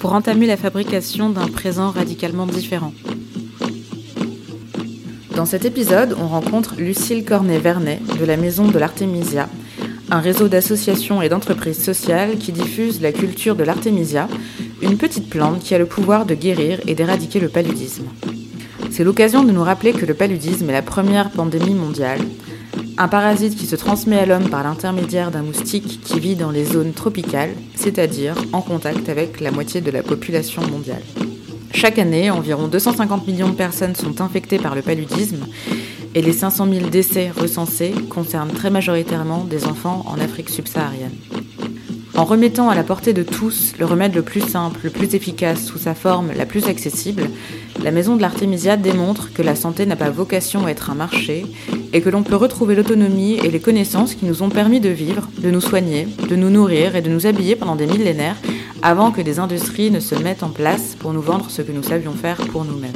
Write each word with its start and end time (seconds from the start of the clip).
pour 0.00 0.14
entamer 0.14 0.46
la 0.46 0.56
fabrication 0.56 1.28
d'un 1.28 1.46
présent 1.46 1.90
radicalement 1.90 2.46
différent. 2.46 2.94
Dans 5.36 5.44
cet 5.44 5.66
épisode, 5.66 6.16
on 6.18 6.26
rencontre 6.26 6.74
Lucille 6.78 7.24
Cornet-Vernet 7.24 8.00
de 8.18 8.24
la 8.24 8.38
Maison 8.38 8.66
de 8.66 8.78
l'Artémisia, 8.78 9.48
un 10.10 10.20
réseau 10.20 10.48
d'associations 10.48 11.20
et 11.20 11.28
d'entreprises 11.28 11.82
sociales 11.82 12.38
qui 12.38 12.50
diffusent 12.50 13.02
la 13.02 13.12
culture 13.12 13.54
de 13.54 13.62
l'artémisia, 13.62 14.26
une 14.80 14.96
petite 14.96 15.28
plante 15.28 15.60
qui 15.60 15.74
a 15.74 15.78
le 15.78 15.86
pouvoir 15.86 16.24
de 16.24 16.34
guérir 16.34 16.80
et 16.86 16.94
d'éradiquer 16.94 17.38
le 17.38 17.48
paludisme. 17.48 18.06
C'est 18.90 19.04
l'occasion 19.04 19.44
de 19.44 19.52
nous 19.52 19.62
rappeler 19.62 19.92
que 19.92 20.06
le 20.06 20.14
paludisme 20.14 20.68
est 20.70 20.74
la 20.74 20.82
première 20.82 21.30
pandémie 21.30 21.74
mondiale, 21.74 22.20
un 23.00 23.08
parasite 23.08 23.56
qui 23.56 23.64
se 23.64 23.76
transmet 23.76 24.18
à 24.18 24.26
l'homme 24.26 24.50
par 24.50 24.62
l'intermédiaire 24.62 25.30
d'un 25.30 25.42
moustique 25.42 26.02
qui 26.04 26.20
vit 26.20 26.36
dans 26.36 26.50
les 26.50 26.66
zones 26.66 26.92
tropicales, 26.92 27.54
c'est-à-dire 27.74 28.34
en 28.52 28.60
contact 28.60 29.08
avec 29.08 29.40
la 29.40 29.50
moitié 29.50 29.80
de 29.80 29.90
la 29.90 30.02
population 30.02 30.60
mondiale. 30.68 31.00
Chaque 31.72 31.98
année, 31.98 32.30
environ 32.30 32.68
250 32.68 33.26
millions 33.26 33.48
de 33.48 33.54
personnes 33.54 33.94
sont 33.94 34.20
infectées 34.20 34.58
par 34.58 34.74
le 34.74 34.82
paludisme 34.82 35.46
et 36.14 36.20
les 36.20 36.34
500 36.34 36.68
000 36.70 36.88
décès 36.90 37.30
recensés 37.30 37.94
concernent 38.10 38.52
très 38.52 38.68
majoritairement 38.68 39.44
des 39.44 39.64
enfants 39.64 40.04
en 40.06 40.20
Afrique 40.20 40.50
subsaharienne. 40.50 41.16
En 42.16 42.26
remettant 42.26 42.68
à 42.68 42.74
la 42.74 42.82
portée 42.82 43.14
de 43.14 43.22
tous 43.22 43.72
le 43.78 43.86
remède 43.86 44.14
le 44.14 44.20
plus 44.20 44.42
simple, 44.42 44.80
le 44.84 44.90
plus 44.90 45.14
efficace, 45.14 45.64
sous 45.64 45.78
sa 45.78 45.94
forme 45.94 46.32
la 46.36 46.44
plus 46.44 46.66
accessible, 46.66 47.30
la 47.82 47.92
Maison 47.92 48.14
de 48.16 48.20
l'Artémisia 48.20 48.76
démontre 48.76 49.32
que 49.32 49.40
la 49.40 49.54
santé 49.54 49.86
n'a 49.86 49.96
pas 49.96 50.10
vocation 50.10 50.66
à 50.66 50.70
être 50.70 50.90
un 50.90 50.94
marché 50.94 51.46
et 51.92 52.00
que 52.00 52.08
l'on 52.08 52.22
peut 52.22 52.36
retrouver 52.36 52.74
l'autonomie 52.74 53.34
et 53.34 53.50
les 53.50 53.60
connaissances 53.60 54.14
qui 54.14 54.26
nous 54.26 54.42
ont 54.42 54.48
permis 54.48 54.80
de 54.80 54.88
vivre, 54.88 55.28
de 55.38 55.50
nous 55.50 55.60
soigner, 55.60 56.06
de 56.28 56.36
nous 56.36 56.50
nourrir 56.50 56.96
et 56.96 57.02
de 57.02 57.10
nous 57.10 57.26
habiller 57.26 57.56
pendant 57.56 57.76
des 57.76 57.86
millénaires 57.86 58.36
avant 58.82 59.10
que 59.10 59.20
des 59.20 59.38
industries 59.38 59.90
ne 59.90 60.00
se 60.00 60.14
mettent 60.14 60.42
en 60.42 60.50
place 60.50 60.96
pour 60.98 61.12
nous 61.12 61.20
vendre 61.20 61.50
ce 61.50 61.62
que 61.62 61.72
nous 61.72 61.82
savions 61.82 62.12
faire 62.12 62.36
pour 62.36 62.64
nous-mêmes. 62.64 62.92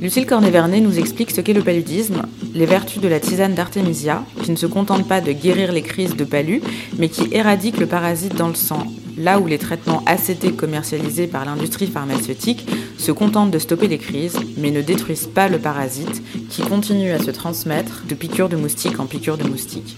Lucille 0.00 0.26
Cornet-Vernet 0.26 0.80
nous 0.80 0.98
explique 0.98 1.32
ce 1.32 1.40
qu'est 1.40 1.52
le 1.52 1.62
paludisme, 1.62 2.22
les 2.54 2.66
vertus 2.66 3.02
de 3.02 3.08
la 3.08 3.18
tisane 3.18 3.54
d'Artémisia, 3.54 4.24
qui 4.42 4.52
ne 4.52 4.56
se 4.56 4.66
contente 4.66 5.08
pas 5.08 5.20
de 5.20 5.32
guérir 5.32 5.72
les 5.72 5.82
crises 5.82 6.16
de 6.16 6.24
palud, 6.24 6.62
mais 6.98 7.08
qui 7.08 7.28
éradique 7.32 7.78
le 7.78 7.86
parasite 7.86 8.36
dans 8.36 8.48
le 8.48 8.54
sang, 8.54 8.86
là 9.18 9.40
où 9.40 9.46
les 9.46 9.58
traitements 9.58 10.02
ACT 10.06 10.56
commercialisés 10.56 11.26
par 11.26 11.44
l'industrie 11.44 11.86
pharmaceutique 11.86 12.66
se 12.96 13.12
contentent 13.12 13.50
de 13.50 13.58
stopper 13.58 13.88
les 13.88 13.98
crises, 13.98 14.38
mais 14.56 14.70
ne 14.70 14.80
détruisent 14.82 15.26
pas 15.26 15.48
le 15.48 15.58
parasite, 15.58 16.22
qui 16.48 16.62
continue 16.62 17.10
à 17.10 17.18
se 17.18 17.30
transmettre 17.30 18.04
de 18.08 18.14
piqûre 18.14 18.48
de 18.48 18.56
moustique 18.56 19.00
en 19.00 19.06
piqûre 19.06 19.36
de 19.36 19.44
moustique. 19.44 19.96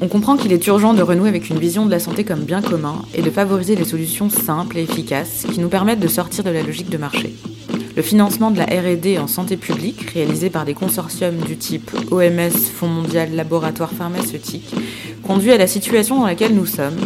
On 0.00 0.08
comprend 0.08 0.36
qu'il 0.36 0.52
est 0.52 0.66
urgent 0.66 0.94
de 0.94 1.02
renouer 1.02 1.28
avec 1.28 1.48
une 1.48 1.58
vision 1.58 1.86
de 1.86 1.90
la 1.90 2.00
santé 2.00 2.24
comme 2.24 2.44
bien 2.44 2.60
commun 2.60 3.02
et 3.14 3.22
de 3.22 3.30
favoriser 3.30 3.76
des 3.76 3.84
solutions 3.84 4.28
simples 4.28 4.78
et 4.78 4.82
efficaces 4.82 5.46
qui 5.50 5.60
nous 5.60 5.68
permettent 5.68 6.00
de 6.00 6.08
sortir 6.08 6.44
de 6.44 6.50
la 6.50 6.62
logique 6.62 6.90
de 6.90 6.98
marché. 6.98 7.34
Le 7.96 8.02
financement 8.02 8.50
de 8.50 8.58
la 8.58 8.66
RD 8.66 9.18
en 9.18 9.26
santé 9.26 9.56
publique, 9.56 10.10
réalisé 10.10 10.50
par 10.50 10.66
des 10.66 10.74
consortiums 10.74 11.38
du 11.38 11.56
type 11.56 11.90
OMS, 12.10 12.50
Fonds 12.50 12.88
mondial 12.88 13.34
laboratoire 13.34 13.92
pharmaceutique, 13.92 14.74
conduit 15.22 15.52
à 15.52 15.56
la 15.56 15.66
situation 15.66 16.20
dans 16.20 16.26
laquelle 16.26 16.54
nous 16.54 16.66
sommes, 16.66 16.98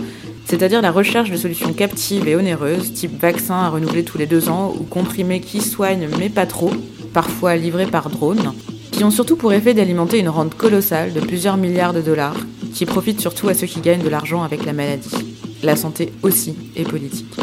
c'est-à-dire 0.51 0.83
la 0.83 0.91
recherche 0.91 1.31
de 1.31 1.37
solutions 1.37 1.73
captives 1.73 2.27
et 2.27 2.35
onéreuses, 2.35 2.93
type 2.93 3.21
vaccin 3.21 3.55
à 3.55 3.69
renouveler 3.69 4.03
tous 4.03 4.19
les 4.19 4.27
deux 4.27 4.49
ans 4.49 4.75
ou 4.77 4.83
comprimés 4.83 5.41
qui 5.41 5.61
soignent 5.61 6.09
mais 6.19 6.29
pas 6.29 6.45
trop, 6.45 6.73
parfois 7.15 7.55
livrés 7.55 7.87
par 7.87 8.11
drone, 8.11 8.53
qui 8.91 9.05
ont 9.05 9.13
surtout 9.13 9.37
pour 9.37 9.53
effet 9.53 9.75
d'alimenter 9.75 10.19
une 10.19 10.29
rente 10.29 10.57
colossale 10.57 11.13
de 11.13 11.21
plusieurs 11.21 11.57
milliards 11.57 11.93
de 11.93 12.03
dollars, 12.03 12.35
qui 12.75 12.85
profite 12.85 13.21
surtout 13.21 13.49
à 13.49 13.55
ceux 13.55 13.69
qui 13.69 13.81
gagnent 13.81 14.03
de 14.03 14.09
l'argent 14.09 14.43
avec 14.43 14.65
la 14.65 14.73
maladie. 14.73 15.37
La 15.63 15.77
santé 15.77 16.13
aussi 16.25 16.57
est 16.75 16.83
politique. 16.83 17.37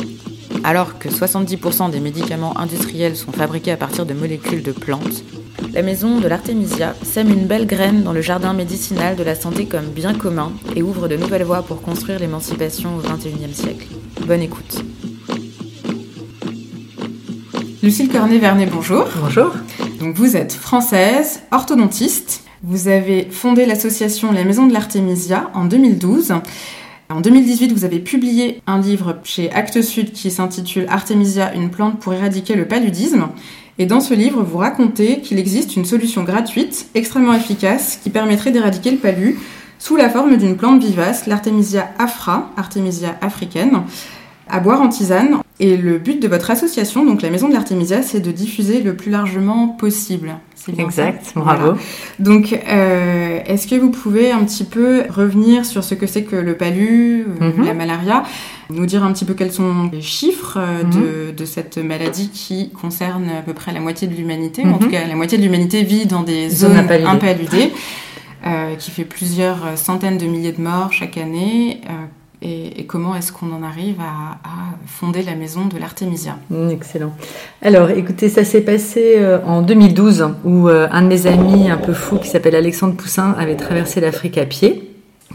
Alors 0.66 1.00
que 1.00 1.07
70% 1.07 1.91
des 1.91 2.01
médicaments 2.01 2.59
industriels 2.59 3.16
sont 3.16 3.31
fabriqués 3.31 3.72
à 3.72 3.78
partir 3.78 4.06
de 4.06 4.13
molécules 4.13 4.63
de 4.63 4.74
plantes, 4.74 5.24
la 5.73 5.81
maison 5.81 6.19
de 6.19 6.28
l'Artémisia 6.28 6.95
sème 7.03 7.29
une 7.29 7.45
belle 7.45 7.68
graine 7.68 8.03
dans 8.03 8.13
le 8.13 8.22
jardin 8.22 8.53
médicinal 8.53 9.16
de 9.16 9.23
la 9.23 9.35
santé 9.35 9.66
comme 9.66 9.88
bien 9.88 10.13
commun 10.13 10.51
et 10.75 10.81
ouvre 10.81 11.07
de 11.07 11.18
nouvelles 11.18 11.44
voies 11.44 11.62
pour 11.62 11.81
construire 11.81 12.19
l'émancipation 12.19 12.97
au 12.97 13.01
XXIe 13.01 13.53
siècle. 13.53 13.88
Bonne 14.25 14.41
écoute. 14.41 14.84
Lucille 17.84 18.09
Cornet-Vernet, 18.09 18.69
bonjour. 18.72 19.06
Bonjour. 19.22 19.53
Donc 20.00 20.16
vous 20.16 20.35
êtes 20.35 20.53
française, 20.53 21.41
orthodontiste. 21.51 22.44
Vous 22.63 22.88
avez 22.88 23.28
fondé 23.29 23.66
l'association 23.66 24.31
La 24.31 24.44
Maison 24.44 24.68
de 24.68 24.74
l'Artémisia 24.74 25.51
en 25.53 25.66
2012. 25.66 26.34
En 27.09 27.22
2018, 27.22 27.72
vous 27.72 27.85
avez 27.85 28.00
publié 28.00 28.62
un 28.68 28.81
livre 28.81 29.19
chez 29.24 29.50
Actes 29.51 29.81
Sud 29.81 30.12
qui 30.12 30.29
s'intitule 30.29 30.85
Artemisia, 30.89 31.53
une 31.53 31.69
plante 31.69 32.00
pour 32.00 32.13
éradiquer 32.13 32.56
le 32.56 32.68
paludisme. 32.68 33.29
Et 33.79 33.85
dans 33.85 33.99
ce 33.99 34.13
livre, 34.15 34.41
vous 34.41 34.57
racontez 34.57 35.21
qu'il 35.21 35.38
existe 35.38 35.75
une 35.75 35.85
solution 35.85 36.23
gratuite, 36.23 36.88
extrêmement 36.95 37.33
efficace, 37.33 37.99
qui 38.01 38.09
permettrait 38.09 38.51
d'éradiquer 38.51 38.91
le 38.91 38.97
palud 38.97 39.35
sous 39.77 39.95
la 39.95 40.09
forme 40.09 40.38
d'une 40.38 40.57
plante 40.57 40.83
vivace, 40.83 41.27
l'Artemisia 41.27 41.89
afra, 41.99 42.49
Artemisia 42.57 43.15
africaine, 43.21 43.83
à 44.50 44.59
boire 44.59 44.81
en 44.81 44.89
tisane. 44.89 45.38
Et 45.59 45.75
le 45.75 45.98
but 45.98 46.21
de 46.21 46.27
votre 46.27 46.51
association, 46.51 47.04
donc 47.04 47.24
la 47.24 47.31
Maison 47.31 47.48
de 47.48 47.54
l'Artemisia, 47.54 48.04
c'est 48.04 48.19
de 48.19 48.31
diffuser 48.31 48.81
le 48.81 48.95
plus 48.95 49.09
largement 49.09 49.69
possible. 49.69 50.36
Exact, 50.77 51.31
bravo. 51.36 51.77
Donc, 52.19 52.54
euh, 52.54 53.39
est-ce 53.45 53.68
que 53.68 53.75
vous 53.75 53.89
pouvez 53.89 54.31
un 54.31 54.44
petit 54.44 54.65
peu 54.65 55.04
revenir 55.09 55.65
sur 55.65 55.83
ce 55.83 55.95
que 55.95 56.06
c'est 56.06 56.24
que 56.24 56.36
le 56.36 56.56
palu, 56.56 57.25
euh, 57.42 57.51
mhm. 57.51 57.65
la 57.65 57.74
malaria, 57.74 58.24
nous 58.69 58.86
dire 58.86 59.04
un 59.04 59.12
petit 59.13 59.25
peu 59.25 59.33
quels 59.33 59.51
sont 59.51 59.89
les 59.92 60.01
chiffres 60.01 60.57
euh, 60.59 60.83
mhm. 60.83 61.36
de, 61.36 61.45
cette 61.45 61.77
maladie 61.77 62.30
qui 62.30 62.69
concerne 62.69 63.30
à 63.30 63.42
peu 63.42 63.53
près 63.53 63.71
la 63.71 63.80
moitié 63.80 64.07
de 64.07 64.13
l'humanité, 64.13 64.63
en 64.63 64.77
tout 64.77 64.86
mhm. 64.86 64.92
cas 64.92 65.07
la 65.07 65.15
moitié 65.15 65.38
de 65.38 65.44
l'humanité 65.44 65.83
vit 65.83 66.06
dans 66.06 66.24
des 66.24 66.50
zones 66.50 66.77
impaludées. 66.77 67.71
qui 68.77 68.92
fait 68.92 69.06
plusieurs 69.06 69.75
centaines 69.75 70.18
de 70.18 70.25
milliers 70.25 70.51
de 70.51 70.62
morts 70.62 70.94
chaque 70.94 71.18
année 71.18 71.81
et, 72.42 72.86
comment 72.86 73.16
est-ce 73.16 73.31
qu'on 73.31 73.51
en 73.51 73.63
arrive 73.63 74.00
à, 74.00 74.38
fonder 74.86 75.24
la 75.24 75.36
maison 75.36 75.66
de 75.66 75.78
l'Artémisia 75.78 76.38
mm, 76.50 76.69
Excellent. 76.69 77.13
Alors, 77.62 77.89
écoutez, 77.89 78.30
ça 78.30 78.44
s'est 78.44 78.62
passé 78.62 79.16
euh, 79.18 79.39
en 79.45 79.62
2012 79.62 80.30
où 80.45 80.69
euh, 80.69 80.88
un 80.92 81.01
de 81.01 81.07
mes 81.07 81.28
amis 81.28 81.69
un 81.69 81.78
peu 81.78 81.94
fou 81.94 82.18
qui 82.18 82.28
s'appelle 82.28 82.56
Alexandre 82.56 82.95
Poussin 82.95 83.36
avait 83.38 83.56
traversé 83.56 84.00
l'Afrique 84.01 84.38
à 84.38 84.45
pied 84.45 84.84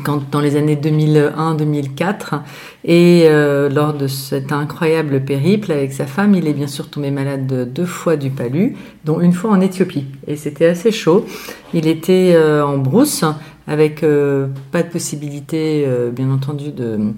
quand, 0.04 0.30
dans 0.30 0.40
les 0.40 0.56
années 0.56 0.76
2001-2004. 0.76 2.40
Et 2.84 3.24
euh, 3.26 3.68
lors 3.68 3.94
de 3.94 4.06
cet 4.06 4.52
incroyable 4.52 5.24
périple 5.24 5.72
avec 5.72 5.92
sa 5.92 6.06
femme, 6.06 6.34
il 6.34 6.46
est 6.46 6.54
bien 6.54 6.68
sûr 6.68 6.88
tombé 6.88 7.10
malade 7.10 7.72
deux 7.72 7.84
fois 7.84 8.16
du 8.16 8.30
palu, 8.30 8.76
dont 9.04 9.20
une 9.20 9.32
fois 9.32 9.50
en 9.50 9.60
Éthiopie. 9.60 10.06
Et 10.28 10.36
c'était 10.36 10.66
assez 10.66 10.92
chaud. 10.92 11.26
Il 11.74 11.88
était 11.88 12.36
en 12.64 12.78
brousse, 12.78 13.24
avec 13.66 14.02
euh, 14.02 14.48
pas 14.70 14.82
de 14.82 14.88
possibilité, 14.88 15.86
bien 16.12 16.30
entendu, 16.30 16.70
de, 16.72 17.12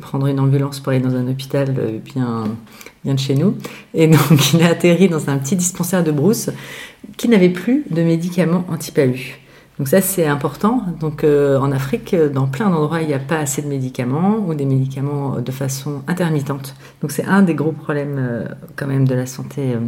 prendre 0.00 0.26
une 0.26 0.40
ambulance 0.40 0.80
pour 0.80 0.92
aller 0.92 1.00
dans 1.00 1.14
un 1.14 1.28
hôpital 1.28 1.74
bien, 2.04 2.44
bien 3.04 3.14
de 3.14 3.18
chez 3.18 3.34
nous. 3.34 3.56
Et 3.94 4.06
donc, 4.06 4.52
il 4.54 4.62
a 4.62 4.68
atterri 4.68 5.08
dans 5.08 5.28
un 5.28 5.38
petit 5.38 5.56
dispensaire 5.56 6.04
de 6.04 6.12
brousse 6.12 6.50
qui 7.16 7.28
n'avait 7.28 7.50
plus 7.50 7.84
de 7.90 8.02
médicaments 8.02 8.64
anti-palu. 8.68 9.40
Donc 9.80 9.88
ça, 9.88 10.02
c'est 10.02 10.26
important. 10.26 10.82
Donc 11.00 11.24
euh, 11.24 11.58
en 11.58 11.72
Afrique, 11.72 12.14
dans 12.14 12.46
plein 12.46 12.68
d'endroits, 12.68 13.00
il 13.00 13.08
n'y 13.08 13.14
a 13.14 13.18
pas 13.18 13.38
assez 13.38 13.62
de 13.62 13.66
médicaments 13.66 14.36
ou 14.46 14.52
des 14.52 14.66
médicaments 14.66 15.40
de 15.40 15.50
façon 15.50 16.02
intermittente. 16.06 16.74
Donc 17.00 17.12
c'est 17.12 17.24
un 17.24 17.40
des 17.40 17.54
gros 17.54 17.72
problèmes 17.72 18.16
euh, 18.18 18.44
quand 18.76 18.86
même 18.86 19.08
de 19.08 19.14
la 19.14 19.24
santé 19.24 19.72
euh, 19.72 19.78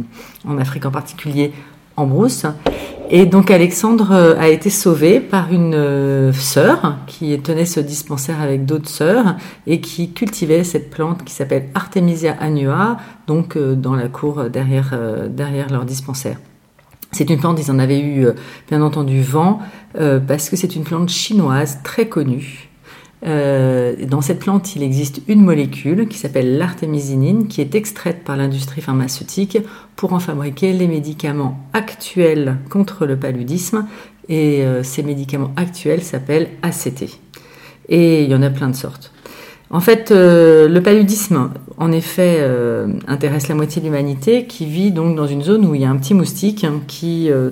en 0.47 0.57
Afrique, 0.57 0.87
en 0.87 0.91
particulier 0.91 1.53
en 1.97 2.05
brousse. 2.05 2.45
Et 3.09 3.25
donc 3.25 3.51
Alexandre 3.51 4.11
a 4.39 4.47
été 4.47 4.69
sauvé 4.69 5.19
par 5.19 5.51
une 5.51 6.31
sœur 6.33 6.97
qui 7.05 7.37
tenait 7.39 7.65
ce 7.65 7.79
dispensaire 7.79 8.41
avec 8.41 8.65
d'autres 8.65 8.89
sœurs 8.89 9.35
et 9.67 9.81
qui 9.81 10.13
cultivait 10.13 10.63
cette 10.63 10.89
plante 10.89 11.23
qui 11.23 11.33
s'appelle 11.33 11.69
Artemisia 11.75 12.35
annua, 12.39 12.97
donc 13.27 13.57
dans 13.57 13.95
la 13.95 14.07
cour 14.07 14.45
derrière, 14.45 14.97
derrière 15.29 15.69
leur 15.69 15.85
dispensaire. 15.85 16.37
C'est 17.13 17.29
une 17.29 17.39
plante, 17.39 17.59
ils 17.59 17.71
en 17.71 17.77
avaient 17.77 17.99
eu 17.99 18.25
euh, 18.25 18.33
bien 18.69 18.81
entendu 18.81 19.21
vent, 19.21 19.59
euh, 19.99 20.19
parce 20.19 20.49
que 20.49 20.55
c'est 20.55 20.75
une 20.75 20.83
plante 20.83 21.09
chinoise 21.09 21.79
très 21.83 22.07
connue. 22.07 22.69
Euh, 23.25 23.95
dans 24.05 24.21
cette 24.21 24.39
plante, 24.39 24.75
il 24.75 24.83
existe 24.83 25.21
une 25.27 25.41
molécule 25.41 26.07
qui 26.07 26.17
s'appelle 26.17 26.57
l'artémisinine, 26.57 27.47
qui 27.47 27.61
est 27.61 27.75
extraite 27.75 28.23
par 28.23 28.35
l'industrie 28.35 28.81
pharmaceutique 28.81 29.59
pour 29.95 30.13
en 30.13 30.19
fabriquer 30.19 30.73
les 30.73 30.87
médicaments 30.87 31.59
actuels 31.73 32.57
contre 32.69 33.05
le 33.05 33.17
paludisme. 33.17 33.87
Et 34.29 34.63
ces 34.83 35.03
médicaments 35.03 35.51
actuels 35.57 36.01
s'appellent 36.01 36.49
ACT. 36.61 37.19
Et 37.89 38.23
il 38.23 38.29
y 38.29 38.35
en 38.35 38.41
a 38.41 38.49
plein 38.49 38.69
de 38.69 38.75
sortes. 38.75 39.12
En 39.73 39.79
fait, 39.79 40.11
euh, 40.11 40.69
le 40.69 40.83
paludisme, 40.83 41.49
en 41.79 41.91
effet, 41.91 42.37
euh, 42.41 42.89
intéresse 43.07 43.47
la 43.47 43.55
moitié 43.55 43.81
de 43.81 43.87
l'humanité 43.87 44.45
qui 44.45 44.67
vit 44.67 44.91
donc 44.91 45.15
dans 45.15 45.25
une 45.25 45.41
zone 45.41 45.65
où 45.65 45.73
il 45.73 45.81
y 45.81 45.85
a 45.85 45.89
un 45.89 45.95
petit 45.95 46.13
moustique 46.13 46.63
qui 46.87 47.31
euh, 47.31 47.49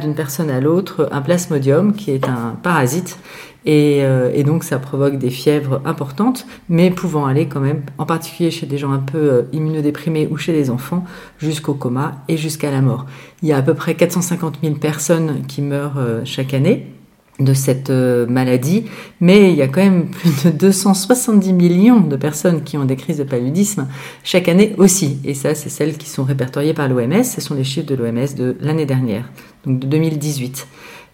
d'une 0.00 0.14
personne 0.14 0.50
à 0.50 0.60
l'autre 0.60 1.08
un 1.10 1.20
plasmodium 1.20 1.92
qui 1.92 2.12
est 2.12 2.28
un 2.28 2.56
parasite. 2.62 3.18
Et, 3.66 4.02
et, 4.34 4.44
donc 4.44 4.62
ça 4.62 4.78
provoque 4.78 5.16
des 5.16 5.30
fièvres 5.30 5.80
importantes, 5.86 6.46
mais 6.68 6.90
pouvant 6.90 7.24
aller 7.24 7.48
quand 7.48 7.60
même, 7.60 7.80
en 7.96 8.04
particulier 8.04 8.50
chez 8.50 8.66
des 8.66 8.76
gens 8.76 8.92
un 8.92 8.98
peu 8.98 9.46
immunodéprimés 9.54 10.28
ou 10.30 10.36
chez 10.36 10.52
les 10.52 10.68
enfants, 10.68 11.02
jusqu'au 11.38 11.72
coma 11.72 12.16
et 12.28 12.36
jusqu'à 12.36 12.70
la 12.70 12.82
mort. 12.82 13.06
Il 13.42 13.48
y 13.48 13.54
a 13.54 13.56
à 13.56 13.62
peu 13.62 13.72
près 13.72 13.94
450 13.94 14.58
000 14.62 14.74
personnes 14.74 15.46
qui 15.48 15.62
meurent 15.62 15.98
chaque 16.24 16.52
année 16.52 16.93
de 17.40 17.52
cette 17.52 17.90
euh, 17.90 18.26
maladie, 18.26 18.84
mais 19.20 19.50
il 19.50 19.56
y 19.56 19.62
a 19.62 19.68
quand 19.68 19.82
même 19.82 20.06
plus 20.10 20.44
de 20.44 20.50
270 20.50 21.52
millions 21.52 22.00
de 22.00 22.16
personnes 22.16 22.62
qui 22.62 22.76
ont 22.76 22.84
des 22.84 22.96
crises 22.96 23.18
de 23.18 23.24
paludisme 23.24 23.88
chaque 24.22 24.48
année 24.48 24.74
aussi. 24.78 25.18
Et 25.24 25.34
ça, 25.34 25.54
c'est 25.54 25.68
celles 25.68 25.96
qui 25.96 26.08
sont 26.08 26.24
répertoriées 26.24 26.74
par 26.74 26.88
l'OMS. 26.88 27.24
Ce 27.24 27.40
sont 27.40 27.54
les 27.54 27.64
chiffres 27.64 27.86
de 27.86 27.94
l'OMS 27.94 28.34
de 28.36 28.56
l'année 28.60 28.86
dernière, 28.86 29.28
donc 29.66 29.80
de 29.80 29.86
2018. 29.86 30.66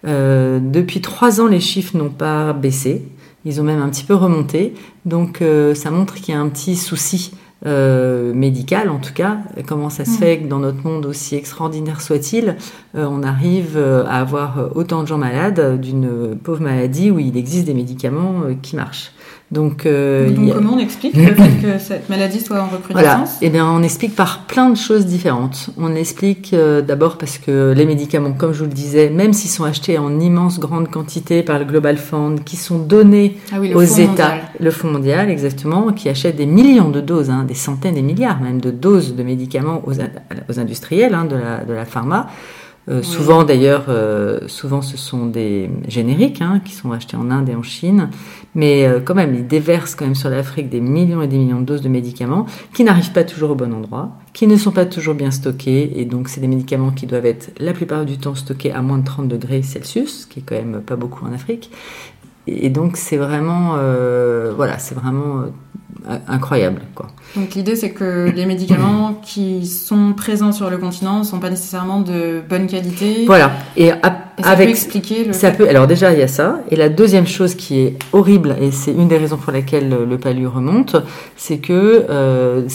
Euh, 0.07 0.61
depuis 0.63 1.01
trois 1.01 1.41
ans, 1.41 1.47
les 1.47 1.61
chiffres 1.61 1.97
n'ont 1.97 2.11
pas 2.11 2.53
baissé. 2.53 3.03
Ils 3.45 3.61
ont 3.61 3.65
même 3.65 3.81
un 3.81 3.89
petit 3.89 4.05
peu 4.05 4.15
remonté. 4.15 4.75
Donc, 5.07 5.41
euh, 5.41 5.75
ça 5.75 5.91
montre 5.91 6.15
qu'il 6.15 6.35
y 6.35 6.37
a 6.37 6.41
un 6.41 6.49
petit 6.49 6.77
souci 6.77 7.33
euh, 7.67 8.33
médical 8.33 8.89
en 8.89 8.99
tout 8.99 9.13
cas. 9.13 9.39
Comment 9.67 9.91
ça 9.91 10.07
se 10.07 10.13
mm. 10.13 10.15
fait 10.15 10.39
que 10.39 10.47
dans 10.47 10.61
notre 10.61 10.83
monde 10.83 11.05
aussi 11.05 11.37
extraordinaire 11.37 12.01
soit-il, 12.01 12.57
euh, 12.95 13.07
on 13.07 13.23
arrive 13.23 13.77
euh, 13.77 14.05
à 14.07 14.21
avoir 14.21 14.71
autant 14.75 15.03
de 15.03 15.09
gens 15.09 15.19
malades 15.19 15.79
d'une 15.79 16.39
pauvre 16.43 16.63
maladie 16.63 17.11
où 17.11 17.19
il 17.19 17.37
existe 17.37 17.67
des 17.67 17.75
médicaments 17.75 18.45
qui 18.63 18.77
marchent. 18.77 19.13
Donc, 19.51 19.85
euh, 19.85 20.31
comment 20.55 20.75
on 20.75 20.79
explique 20.79 21.17
le 21.17 21.35
fait 21.35 21.61
que 21.61 21.79
cette 21.81 22.09
maladie 22.09 22.41
soit 22.41 22.61
en 22.61 22.69
recrudescence 22.69 22.95
Voilà. 22.95 23.25
Eh 23.43 23.51
bien, 23.51 23.67
on 23.67 23.83
explique 23.83 24.15
par 24.15 24.47
plein 24.47 24.71
de 24.71 24.77
choses 24.77 25.07
différentes. 25.07 25.71
On 25.77 25.95
explique 25.97 26.55
euh, 26.55 26.83
d'abord 26.83 27.19
parce 27.19 27.39
que 27.39 27.73
les 27.77 27.85
médicaments, 27.85 28.33
comme 28.33 28.53
je 28.53 28.61
vous 28.61 28.67
le 28.67 28.75
disais, 28.75 29.11
même 29.11 29.33
s'ils 29.33 29.51
sont 29.51 29.65
achetés 29.65 29.99
en 29.99 30.21
immense 30.21 30.61
grande 30.61 30.89
quantité 30.89 31.43
par 31.43 31.59
le 31.59 31.65
Global 31.65 31.97
Fund, 31.97 32.45
qui 32.45 32.57
sont 32.57 32.79
donnés 32.79 33.39
ah 33.53 33.57
aux 33.75 33.83
États, 33.83 34.35
le 34.61 34.71
Fonds 34.71 34.93
mondial 34.93 35.29
exactement, 35.31 35.93
qui 35.93 36.09
achète 36.09 36.37
des 36.37 36.47
millions 36.47 36.91
de 36.91 37.01
doses, 37.01 37.31
hein, 37.31 37.45
des 37.47 37.55
centaines, 37.55 37.95
des 37.95 38.03
milliards 38.03 38.41
même 38.41 38.61
de 38.61 38.71
doses 38.71 39.17
de 39.17 39.23
médicaments 39.25 39.83
aux, 39.85 39.95
aux 39.95 40.61
industriels 40.61 41.15
hein, 41.15 41.25
de, 41.25 41.35
la, 41.35 41.65
de 41.65 41.73
la 41.73 41.85
pharma. 41.85 42.29
Euh, 42.89 43.03
souvent 43.03 43.45
d'ailleurs, 43.45 43.85
euh, 43.89 44.41
souvent 44.47 44.81
ce 44.81 44.97
sont 44.97 45.27
des 45.27 45.71
génériques 45.87 46.41
hein, 46.41 46.61
qui 46.65 46.73
sont 46.73 46.93
achetés 46.93 47.17
en 47.17 47.31
Inde 47.31 47.51
et 47.51 47.55
en 47.55 47.63
Chine, 47.63 48.09
mais 48.55 48.87
euh, 48.87 49.01
quand 49.01 49.15
même 49.15 49.35
ils 49.35 49.47
déversent 49.47 49.95
quand 49.95 50.07
même 50.07 50.15
sur 50.15 50.31
l'Afrique 50.31 50.71
des 50.71 50.81
millions 50.81 51.21
et 51.21 51.29
des 51.29 51.37
millions 51.37 51.61
de 51.61 51.67
doses 51.67 51.83
de 51.83 51.91
médicaments 51.91 52.47
qui 52.73 52.83
n'arrivent 52.83 53.13
pas 53.13 53.25
toujours 53.25 53.51
au 53.51 53.55
bon 53.55 53.73
endroit, 53.75 54.17
qui 54.33 54.47
ne 54.47 54.57
sont 54.57 54.73
pas 54.73 54.87
toujours 54.87 55.15
bien 55.15 55.31
stockés, 55.31 55.93
et 56.01 56.07
donc 56.07 56.29
c'est 56.29 56.41
des 56.41 56.49
médicaments 56.49 56.91
qui 56.91 57.07
doivent 57.07 57.27
être 57.27 57.53
la 57.61 57.75
plupart 57.75 58.07
du 58.07 58.17
temps 58.17 58.35
stockés 58.35 58.73
à 58.73 58.81
moins 58.81 58.99
de 58.99 59.05
30 59.05 59.29
degrés 59.29 59.63
Celsius, 59.63 60.23
ce 60.23 60.27
qui 60.27 60.41
est 60.41 60.43
quand 60.43 60.57
même 60.57 60.81
pas 60.81 60.97
beaucoup 60.97 61.27
en 61.27 61.33
Afrique. 61.33 61.71
Et 62.47 62.71
donc 62.71 62.97
c'est 62.97 63.19
vraiment, 63.19 63.77
voilà, 64.57 64.79
c'est 64.79 64.95
vraiment 64.95 65.45
incroyable. 66.29 66.83
Quoi. 66.95 67.09
Donc 67.37 67.55
l'idée 67.55 67.77
c'est 67.77 67.91
que 67.91 68.31
les 68.35 68.47
médicaments 68.47 69.15
qui 69.23 69.67
sont 69.67 70.13
présents 70.13 70.53
sur 70.53 70.71
le 70.71 70.79
continent 70.79 71.21
ne 71.21 71.25
sont 71.25 71.39
pas 71.39 71.51
nécessairement 71.51 72.01
de 72.01 72.43
bonne 72.49 72.67
qualité. 72.67 73.25
Voilà. 73.27 73.53
Et, 73.77 73.89
ça 73.89 74.51
avec 74.51 74.69
peut 74.69 74.71
expliquer 74.71 75.25
le. 75.25 75.33
Ça 75.33 75.51
peut. 75.51 75.69
Alors 75.69 75.87
déjà 75.87 76.13
il 76.13 76.19
y 76.19 76.23
a 76.23 76.29
ça. 76.29 76.61
Et 76.71 76.77
la 76.77 76.89
deuxième 76.89 77.27
chose 77.27 77.55
qui 77.55 77.81
est 77.81 77.97
horrible 78.13 78.57
et 78.61 78.71
c'est 78.71 78.93
une 78.93 79.09
des 79.09 79.19
raisons 79.19 79.37
pour 79.37 79.53
lesquelles 79.53 79.89
le 80.09 80.19
palu 80.19 80.47
remonte, 80.47 80.97
c'est 81.37 81.59
que 81.59 82.07
euh, 82.09 82.69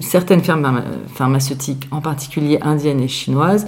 certaines 0.00 0.42
firmes 0.42 0.82
pharmaceutiques, 1.14 1.88
en 1.90 2.00
particulier 2.00 2.58
indiennes 2.62 3.00
et 3.00 3.08
chinoises, 3.08 3.66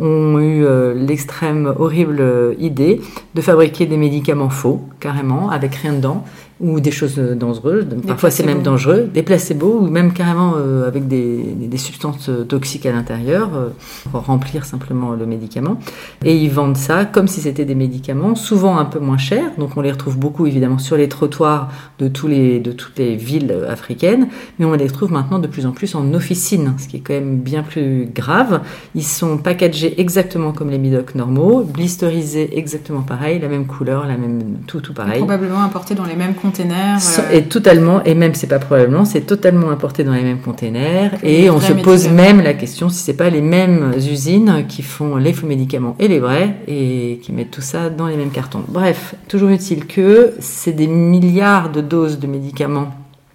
ont 0.00 0.38
eu 0.38 0.64
euh, 0.64 0.94
l'extrême 0.94 1.72
horrible 1.78 2.54
idée 2.58 3.00
de 3.34 3.40
fabriquer 3.40 3.86
des 3.86 3.96
médicaments 3.96 4.50
faux, 4.50 4.82
carrément, 5.00 5.50
avec 5.50 5.74
rien 5.74 5.92
dedans, 5.92 6.24
ou 6.58 6.80
des 6.80 6.90
choses 6.90 7.18
dangereuses, 7.18 7.86
parfois 8.06 8.30
c'est 8.30 8.44
même 8.44 8.62
dangereux, 8.62 9.10
des 9.12 9.22
placebos 9.22 9.78
ou 9.80 9.88
même 9.88 10.14
carrément 10.14 10.54
euh, 10.56 10.88
avec 10.88 11.06
des, 11.06 11.42
des, 11.42 11.76
substances 11.76 12.30
toxiques 12.48 12.86
à 12.86 12.92
l'intérieur 12.92 13.50
euh, 13.54 13.68
pour 14.10 14.22
remplir 14.22 14.64
simplement 14.64 15.12
le 15.12 15.26
médicament. 15.26 15.78
Et 16.24 16.34
ils 16.34 16.50
vendent 16.50 16.78
ça 16.78 17.04
comme 17.04 17.28
si 17.28 17.42
c'était 17.42 17.66
des 17.66 17.74
médicaments, 17.74 18.34
souvent 18.34 18.78
un 18.78 18.86
peu 18.86 18.98
moins 18.98 19.18
chers, 19.18 19.50
donc 19.58 19.76
on 19.76 19.82
les 19.82 19.92
retrouve 19.92 20.16
beaucoup 20.16 20.46
évidemment 20.46 20.78
sur 20.78 20.96
les 20.96 21.10
trottoirs 21.10 21.68
de, 21.98 22.08
tous 22.08 22.26
les, 22.26 22.58
de 22.58 22.72
toutes 22.72 22.98
les 22.98 23.16
villes 23.16 23.54
africaines, 23.68 24.28
mais 24.58 24.64
on 24.64 24.72
les 24.72 24.86
retrouve 24.86 25.12
maintenant 25.12 25.38
de 25.38 25.48
plus 25.48 25.66
en 25.66 25.72
plus 25.72 25.94
en 25.94 26.14
officine, 26.14 26.72
ce 26.78 26.88
qui 26.88 26.96
est 26.96 27.00
quand 27.00 27.14
même 27.14 27.36
bien 27.36 27.62
plus 27.62 28.08
grave. 28.14 28.62
Ils 28.94 29.04
sont 29.04 29.36
packagés 29.36 30.00
exactement 30.00 30.52
comme 30.52 30.70
les 30.70 30.78
midocs 30.78 31.14
normaux, 31.14 31.64
blisterisés 31.64 32.58
exactement 32.58 33.02
pareil, 33.02 33.40
la 33.40 33.48
même 33.48 33.66
couleur, 33.66 34.06
la 34.06 34.16
même 34.16 34.58
tout, 34.66 34.80
tout 34.80 34.94
pareil. 34.94 35.18
probablement 35.18 35.62
importés 35.62 35.94
dans 35.94 36.06
les 36.06 36.16
mêmes 36.16 36.34
containers. 36.46 36.98
Euh, 37.18 37.32
et 37.32 37.42
totalement, 37.44 38.02
et 38.04 38.14
même 38.14 38.34
c'est 38.34 38.46
pas 38.46 38.58
probablement, 38.58 39.04
c'est 39.04 39.22
totalement 39.22 39.70
importé 39.70 40.04
dans 40.04 40.12
les 40.12 40.22
mêmes 40.22 40.40
containers. 40.40 41.12
Et 41.22 41.50
on 41.50 41.60
se 41.60 41.72
pose 41.72 42.08
même 42.08 42.40
la 42.40 42.54
question 42.54 42.88
si 42.88 42.98
c'est 42.98 43.16
pas 43.16 43.30
les 43.30 43.40
mêmes 43.40 43.92
usines 43.96 44.64
qui 44.68 44.82
font 44.82 45.16
les 45.16 45.32
faux 45.32 45.46
médicaments 45.46 45.96
et 45.98 46.08
les 46.08 46.20
vrais 46.20 46.56
et 46.68 47.20
qui 47.22 47.32
mettent 47.32 47.50
tout 47.50 47.60
ça 47.60 47.90
dans 47.90 48.06
les 48.06 48.16
mêmes 48.16 48.30
cartons. 48.30 48.62
Bref, 48.68 49.14
toujours 49.28 49.50
utile 49.50 49.86
que 49.86 50.34
c'est 50.38 50.72
des 50.72 50.86
milliards 50.86 51.70
de 51.70 51.80
doses 51.80 52.18
de 52.18 52.26
médicaments 52.26 52.92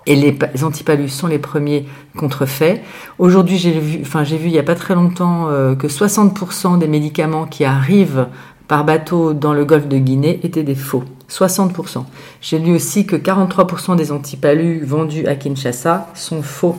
et 0.07 0.15
les 0.15 0.63
antipalus 0.63 1.09
sont 1.09 1.27
les 1.27 1.37
premiers 1.37 1.85
contrefaits. 2.17 2.81
Aujourd'hui, 3.19 3.57
j'ai 3.57 3.71
vu, 3.79 3.99
enfin, 4.01 4.23
j'ai 4.23 4.37
vu 4.37 4.47
il 4.47 4.53
y 4.53 4.59
a 4.59 4.63
pas 4.63 4.75
très 4.75 4.95
longtemps 4.95 5.47
euh, 5.49 5.75
que 5.75 5.87
60% 5.87 6.79
des 6.79 6.87
médicaments 6.87 7.45
qui 7.45 7.65
arrivent 7.65 8.27
par 8.67 8.83
bateau 8.83 9.33
dans 9.33 9.53
le 9.53 9.65
golfe 9.65 9.87
de 9.87 9.97
Guinée 9.97 10.39
étaient 10.43 10.63
des 10.63 10.75
faux. 10.75 11.03
60%. 11.31 12.03
J'ai 12.41 12.59
lu 12.59 12.75
aussi 12.75 13.05
que 13.05 13.15
43% 13.15 13.95
des 13.95 14.11
antipalus 14.11 14.83
vendus 14.85 15.25
à 15.27 15.35
Kinshasa 15.35 16.09
sont 16.13 16.41
faux. 16.41 16.75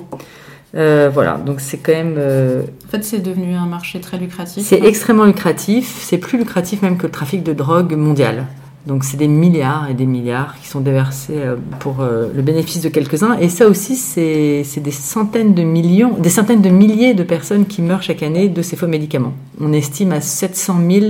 Euh, 0.74 1.10
voilà, 1.12 1.36
donc 1.36 1.60
c'est 1.60 1.78
quand 1.78 1.92
même. 1.92 2.14
Euh, 2.18 2.62
en 2.86 2.90
fait, 2.90 3.04
c'est 3.04 3.20
devenu 3.20 3.54
un 3.54 3.66
marché 3.66 4.00
très 4.00 4.18
lucratif. 4.18 4.64
C'est 4.64 4.82
extrêmement 4.82 5.24
lucratif. 5.24 5.98
C'est 6.02 6.18
plus 6.18 6.38
lucratif 6.38 6.82
même 6.82 6.96
que 6.96 7.06
le 7.06 7.12
trafic 7.12 7.42
de 7.42 7.52
drogue 7.52 7.94
mondial. 7.94 8.46
Donc 8.86 9.04
c'est 9.04 9.16
des 9.16 9.28
milliards 9.28 9.88
et 9.88 9.94
des 9.94 10.06
milliards 10.06 10.56
qui 10.60 10.66
sont 10.66 10.80
déversés 10.80 11.36
euh, 11.36 11.54
pour 11.78 11.98
le 12.00 12.42
bénéfice 12.42 12.82
de 12.82 12.88
quelques-uns. 12.88 13.38
Et 13.38 13.48
ça 13.48 13.68
aussi, 13.68 13.96
c'est 13.96 14.80
des 14.80 14.90
centaines 14.90 15.54
de 15.54 15.62
millions, 15.62 16.14
des 16.18 16.30
centaines 16.30 16.62
de 16.62 16.70
milliers 16.70 17.14
de 17.14 17.22
personnes 17.22 17.66
qui 17.66 17.80
meurent 17.80 18.02
chaque 18.02 18.22
année 18.22 18.48
de 18.48 18.60
ces 18.60 18.76
faux 18.76 18.88
médicaments. 18.88 19.34
On 19.60 19.72
estime 19.72 20.12
à 20.12 20.20
700 20.20 20.78
000 20.90 21.06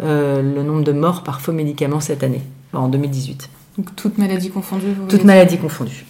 le 0.00 0.62
nombre 0.62 0.84
de 0.84 0.92
morts 0.92 1.24
par 1.24 1.40
faux 1.40 1.52
médicaments 1.52 2.00
cette 2.00 2.22
année 2.22 2.42
en 2.76 2.88
2018. 2.88 3.50
Donc, 3.78 3.94
toute 3.96 4.18
maladie 4.18 4.50
confondue 4.50 4.94
Toute 5.08 5.24
maladie 5.24 5.58
confondue. 5.58 6.06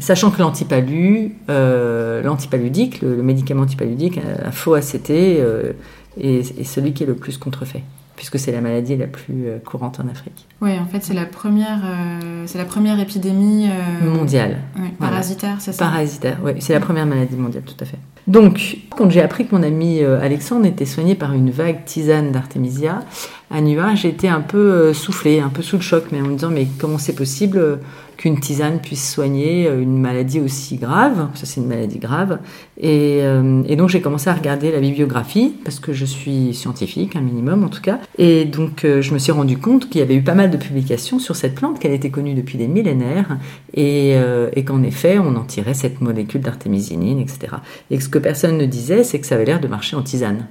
Sachant 0.00 0.30
que 0.30 0.38
l'antipalu, 0.38 1.36
euh, 1.50 2.22
l'antipaludique, 2.22 3.02
le, 3.02 3.22
médicament 3.22 3.62
antipaludique, 3.62 4.18
un 4.18 4.50
faux 4.50 4.74
ACT, 4.74 5.10
euh, 5.10 5.72
est, 6.18 6.64
celui 6.64 6.92
qui 6.94 7.02
est 7.02 7.06
le 7.06 7.14
plus 7.14 7.36
contrefait 7.36 7.82
puisque 8.18 8.36
c'est 8.36 8.50
la 8.50 8.60
maladie 8.60 8.96
la 8.96 9.06
plus 9.06 9.46
euh, 9.46 9.58
courante 9.60 10.00
en 10.00 10.08
Afrique. 10.08 10.48
Oui, 10.60 10.76
en 10.76 10.86
fait, 10.86 11.04
c'est 11.04 11.14
la 11.14 11.24
première, 11.24 11.80
euh, 11.84 12.42
c'est 12.46 12.58
la 12.58 12.64
première 12.64 12.98
épidémie 12.98 13.68
euh, 13.68 14.10
mondiale. 14.10 14.58
parasitaire, 14.98 15.58
c'est 15.60 15.70
ça? 15.70 15.84
Parasitaire, 15.84 16.36
oui, 16.42 16.54
c'est 16.58 16.72
la 16.72 16.80
première 16.80 17.06
maladie 17.06 17.36
mondiale, 17.36 17.62
tout 17.62 17.76
à 17.78 17.84
fait. 17.84 17.98
Donc, 18.26 18.78
quand 18.90 19.08
j'ai 19.08 19.22
appris 19.22 19.46
que 19.46 19.54
mon 19.54 19.62
ami 19.62 20.02
Alexandre 20.02 20.66
était 20.66 20.84
soigné 20.84 21.14
par 21.14 21.32
une 21.32 21.50
vague 21.50 21.84
tisane 21.84 22.32
d'artémisia 22.32 23.04
à 23.52 23.60
Nua, 23.60 23.94
j'étais 23.94 24.28
un 24.28 24.40
peu 24.40 24.92
soufflée, 24.92 25.40
un 25.40 25.48
peu 25.48 25.62
sous 25.62 25.76
le 25.76 25.82
choc, 25.82 26.06
mais 26.10 26.20
en 26.20 26.24
me 26.24 26.34
disant 26.34 26.50
mais 26.50 26.66
comment 26.78 26.98
c'est 26.98 27.14
possible? 27.14 27.78
Qu'une 28.18 28.38
tisane 28.40 28.80
puisse 28.80 29.10
soigner 29.10 29.66
euh, 29.66 29.80
une 29.80 29.98
maladie 29.98 30.40
aussi 30.40 30.76
grave. 30.76 31.28
Ça, 31.34 31.46
c'est 31.46 31.60
une 31.60 31.68
maladie 31.68 31.98
grave. 31.98 32.40
Et, 32.76 33.20
euh, 33.22 33.62
et 33.66 33.76
donc, 33.76 33.88
j'ai 33.88 34.02
commencé 34.02 34.28
à 34.28 34.34
regarder 34.34 34.70
la 34.72 34.80
bibliographie, 34.80 35.54
parce 35.64 35.78
que 35.78 35.92
je 35.92 36.04
suis 36.04 36.52
scientifique, 36.52 37.16
un 37.16 37.20
minimum 37.20 37.64
en 37.64 37.68
tout 37.68 37.80
cas. 37.80 38.00
Et 38.18 38.44
donc, 38.44 38.84
euh, 38.84 39.00
je 39.00 39.14
me 39.14 39.18
suis 39.18 39.32
rendu 39.32 39.56
compte 39.56 39.88
qu'il 39.88 40.00
y 40.00 40.02
avait 40.02 40.16
eu 40.16 40.22
pas 40.22 40.34
mal 40.34 40.50
de 40.50 40.56
publications 40.56 41.20
sur 41.20 41.36
cette 41.36 41.54
plante, 41.54 41.78
qu'elle 41.78 41.92
était 41.92 42.10
connue 42.10 42.34
depuis 42.34 42.58
des 42.58 42.68
millénaires, 42.68 43.38
et, 43.72 44.16
et 44.54 44.64
qu'en 44.64 44.82
effet, 44.82 45.18
on 45.18 45.36
en 45.36 45.44
tirait 45.44 45.74
cette 45.74 46.00
molécule 46.00 46.40
d'artémisinine, 46.40 47.20
etc. 47.20 47.56
Et 47.90 47.98
que 47.98 48.02
ce 48.02 48.08
que 48.08 48.18
personne 48.18 48.58
ne 48.58 48.66
disait, 48.66 49.04
c'est 49.04 49.20
que 49.20 49.26
ça 49.26 49.36
avait 49.36 49.44
l'air 49.44 49.60
de 49.60 49.68
marcher 49.68 49.94
en 49.94 50.02
tisane. 50.02 50.46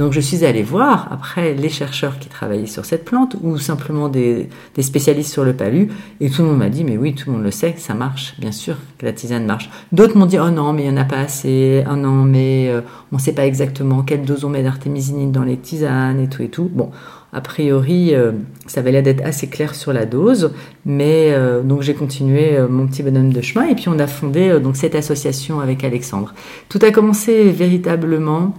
Donc 0.00 0.14
je 0.14 0.20
suis 0.20 0.46
allée 0.46 0.62
voir 0.62 1.08
après 1.12 1.52
les 1.52 1.68
chercheurs 1.68 2.18
qui 2.18 2.30
travaillaient 2.30 2.64
sur 2.64 2.86
cette 2.86 3.04
plante 3.04 3.36
ou 3.42 3.58
simplement 3.58 4.08
des, 4.08 4.48
spécialistes 4.80 5.30
sur 5.30 5.44
le 5.44 5.52
palu 5.52 5.90
et 6.22 6.30
tout 6.30 6.40
le 6.40 6.48
monde 6.48 6.56
m'a 6.56 6.70
dit 6.70 6.84
mais 6.84 6.96
oui 6.96 7.14
tout 7.14 7.28
le 7.28 7.36
monde 7.36 7.44
le 7.44 7.50
sait 7.50 7.74
ça 7.76 7.92
marche 7.92 8.34
bien 8.38 8.50
sûr 8.50 8.76
que 8.96 9.04
la 9.04 9.12
tisane 9.12 9.44
marche. 9.44 9.68
D'autres 9.92 10.16
m'ont 10.16 10.24
dit 10.24 10.38
oh 10.38 10.48
non 10.48 10.72
mais 10.72 10.84
il 10.84 10.90
n'y 10.90 10.98
en 10.98 11.02
a 11.02 11.04
pas 11.04 11.18
assez, 11.18 11.84
oh 11.86 11.96
non 11.96 12.24
mais 12.24 12.70
euh, 12.70 12.80
on 13.12 13.16
ne 13.16 13.20
sait 13.20 13.34
pas 13.34 13.44
exactement 13.44 14.00
quelle 14.00 14.22
dose 14.22 14.42
on 14.42 14.48
met 14.48 14.62
d'artémisinine 14.62 15.32
dans 15.32 15.44
les 15.44 15.58
tisanes 15.58 16.18
et 16.18 16.30
tout 16.30 16.40
et 16.40 16.48
tout. 16.48 16.70
Bon 16.72 16.90
a 17.34 17.42
priori, 17.42 18.14
euh, 18.14 18.32
ça 18.66 18.80
avait 18.80 18.92
l'air 18.92 19.02
d'être 19.02 19.22
assez 19.22 19.48
clair 19.48 19.74
sur 19.74 19.92
la 19.92 20.06
dose, 20.06 20.52
mais 20.86 21.26
euh, 21.32 21.62
donc 21.62 21.82
j'ai 21.82 21.92
continué 21.92 22.58
mon 22.70 22.86
petit 22.86 23.02
bonhomme 23.02 23.34
de 23.34 23.42
chemin 23.42 23.68
et 23.68 23.74
puis 23.74 23.90
on 23.90 23.98
a 23.98 24.06
fondé 24.06 24.58
donc 24.60 24.76
cette 24.76 24.94
association 24.94 25.60
avec 25.60 25.84
Alexandre. 25.84 26.32
Tout 26.70 26.78
a 26.80 26.90
commencé 26.90 27.50
véritablement 27.50 28.54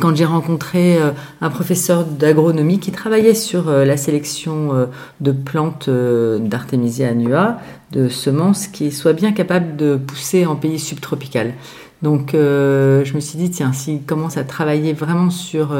quand 0.00 0.16
j'ai 0.16 0.24
rencontré 0.24 1.00
euh, 1.00 1.10
un 1.40 1.50
professeur 1.50 2.04
d'agronomie 2.04 2.78
qui 2.78 2.92
travaillait 2.92 3.34
sur 3.34 3.68
euh, 3.68 3.84
la 3.84 3.96
sélection 3.96 4.74
euh, 4.74 4.86
de 5.20 5.32
plantes 5.32 5.88
d'Artemisia 5.88 7.08
annua, 7.08 7.58
de 7.92 8.08
semences 8.08 8.66
qui 8.66 8.92
soient 8.92 9.12
bien 9.12 9.32
capables 9.32 9.76
de 9.76 9.96
pousser 9.96 10.46
en 10.46 10.56
pays 10.56 10.78
subtropical. 10.78 11.52
Donc 12.02 12.30
je 12.32 13.14
me 13.14 13.20
suis 13.20 13.38
dit, 13.38 13.50
tiens, 13.50 13.72
s'il 13.72 14.02
commence 14.02 14.36
à 14.36 14.44
travailler 14.44 14.92
vraiment 14.92 15.30
sur, 15.30 15.76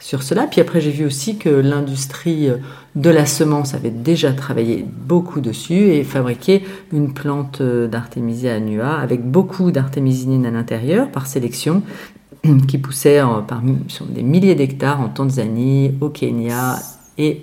sur 0.00 0.22
cela, 0.22 0.46
puis 0.46 0.60
après 0.60 0.80
j'ai 0.80 0.90
vu 0.90 1.04
aussi 1.04 1.36
que 1.36 1.50
l'industrie 1.50 2.48
de 2.96 3.10
la 3.10 3.26
semence 3.26 3.74
avait 3.74 3.90
déjà 3.90 4.32
travaillé 4.32 4.84
beaucoup 5.06 5.40
dessus 5.40 5.90
et 5.90 6.04
fabriqué 6.04 6.62
une 6.92 7.12
plante 7.12 7.60
d'Artemisia 7.62 8.54
annua 8.54 8.98
avec 8.98 9.30
beaucoup 9.30 9.72
d'artémisinine 9.72 10.46
à 10.46 10.50
l'intérieur 10.50 11.10
par 11.10 11.26
sélection 11.26 11.82
qui 12.68 12.78
poussait 12.78 13.20
parmi, 13.46 13.78
sur 13.88 14.06
des 14.06 14.22
milliers 14.22 14.54
d'hectares 14.54 15.00
en 15.00 15.08
Tanzanie, 15.08 15.94
au 16.00 16.08
Kenya 16.08 16.76
et 17.18 17.42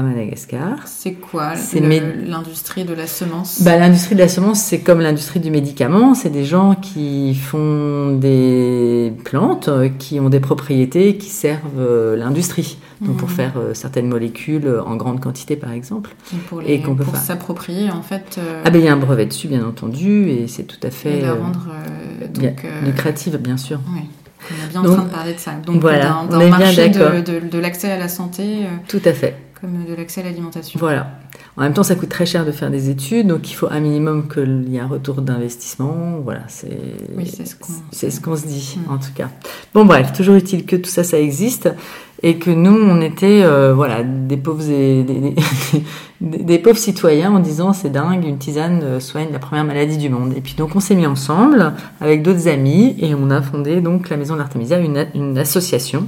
à 0.00 0.02
Madagascar. 0.02 0.78
C'est 0.86 1.12
quoi 1.12 1.54
l'industrie 1.74 2.84
de 2.84 2.94
la 2.94 3.06
semence? 3.06 3.62
Bah, 3.62 3.78
L'industrie 3.78 4.14
de 4.14 4.20
la 4.20 4.28
semence, 4.28 4.60
c'est 4.60 4.80
comme 4.80 5.00
l'industrie 5.00 5.40
du 5.40 5.50
médicament. 5.50 6.14
C'est 6.14 6.30
des 6.30 6.44
gens 6.44 6.74
qui 6.74 7.34
font 7.34 8.16
des 8.16 9.12
plantes 9.24 9.70
qui 9.98 10.20
ont 10.20 10.28
des 10.28 10.40
propriétés 10.40 11.16
qui 11.16 11.28
servent 11.28 11.78
euh, 11.78 12.16
l'industrie. 12.16 12.78
Donc 13.00 13.16
pour 13.16 13.28
mmh. 13.28 13.32
faire 13.32 13.52
euh, 13.56 13.72
certaines 13.72 14.08
molécules 14.08 14.70
en 14.84 14.96
grande 14.96 15.20
quantité, 15.20 15.56
par 15.56 15.72
exemple. 15.72 16.10
Et, 16.66 16.82
qu'on 16.82 16.94
peut 16.94 17.04
pour 17.04 17.16
s'approprier, 17.16 17.90
en 17.90 18.02
fait. 18.02 18.36
Euh, 18.38 18.62
ah 18.64 18.70
ben 18.70 18.78
il 18.78 18.84
y 18.84 18.88
a 18.88 18.92
un 18.92 18.98
brevet 18.98 19.26
dessus, 19.26 19.48
bien 19.48 19.64
entendu, 19.64 20.28
et 20.28 20.48
c'est 20.48 20.64
tout 20.64 20.80
à 20.82 20.90
fait. 20.90 21.18
Et 21.18 21.22
la 21.22 21.32
rendre 21.32 21.68
donc, 22.34 22.66
lucrative, 22.84 23.38
bien 23.38 23.56
sûr. 23.56 23.80
Oui. 23.94 24.02
On 24.50 24.64
est 24.64 24.68
bien 24.70 24.80
en 24.80 24.94
train 24.94 25.04
de 25.04 25.10
parler 25.10 25.34
de 25.34 25.38
ça. 25.38 25.52
Donc, 25.64 25.80
voilà, 25.80 26.24
d'un 26.30 26.48
marché 26.48 26.88
de, 26.88 27.48
de, 27.48 27.58
l'accès 27.58 27.90
à 27.90 27.98
la 27.98 28.08
santé. 28.08 28.64
Euh, 28.64 28.68
Tout 28.88 29.02
à 29.04 29.12
fait. 29.12 29.36
Comme 29.60 29.84
de 29.84 29.94
l'accès 29.94 30.22
à 30.22 30.24
l'alimentation. 30.24 30.80
Voilà. 30.80 31.10
En 31.56 31.62
même 31.62 31.74
temps, 31.74 31.82
ça 31.82 31.94
coûte 31.94 32.08
très 32.08 32.24
cher 32.24 32.46
de 32.46 32.52
faire 32.52 32.70
des 32.70 32.88
études, 32.88 33.26
donc 33.26 33.50
il 33.50 33.54
faut 33.54 33.66
un 33.70 33.80
minimum 33.80 34.28
qu'il 34.28 34.68
y 34.70 34.76
ait 34.76 34.80
un 34.80 34.86
retour 34.86 35.20
d'investissement. 35.20 36.20
Voilà, 36.24 36.40
c'est 36.48 36.78
oui, 37.16 37.30
c'est 37.92 38.10
ce 38.10 38.20
qu'on 38.20 38.36
se 38.36 38.46
dit, 38.46 38.78
en 38.88 38.96
tout 38.96 39.12
cas. 39.14 39.28
Bon, 39.74 39.84
bref, 39.84 40.12
toujours 40.14 40.36
utile 40.36 40.64
que 40.64 40.76
tout 40.76 40.88
ça, 40.88 41.04
ça 41.04 41.20
existe 41.20 41.68
et 42.22 42.38
que 42.38 42.50
nous, 42.50 42.74
on 42.74 43.00
était 43.00 43.42
euh, 43.42 43.72
voilà 43.74 44.02
des 44.02 44.36
pauvres 44.36 44.62
des, 44.62 45.34
des, 46.20 46.58
pauvres 46.58 46.78
citoyens 46.78 47.32
en 47.32 47.38
disant 47.38 47.72
c'est 47.72 47.90
dingue, 47.90 48.24
une 48.24 48.38
tisane 48.38 48.80
euh, 48.82 49.00
soigne 49.00 49.28
la 49.32 49.38
première 49.38 49.64
maladie 49.64 49.96
du 49.96 50.10
monde. 50.10 50.34
Et 50.36 50.40
puis 50.40 50.54
donc 50.54 50.76
on 50.76 50.80
s'est 50.80 50.94
mis 50.94 51.06
ensemble 51.06 51.72
avec 52.00 52.22
d'autres 52.22 52.48
amis 52.48 52.94
et 52.98 53.14
on 53.14 53.30
a 53.30 53.40
fondé 53.40 53.80
donc 53.80 54.10
la 54.10 54.16
Maison 54.16 54.36
de 54.36 55.16
une 55.16 55.38
association 55.38 56.06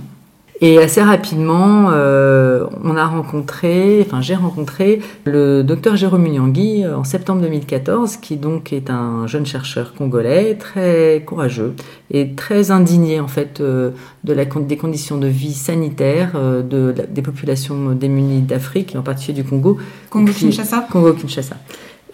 et 0.65 0.79
assez 0.79 1.03
rapidement, 1.03 1.91
euh, 1.91 2.67
on 2.85 2.97
a 2.97 3.05
rencontré, 3.05 4.01
enfin 4.07 4.21
j'ai 4.21 4.37
rencontré 4.37 5.01
le 5.25 5.65
docteur 5.65 5.97
Jérôme 5.97 6.29
Nyangui 6.29 6.85
euh, 6.85 6.97
en 6.97 7.03
septembre 7.03 7.43
2014, 7.43 8.19
qui 8.19 8.37
donc 8.37 8.73
est 8.73 8.89
un 8.89 9.27
jeune 9.27 9.45
chercheur 9.45 9.93
congolais 9.93 10.55
très 10.55 11.25
courageux 11.27 11.75
et 12.13 12.37
très 12.37 12.71
indigné 12.71 13.19
en 13.19 13.27
fait 13.27 13.61
euh, 13.61 13.91
de 14.23 14.33
la, 14.33 14.45
des 14.45 14.77
conditions 14.77 15.19
de 15.19 15.27
vie 15.27 15.53
sanitaires 15.53 16.35
de, 16.35 16.95
des 17.11 17.23
populations 17.23 17.91
démunies 17.91 18.43
d'Afrique 18.43 18.95
et 18.95 18.99
en 18.99 19.03
particulier 19.03 19.43
du 19.43 19.49
Congo. 19.49 19.79
Congo-Kinshasa. 20.11 20.87
Congo-Kinshasa. 20.93 21.57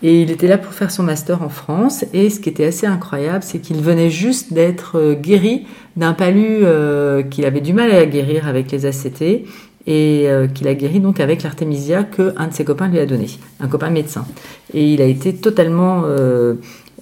Et 0.03 0.23
il 0.23 0.31
était 0.31 0.47
là 0.47 0.59
pour 0.59 0.73
faire 0.73 0.91
son 0.91 1.03
master 1.03 1.43
en 1.43 1.49
France. 1.49 2.05
Et 2.13 2.31
ce 2.31 2.41
qui 2.41 2.49
était 2.49 2.67
assez 2.67 2.87
incroyable, 2.87 3.43
c'est 3.43 3.59
qu'il 3.59 3.79
venait 3.79 4.11
juste 4.11 4.53
d'être 4.53 4.97
euh, 4.97 5.15
guéri 5.15 5.67
d'un 5.97 6.13
palu 6.13 6.61
euh, 6.63 7.23
qu'il 7.23 7.45
avait 7.45 7.61
du 7.61 7.73
mal 7.73 7.91
à 7.91 8.07
guérir 8.07 8.47
avec 8.47 8.71
les 8.71 8.87
ACT 8.87 9.23
et 9.23 9.45
euh, 9.89 10.47
qu'il 10.47 10.69
a 10.69 10.75
guéri 10.75 11.01
donc 11.01 11.19
avec 11.19 11.43
l'artémisia 11.43 12.05
que 12.05 12.33
un 12.37 12.49
de 12.49 12.55
ses 12.55 12.65
copains 12.65 12.89
lui 12.89 13.01
a 13.01 13.07
donné, 13.07 13.27
un 13.59 13.67
copain 13.67 13.91
médecin. 13.91 14.25
Et 14.73 14.93
il 14.93 15.03
a 15.03 15.07
été 15.07 15.35
totalement 15.35 16.05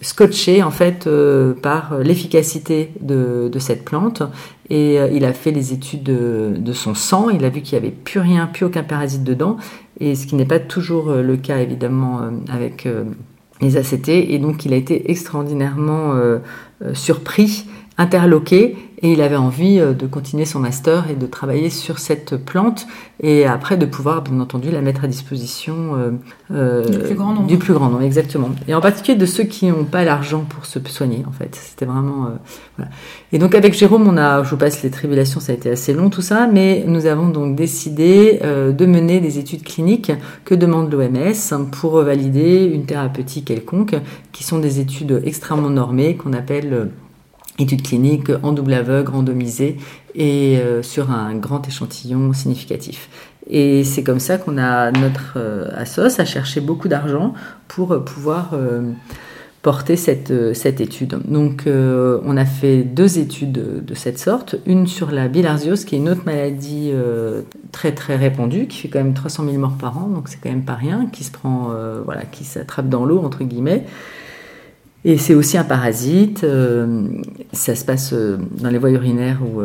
scotché 0.01 0.63
en 0.63 0.71
fait 0.71 1.09
par 1.63 1.99
l'efficacité 1.99 2.93
de, 3.01 3.51
cette 3.59 3.85
plante 3.85 4.23
et 4.71 4.99
il 5.13 5.25
a 5.25 5.33
fait 5.33 5.51
les 5.51 5.73
études 5.73 6.05
de, 6.05 6.55
de 6.57 6.73
son 6.73 6.95
sang, 6.95 7.29
il 7.31 7.45
a 7.45 7.49
vu 7.49 7.61
qu'il 7.61 7.79
n'y 7.79 7.87
avait 7.87 7.95
plus 7.95 8.21
rien, 8.21 8.47
plus 8.47 8.67
aucun 8.67 8.85
parasite 8.85 9.25
dedans 9.25 9.57
et 10.01 10.15
ce 10.15 10.27
qui 10.27 10.35
n'est 10.35 10.47
pas 10.47 10.59
toujours 10.59 11.11
euh, 11.11 11.23
le 11.23 11.37
cas 11.37 11.59
évidemment 11.59 12.21
euh, 12.21 12.31
avec 12.49 12.87
euh, 12.87 13.05
les 13.61 13.77
ACT, 13.77 14.09
et 14.09 14.39
donc 14.39 14.65
il 14.65 14.73
a 14.73 14.77
été 14.77 15.11
extraordinairement 15.11 16.13
surpris, 16.93 17.65
interloqué, 17.99 18.77
et 19.03 19.13
il 19.13 19.21
avait 19.21 19.37
envie 19.37 19.79
de 19.79 20.07
continuer 20.07 20.47
son 20.47 20.59
master 20.59 21.11
et 21.11 21.15
de 21.15 21.27
travailler 21.27 21.69
sur 21.69 21.99
cette 21.99 22.37
plante, 22.37 22.87
et 23.23 23.45
après 23.47 23.77
de 23.77 23.85
pouvoir 23.85 24.23
bien 24.23 24.41
entendu 24.41 24.71
la 24.71 24.81
mettre 24.81 25.05
à 25.05 25.07
disposition 25.07 25.93
du 26.51 26.99
plus 26.99 27.15
grand 27.15 27.35
nombre. 27.35 27.47
Du 27.47 27.59
plus 27.59 27.75
grand 27.75 27.91
nombre, 27.91 28.03
exactement. 28.03 28.51
Et 28.69 28.75
en 28.75 28.81
particulier 28.81 29.19
de 29.19 29.27
ceux 29.27 29.45
qui 29.45 29.67
n'ont 29.67 29.85
pas 29.85 30.03
l'argent 30.03 30.47
pour 30.49 30.65
se 30.65 30.79
soigner, 30.89 31.25
en 31.29 31.33
fait. 31.33 31.55
C'était 31.55 31.85
vraiment... 31.85 32.29
voilà. 32.79 32.91
Et 33.33 33.39
donc 33.39 33.55
avec 33.55 33.75
Jérôme, 33.75 34.07
on 34.09 34.17
a, 34.17 34.43
je 34.43 34.51
vous 34.51 34.57
passe 34.57 34.83
les 34.83 34.91
tribulations, 34.91 35.41
ça 35.41 35.53
a 35.53 35.55
été 35.55 35.71
assez 35.71 35.93
long 35.93 36.09
tout 36.09 36.23
ça, 36.23 36.49
mais 36.51 36.85
nous 36.87 37.05
avons 37.05 37.29
donc 37.29 37.55
décidé 37.55 38.41
euh, 38.43 38.73
de 38.73 38.87
mener 38.87 39.21
des 39.21 39.39
études 39.39 39.63
cliniques 39.63 40.13
que 40.45 40.55
demande 40.55 40.91
l'OMS 40.91 41.69
pour 41.73 42.01
valider 42.03 42.65
une 42.65 42.87
thérapeutique 42.87 43.47
quelconque, 43.47 43.97
qui 44.33 44.43
sont 44.43 44.59
des 44.59 44.81
études 44.81 45.21
extrêmement 45.25 45.71
normées 45.71 46.17
qu'on 46.17 46.33
appelle 46.33 46.73
euh, 46.73 46.85
études 47.59 47.83
cliniques 47.83 48.31
en 48.43 48.53
double 48.53 48.75
aveugle, 48.75 49.11
randomisées 49.11 49.77
et 50.15 50.59
euh, 50.59 50.83
sur 50.83 51.11
un 51.11 51.35
grand 51.35 51.67
échantillon 51.67 52.33
significatif. 52.33 53.09
Et 53.49 53.85
c'est 53.85 54.03
comme 54.03 54.21
ça 54.21 54.39
qu'on 54.39 54.59
a 54.59 54.91
notre 54.91 55.39
assos 55.77 56.21
a 56.21 56.25
cherché 56.25 56.61
beaucoup 56.61 56.89
d'argent 56.89 57.33
pour 57.69 58.05
pouvoir 58.05 58.55
porter 59.67 59.97
cette, 59.97 60.31
euh, 60.31 60.55
cette 60.55 60.81
étude. 60.81 61.19
Donc 61.25 61.67
euh, 61.67 62.21
on 62.25 62.37
a 62.37 62.45
fait 62.45 62.85
deux 62.85 63.19
études 63.19 63.85
de, 63.85 63.95
cette 63.95 64.17
sorte, 64.17 64.55
une 64.65 64.87
sur 64.87 65.11
la 65.11 65.27
bilharziose 65.27 65.85
qui 65.85 65.97
est 65.97 65.99
une 65.99 66.09
autre 66.09 66.23
maladie 66.25 66.91
euh, 66.95 67.43
très 67.73 67.91
très 67.91 68.15
répandue 68.15 68.69
qui 68.69 68.79
fait 68.79 68.87
quand 68.87 69.01
même 69.01 69.13
300 69.13 69.45
000 69.45 69.57
morts 69.57 69.77
par 69.77 69.99
an, 69.99 70.07
donc 70.07 70.29
c'est 70.29 70.39
quand 70.41 70.51
même 70.51 70.65
pas 70.65 70.77
rien, 70.77 71.09
qui 71.13 71.25
se 71.25 71.33
prend 71.33 71.73
voilà, 72.05 72.23
qui 72.23 72.45
s'attrape 72.45 72.89
dans 72.89 73.05
l'eau 73.05 73.21
entre 73.25 73.43
guillemets. 73.43 73.87
Et 75.07 75.19
c'est 75.19 75.35
aussi 75.35 75.57
un 75.57 75.65
parasite, 75.65 76.45
ça 77.53 77.75
se 77.77 77.85
passe 77.85 78.13
dans 78.13 78.71
les 78.71 78.79
voies 78.79 78.91
urinaires 78.91 79.39
ou 79.41 79.63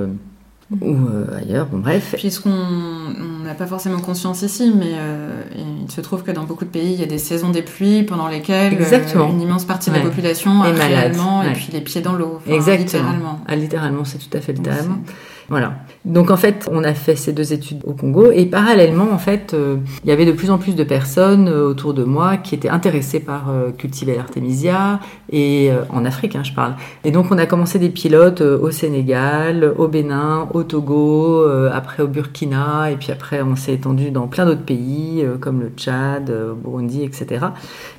ou 0.80 0.96
ailleurs, 1.36 1.66
bon 1.66 1.80
bref. 1.80 2.16
Puisqu'on 2.18 2.50
on 2.52 3.44
n'a 3.44 3.54
pas 3.54 3.68
forcément 3.68 4.00
conscience 4.00 4.42
ici, 4.42 4.72
mais 4.74 4.94
euh, 4.94 5.42
il 5.84 5.92
se 5.92 6.00
trouve 6.00 6.24
que 6.24 6.32
dans 6.32 6.46
beaucoup 6.46 6.64
de 6.64 6.70
pays, 6.70 6.94
il 6.94 7.00
y 7.00 7.04
a 7.04 7.08
des 7.08 7.18
saisons 7.18 7.50
des 7.50 7.62
pluies 7.62 8.04
pendant 8.04 8.28
lesquelles 8.28 8.74
une 8.74 9.42
immense 9.42 9.66
partie 9.66 9.90
de 9.90 9.96
la 9.96 10.02
population 10.02 10.64
est 10.64 10.74
malade, 10.74 11.16
ouais. 11.16 11.50
et 11.50 11.54
puis 11.54 11.70
les 11.74 11.82
pieds 11.82 12.02
dans 12.02 12.14
l'eau. 12.14 12.40
Exactement. 12.48 12.84
Littéralement. 12.84 13.40
Ah, 13.48 13.56
littéralement, 13.56 14.06
c'est 14.06 14.18
tout 14.18 14.38
à 14.38 14.40
fait 14.40 14.54
le 14.54 14.60
terme. 14.60 15.02
Voilà. 15.50 15.74
Donc 16.04 16.32
en 16.32 16.38
fait, 16.38 16.68
on 16.72 16.84
a 16.84 16.96
fait 16.96 17.16
ces 17.16 17.32
deux 17.32 17.54
études 17.54 17.82
au 17.86 17.94
Congo 17.94 18.32
et 18.32 18.48
parallèlement, 18.48 19.12
en 19.12 19.20
fait, 19.20 19.54
euh, 19.54 19.78
il 20.04 20.10
y 20.10 20.12
avait 20.12 20.26
de 20.26 20.32
plus 20.32 20.50
en 20.50 20.58
plus 20.58 20.76
de 20.76 20.84
personnes 20.84 21.48
euh, 21.48 21.68
autour 21.68 21.94
de 21.94 22.04
moi 22.04 22.38
qui 22.38 22.56
étaient 22.56 22.70
intéressées 22.70 23.20
par 23.20 23.52
euh, 23.52 23.70
cultiver 23.72 24.16
l'artémisia 24.16 25.00
et 25.32 25.70
en 25.90 26.04
Afrique, 26.04 26.36
hein, 26.36 26.44
je 26.44 26.54
parle. 26.54 26.74
Et 27.04 27.12
donc 27.12 27.28
on 27.32 27.38
a 27.38 27.46
commencé 27.46 27.78
des 27.78 27.90
pilotes 27.90 28.42
au 28.42 28.72
Sénégal, 28.72 29.74
au 29.78 29.88
Bénin, 29.88 30.50
au 30.54 30.64
Togo, 30.64 31.46
après 31.72 32.04
au 32.04 32.08
Burkina 32.08 32.92
et 32.92 32.96
puis 32.96 33.12
après 33.12 33.42
on 33.42 33.56
s'est 33.56 33.74
étendu 33.74 34.12
dans 34.12 34.28
plein 34.28 34.46
d'autres 34.46 34.66
pays 34.66 35.26
comme 35.40 35.62
le 35.62 35.70
Tchad, 35.70 36.34
Burundi, 36.64 37.04
etc. 37.04 37.46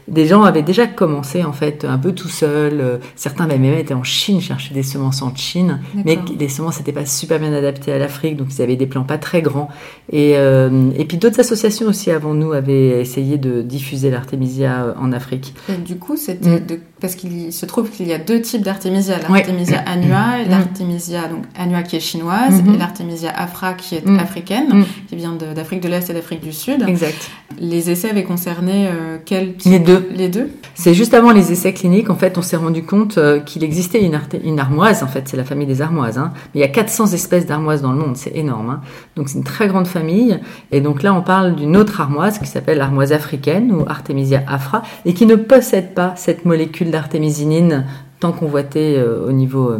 Des 0.08 0.26
gens 0.26 0.42
avaient 0.42 0.62
déjà 0.62 0.86
commencé 0.86 1.44
en 1.44 1.52
fait 1.52 1.84
un 1.84 1.98
peu 1.98 2.12
tout 2.12 2.28
seuls. 2.28 3.00
Certains 3.16 3.46
même 3.46 3.64
étaient 3.64 3.94
en 3.94 4.04
Chine 4.04 4.40
chercher 4.40 4.74
des 4.74 4.82
semences 4.82 5.22
en 5.22 5.34
Chine, 5.34 5.80
mais 6.04 6.18
les 6.38 6.48
semences 6.48 6.78
n'étaient 6.78 6.92
pas 6.92 7.06
super 7.06 7.38
bien 7.38 7.52
adapté 7.52 7.92
à 7.92 7.98
l'Afrique, 7.98 8.36
donc 8.36 8.48
ils 8.50 8.62
avaient 8.62 8.76
des 8.76 8.86
plans 8.86 9.04
pas 9.04 9.18
très 9.18 9.42
grands. 9.42 9.68
Et, 10.10 10.34
euh, 10.36 10.90
et 10.96 11.04
puis 11.04 11.16
d'autres 11.16 11.40
associations 11.40 11.86
aussi 11.86 12.10
avant 12.10 12.34
nous 12.34 12.52
avaient 12.52 13.00
essayé 13.00 13.38
de 13.38 13.62
diffuser 13.62 14.10
l'artémisia 14.10 14.94
en 15.00 15.12
Afrique. 15.12 15.54
Et 15.68 15.76
du 15.76 15.96
coup, 15.96 16.16
c'était 16.16 16.60
mm. 16.60 16.80
parce 17.00 17.14
qu'il 17.14 17.52
se 17.52 17.66
trouve 17.66 17.90
qu'il 17.90 18.08
y 18.08 18.12
a 18.12 18.18
deux 18.18 18.40
types 18.40 18.62
d'artémisia, 18.62 19.18
l'artémisia 19.18 19.78
annua 19.86 20.40
et 20.40 20.46
mm. 20.46 20.50
l'artémisia 20.50 21.28
donc 21.28 21.44
annua 21.56 21.82
qui 21.82 21.96
est 21.96 22.00
chinoise 22.00 22.62
mm-hmm. 22.62 22.74
et 22.74 22.78
l'artémisia 22.78 23.30
afra 23.30 23.74
qui 23.74 23.96
est 23.96 24.06
mm. 24.06 24.18
africaine, 24.18 24.84
qui 25.08 25.16
vient 25.16 25.32
d'Afrique 25.32 25.80
de, 25.80 25.88
l'Est 25.88 26.10
et 26.10 26.14
d'Afrique 26.14 26.42
du 26.42 26.52
Sud. 26.52 26.84
Exact. 26.86 27.30
Les 27.58 27.90
essais 27.90 28.10
avaient 28.10 28.24
concerné 28.24 28.88
euh, 28.88 29.18
quel 29.24 29.54
type 29.56 29.84
deux. 29.92 30.08
Les 30.14 30.28
deux. 30.28 30.50
C'est 30.74 30.94
juste 30.94 31.14
avant 31.14 31.32
les 31.32 31.52
essais 31.52 31.72
cliniques, 31.72 32.10
en 32.10 32.14
fait, 32.14 32.38
on 32.38 32.42
s'est 32.42 32.56
rendu 32.56 32.82
compte 32.82 33.18
qu'il 33.44 33.62
existait 33.62 34.02
une, 34.02 34.18
une, 34.42 34.58
armoise, 34.58 35.02
en 35.02 35.06
fait, 35.06 35.28
c'est 35.28 35.36
la 35.36 35.44
famille 35.44 35.66
des 35.66 35.82
armoises. 35.82 36.18
Hein. 36.18 36.32
Mais 36.54 36.60
il 36.60 36.62
y 36.62 36.64
a 36.64 36.68
400 36.68 37.12
espèces 37.12 37.46
d'armoises 37.46 37.82
dans 37.82 37.92
le 37.92 37.98
monde, 37.98 38.16
c'est 38.16 38.34
énorme. 38.34 38.70
Hein. 38.70 38.80
Donc 39.16 39.28
c'est 39.28 39.38
une 39.38 39.44
très 39.44 39.68
grande 39.68 39.86
famille. 39.86 40.40
Et 40.70 40.80
donc 40.80 41.02
là, 41.02 41.14
on 41.14 41.22
parle 41.22 41.54
d'une 41.54 41.76
autre 41.76 42.00
armoise 42.00 42.38
qui 42.38 42.46
s'appelle 42.46 42.78
l'armoise 42.78 43.12
africaine 43.12 43.72
ou 43.72 43.84
Artemisia 43.86 44.42
afra 44.48 44.82
et 45.04 45.14
qui 45.14 45.26
ne 45.26 45.36
possède 45.36 45.94
pas 45.94 46.14
cette 46.16 46.44
molécule 46.44 46.90
d'artémisinine 46.90 47.86
tant 48.20 48.32
convoitée 48.32 48.96
euh, 48.96 49.26
au 49.26 49.32
niveau 49.32 49.70
euh, 49.70 49.78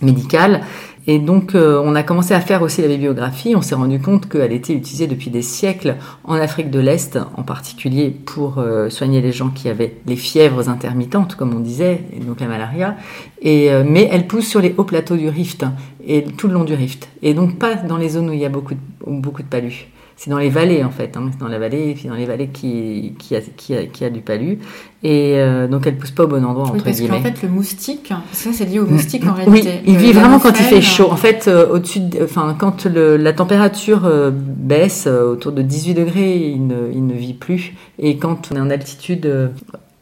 médical. 0.00 0.62
Et 1.06 1.18
donc, 1.18 1.54
euh, 1.54 1.82
on 1.84 1.94
a 1.94 2.02
commencé 2.02 2.32
à 2.32 2.40
faire 2.40 2.62
aussi 2.62 2.80
la 2.80 2.88
bibliographie. 2.88 3.54
On 3.54 3.62
s'est 3.62 3.74
rendu 3.74 4.00
compte 4.00 4.28
qu'elle 4.28 4.52
était 4.52 4.72
utilisée 4.72 5.06
depuis 5.06 5.30
des 5.30 5.42
siècles 5.42 5.96
en 6.24 6.34
Afrique 6.34 6.70
de 6.70 6.80
l'Est, 6.80 7.18
en 7.36 7.42
particulier 7.42 8.10
pour 8.10 8.58
euh, 8.58 8.88
soigner 8.88 9.20
les 9.20 9.32
gens 9.32 9.50
qui 9.50 9.68
avaient 9.68 9.96
les 10.06 10.16
fièvres 10.16 10.68
intermittentes, 10.70 11.34
comme 11.34 11.54
on 11.54 11.60
disait, 11.60 12.00
et 12.16 12.20
donc 12.20 12.40
la 12.40 12.46
malaria. 12.46 12.96
Et, 13.42 13.70
euh, 13.70 13.84
mais 13.86 14.08
elle 14.10 14.26
pousse 14.26 14.46
sur 14.46 14.60
les 14.60 14.74
hauts 14.78 14.84
plateaux 14.84 15.16
du 15.16 15.28
Rift 15.28 15.66
et 16.06 16.24
tout 16.24 16.48
le 16.48 16.54
long 16.54 16.64
du 16.64 16.74
Rift, 16.74 17.08
et 17.22 17.34
donc 17.34 17.58
pas 17.58 17.74
dans 17.74 17.96
les 17.96 18.10
zones 18.10 18.28
où 18.28 18.32
il 18.32 18.38
y 18.38 18.44
a 18.44 18.50
beaucoup 18.50 18.74
de, 18.74 18.80
beaucoup 19.06 19.42
de 19.42 19.48
palus 19.48 19.86
c'est 20.16 20.30
dans 20.30 20.38
les 20.38 20.48
vallées 20.48 20.84
en 20.84 20.90
fait, 20.90 21.16
hein, 21.16 21.30
dans 21.40 21.48
la 21.48 21.58
vallée, 21.58 21.94
puis 21.94 22.08
dans 22.08 22.14
les 22.14 22.26
vallées 22.26 22.48
qui, 22.48 23.14
qui, 23.18 23.34
a, 23.36 23.40
qui, 23.40 23.74
a, 23.74 23.86
qui 23.86 24.04
a 24.04 24.10
du 24.10 24.20
palu. 24.20 24.58
Et 25.02 25.34
euh, 25.38 25.68
donc 25.68 25.86
elle 25.86 25.96
pousse 25.98 26.12
pas 26.12 26.24
au 26.24 26.28
bon 26.28 26.44
endroit 26.44 26.64
oui, 26.66 26.76
entre 26.76 26.84
parce 26.84 26.96
guillemets. 26.96 27.16
qu'en 27.18 27.22
fait 27.22 27.42
le 27.42 27.48
moustique, 27.48 28.12
ça 28.32 28.50
c'est 28.52 28.64
lié 28.64 28.78
au 28.78 28.86
moustique 28.86 29.26
en 29.26 29.32
réalité. 29.34 29.80
Oui, 29.84 29.92
il 29.92 29.96
vit 29.96 30.12
vraiment 30.12 30.38
quand 30.38 30.58
il 30.58 30.64
fait 30.64 30.80
chaud. 30.80 31.08
En 31.10 31.16
fait, 31.16 31.46
euh, 31.48 31.68
au-dessus, 31.68 32.00
enfin 32.22 32.56
quand 32.58 32.86
le, 32.86 33.16
la 33.16 33.32
température 33.32 34.06
euh, 34.06 34.30
baisse 34.32 35.06
autour 35.06 35.52
de 35.52 35.62
18 35.62 35.94
degrés, 35.94 36.36
il 36.36 36.66
ne, 36.66 36.90
il 36.92 37.06
ne 37.06 37.14
vit 37.14 37.34
plus. 37.34 37.74
Et 37.98 38.16
quand 38.16 38.50
on 38.52 38.56
est 38.56 38.60
en 38.60 38.70
altitude 38.70 39.52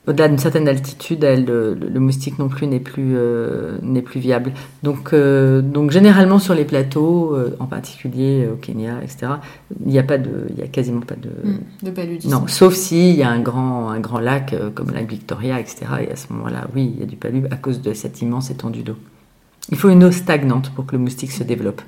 au-delà 0.09 0.29
d'une 0.29 0.39
certaine 0.39 0.67
altitude, 0.67 1.23
elle, 1.23 1.45
le, 1.45 2.01
moustique 2.01 2.39
non 2.39 2.49
plus 2.49 2.67
n'est 2.67 2.81
plus 2.81 3.13
euh, 3.17 3.79
n'est 3.83 4.03
plus 4.03 4.19
viable. 4.19 4.53
Donc 4.83 5.13
euh, 5.13 5.63
donc 5.63 5.93
généralement 5.93 6.41
sur 6.41 6.55
les 6.55 6.65
plateaux, 6.65 7.37
euh, 7.37 7.57
en 7.61 7.67
particulier 7.67 8.49
au 8.53 8.57
Kenya, 8.57 8.99
etc. 9.03 9.35
Il 9.85 9.93
n'y 9.93 10.01
a 10.01 10.03
pas 10.03 10.19
de, 10.19 10.49
y 10.59 10.63
a 10.63 10.67
quasiment 10.67 11.03
pas 11.03 11.15
de 11.15 11.29
hmm, 11.29 11.87
de 11.87 11.91
paludisme. 11.93 12.31
Non, 12.31 12.49
sauf 12.49 12.75
s'il 12.75 13.15
y 13.15 13.23
a 13.23 13.31
un 13.31 13.41
grand 13.41 13.91
un 13.91 14.01
grand 14.01 14.19
lac 14.19 14.55
comme 14.75 14.89
le 14.89 14.95
lac 14.95 15.09
Victoria, 15.09 15.61
etc. 15.61 15.87
Et 16.01 16.11
à 16.11 16.17
ce 16.17 16.33
moment-là, 16.33 16.67
oui, 16.75 16.93
il 16.95 17.01
y 17.01 17.05
a 17.05 17.07
du 17.07 17.17
palu 17.17 17.45
à 17.51 17.57
cause 17.57 17.81
de 17.81 17.93
cette 17.95 18.21
immense 18.23 18.51
étendue 18.51 18.83
d'eau. 18.83 18.97
Il 19.71 19.79
faut 19.79 19.89
une 19.89 20.03
eau 20.03 20.11
stagnante 20.11 20.71
pour 20.71 20.87
que 20.87 20.93
le 20.93 20.99
moustique 20.99 21.31
se 21.31 21.45
développe. 21.45 21.83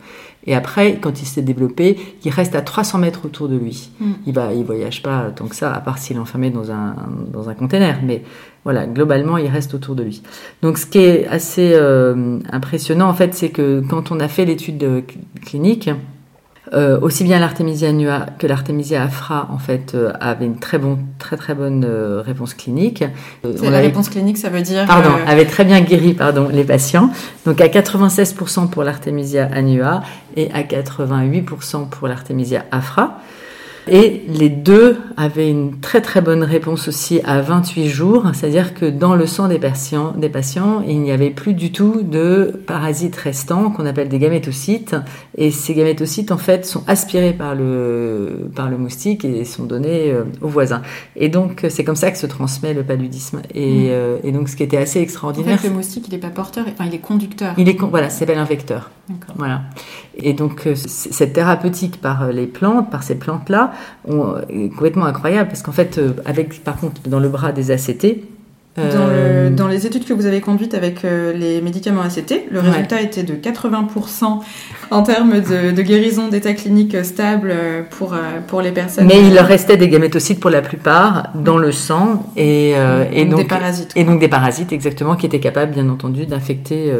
Et 0.47 0.55
après, 0.55 0.99
quand 1.01 1.21
il 1.23 1.27
s'est 1.27 1.43
développé, 1.43 1.99
il 2.25 2.31
reste 2.31 2.55
à 2.55 2.63
300 2.63 2.99
mètres 2.99 3.25
autour 3.25 3.49
de 3.49 3.57
lui. 3.57 3.91
Mm. 3.99 4.13
Il 4.27 4.35
va, 4.35 4.53
il 4.53 4.65
voyage 4.65 5.03
pas 5.03 5.31
tant 5.35 5.47
que 5.47 5.57
ça, 5.57 5.73
à 5.73 5.81
part 5.81 5.99
s'il 5.99 6.17
est 6.17 6.21
enfermé 6.21 6.51
dans 6.51 6.71
un, 6.71 6.95
dans 7.33 7.49
un 7.49 7.55
container. 7.55 7.99
Mais 8.05 8.23
voilà, 8.63 8.87
globalement, 8.87 9.39
il 9.39 9.49
reste 9.49 9.75
autour 9.75 9.95
de 9.95 10.05
lui. 10.05 10.23
Donc, 10.63 10.79
ce 10.79 10.87
qui 10.87 10.99
est 10.99 11.27
assez 11.27 11.73
euh, 11.75 12.39
impressionnant, 12.53 13.09
en 13.09 13.15
fait, 13.15 13.35
c'est 13.35 13.51
que 13.51 13.83
quand 13.89 14.13
on 14.13 14.21
a 14.21 14.29
fait 14.29 14.45
l'étude 14.45 15.05
clinique, 15.45 15.91
euh, 16.73 16.99
aussi 17.01 17.25
bien 17.25 17.39
l'artémisia 17.41 17.91
annua 17.91 18.27
que 18.39 18.47
l'artémisia 18.47 19.03
afra 19.03 19.49
en 19.53 19.59
fait 19.59 19.95
euh, 19.95 20.13
avaient 20.19 20.47
une 20.47 20.59
très 20.59 20.79
bon, 20.79 20.99
très 21.19 21.37
très 21.37 21.55
bonne 21.55 21.85
euh, 21.87 22.23
réponse 22.23 22.55
clinique. 22.55 23.05
la 23.43 23.79
réponse 23.79 24.09
clinique, 24.09 24.39
ça 24.39 24.49
veut 24.49 24.63
dire 24.63 24.87
pardon, 24.87 25.11
avait 25.27 25.45
très 25.45 25.65
bien 25.67 25.83
guéri 25.83 26.15
pardon 26.15 26.49
les 26.51 26.65
patients. 26.65 27.11
Donc 27.45 27.61
à 27.61 27.67
96% 27.67 28.71
pour 28.71 28.83
l'artémisia 28.83 29.47
annua 29.53 30.03
et 30.37 30.51
à 30.53 30.63
88% 30.63 31.91
pour 31.91 32.09
l'artémisia 32.09 32.65
afra. 32.71 33.21
Et 33.87 34.23
les 34.29 34.49
deux 34.49 34.97
avaient 35.17 35.51
une 35.51 35.79
très 35.81 36.01
très 36.01 36.23
bonne 36.23 36.43
réponse 36.43 36.89
aussi 36.89 37.21
à 37.25 37.43
28 37.43 37.89
jours, 37.89 38.25
c'est-à-dire 38.33 38.73
que 38.73 38.87
dans 38.87 39.15
le 39.15 39.27
sang 39.27 39.49
des 39.49 39.59
patients, 39.59 40.13
des 40.17 40.31
patients, 40.31 40.83
il 40.87 41.01
n'y 41.01 41.13
avait 41.13 41.31
plus 41.31 41.53
du 41.53 41.71
tout 41.71 42.03
de 42.03 42.63
parasites 42.67 43.17
restants 43.17 43.71
qu'on 43.71 43.85
appelle 43.85 44.09
des 44.09 44.19
gamétocytes. 44.19 44.97
Et 45.37 45.51
ces 45.51 45.75
gamétocytes, 45.75 46.33
en 46.33 46.39
fait, 46.39 46.65
sont 46.65 46.83
aspirés 46.87 47.35
par 47.35 47.55
le, 47.55 48.51
par 48.57 48.71
le 48.71 48.79
moustique 48.79 49.25
et 49.25 49.45
sont 49.45 49.65
donnés 49.65 50.11
euh, 50.11 50.25
aux 50.41 50.49
voisins. 50.49 50.83
Et 51.17 51.29
donc, 51.29 51.67
c'est 51.69 51.85
comme 51.85 51.97
ça 51.97 52.11
que 52.11 52.19
se 52.19 52.27
transmet 52.27 52.73
le 52.73 52.85
paludisme. 52.85 53.43
Et, 53.55 53.89
mm. 53.89 53.89
euh, 53.91 54.17
et 54.25 54.33
donc, 54.33 54.49
ce 54.49 54.57
qui 54.57 54.63
était 54.63 54.79
assez 54.79 55.01
extraordinaire. 55.01 55.55
En 55.55 55.59
fait, 55.59 55.69
le 55.69 55.75
moustique, 55.75 56.07
il 56.09 56.13
n'est 56.13 56.21
pas 56.21 56.31
porteur, 56.31 56.65
enfin, 56.67 56.85
il 56.87 56.95
est 56.95 56.99
conducteur. 56.99 57.55
Il 57.59 57.69
est, 57.69 57.79
voilà, 57.79 58.09
ça 58.09 58.21
s'appelle 58.21 58.39
un 58.39 58.45
vecteur. 58.45 58.91
Voilà. 59.37 59.63
Et 60.17 60.33
donc, 60.33 60.67
euh, 60.67 60.75
cette 60.75 61.35
thérapeutique 61.35 62.01
par 62.01 62.29
les 62.29 62.47
plantes, 62.47 62.91
par 62.91 63.03
ces 63.03 63.17
plantes-là, 63.17 63.74
est 64.49 64.69
complètement 64.71 65.07
incroyable 65.07 65.49
parce 65.49 65.63
qu'en 65.63 65.73
fait, 65.73 65.99
euh, 65.99 66.13
avec 66.25 66.63
par 66.63 66.77
contre 66.77 67.03
dans 67.07 67.21
le 67.21 67.29
bras 67.29 67.53
des 67.53 67.71
ACT, 67.71 68.19
euh, 68.77 69.51
dans, 69.51 69.69
les 69.69 69.87
études 69.87 70.05
que 70.05 70.13
vous 70.13 70.27
avez 70.27 70.41
conduites 70.41 70.75
avec 70.75 71.05
euh, 71.05 71.33
les 71.33 71.61
médicaments 71.61 72.03
ACT, 72.03 72.47
le 72.51 72.59
résultat 72.59 73.01
était 73.01 73.23
de 73.23 73.35
80% 73.35 74.41
en 74.91 75.03
termes 75.05 75.41
de, 75.41 75.81
guérison 75.81 76.27
d'état 76.27 76.55
clinique 76.55 76.97
stable 77.05 77.55
pour, 77.91 78.17
pour 78.49 78.63
les 78.63 78.73
personnes. 78.73 79.07
Mais 79.07 79.21
il 79.21 79.33
leur 79.33 79.47
restait 79.47 79.77
des 79.77 79.89
gamétocytes 79.89 80.41
pour 80.41 80.51
la 80.51 80.61
plupart 80.61 81.31
dans 81.37 81.57
le 81.57 81.71
sang 81.71 82.27
et, 82.37 82.75
et 83.13 83.25
donc, 83.27 83.43
des 83.43 83.47
parasites. 83.47 83.93
Et 83.95 84.03
donc 84.03 84.19
des 84.19 84.29
parasites 84.29 84.73
exactement 84.73 85.15
qui 85.15 85.27
étaient 85.27 85.39
capables 85.39 85.73
bien 85.73 85.89
entendu 85.89 86.27
d'infecter 86.27 86.93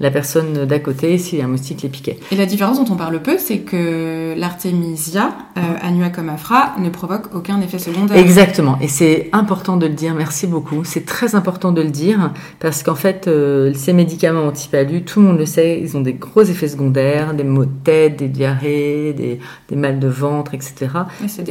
la 0.00 0.10
personne 0.10 0.64
d'à 0.64 0.78
côté 0.78 1.18
si 1.18 1.42
un 1.42 1.46
moustique 1.46 1.82
les 1.82 1.90
piquait. 1.90 2.18
Et 2.32 2.36
la 2.36 2.46
différence 2.46 2.82
dont 2.82 2.92
on 2.92 2.96
parle 2.96 3.20
peu, 3.20 3.36
c'est 3.38 3.58
que 3.58 4.34
l'artémisia, 4.36 5.30
euh, 5.58 5.60
annua 5.82 6.08
comme 6.08 6.30
afra, 6.30 6.74
ne 6.78 6.88
provoque 6.88 7.34
aucun 7.34 7.60
effet 7.60 7.78
secondaire. 7.78 8.16
Exactement. 8.16 8.78
Et 8.80 8.88
c'est 8.88 9.28
important 9.32 9.76
de 9.76 9.86
le 9.86 9.92
dire. 9.92 10.14
Merci 10.14 10.46
beaucoup. 10.46 10.84
C'est 10.84 11.04
très 11.04 11.34
important 11.34 11.70
de 11.72 11.82
le 11.82 11.90
dire 11.90 12.32
parce 12.60 12.82
qu'en 12.82 12.94
fait, 12.94 13.28
euh, 13.28 13.74
ces 13.74 13.92
médicaments 13.92 14.46
antipalus, 14.46 15.02
tout 15.02 15.20
le 15.20 15.26
monde 15.26 15.38
le 15.38 15.46
sait, 15.46 15.78
ils 15.82 15.96
ont 15.98 16.00
des 16.00 16.14
gros 16.14 16.42
effets 16.42 16.68
secondaires, 16.68 17.34
des 17.34 17.44
maux 17.44 17.66
de 17.66 17.70
tête, 17.84 18.16
des 18.16 18.28
diarrhées, 18.28 19.12
des, 19.12 19.38
des 19.68 19.76
mal 19.76 19.98
de 19.98 20.08
ventre, 20.08 20.54
etc. 20.54 20.86
Et 21.22 21.28
c'est 21.28 21.44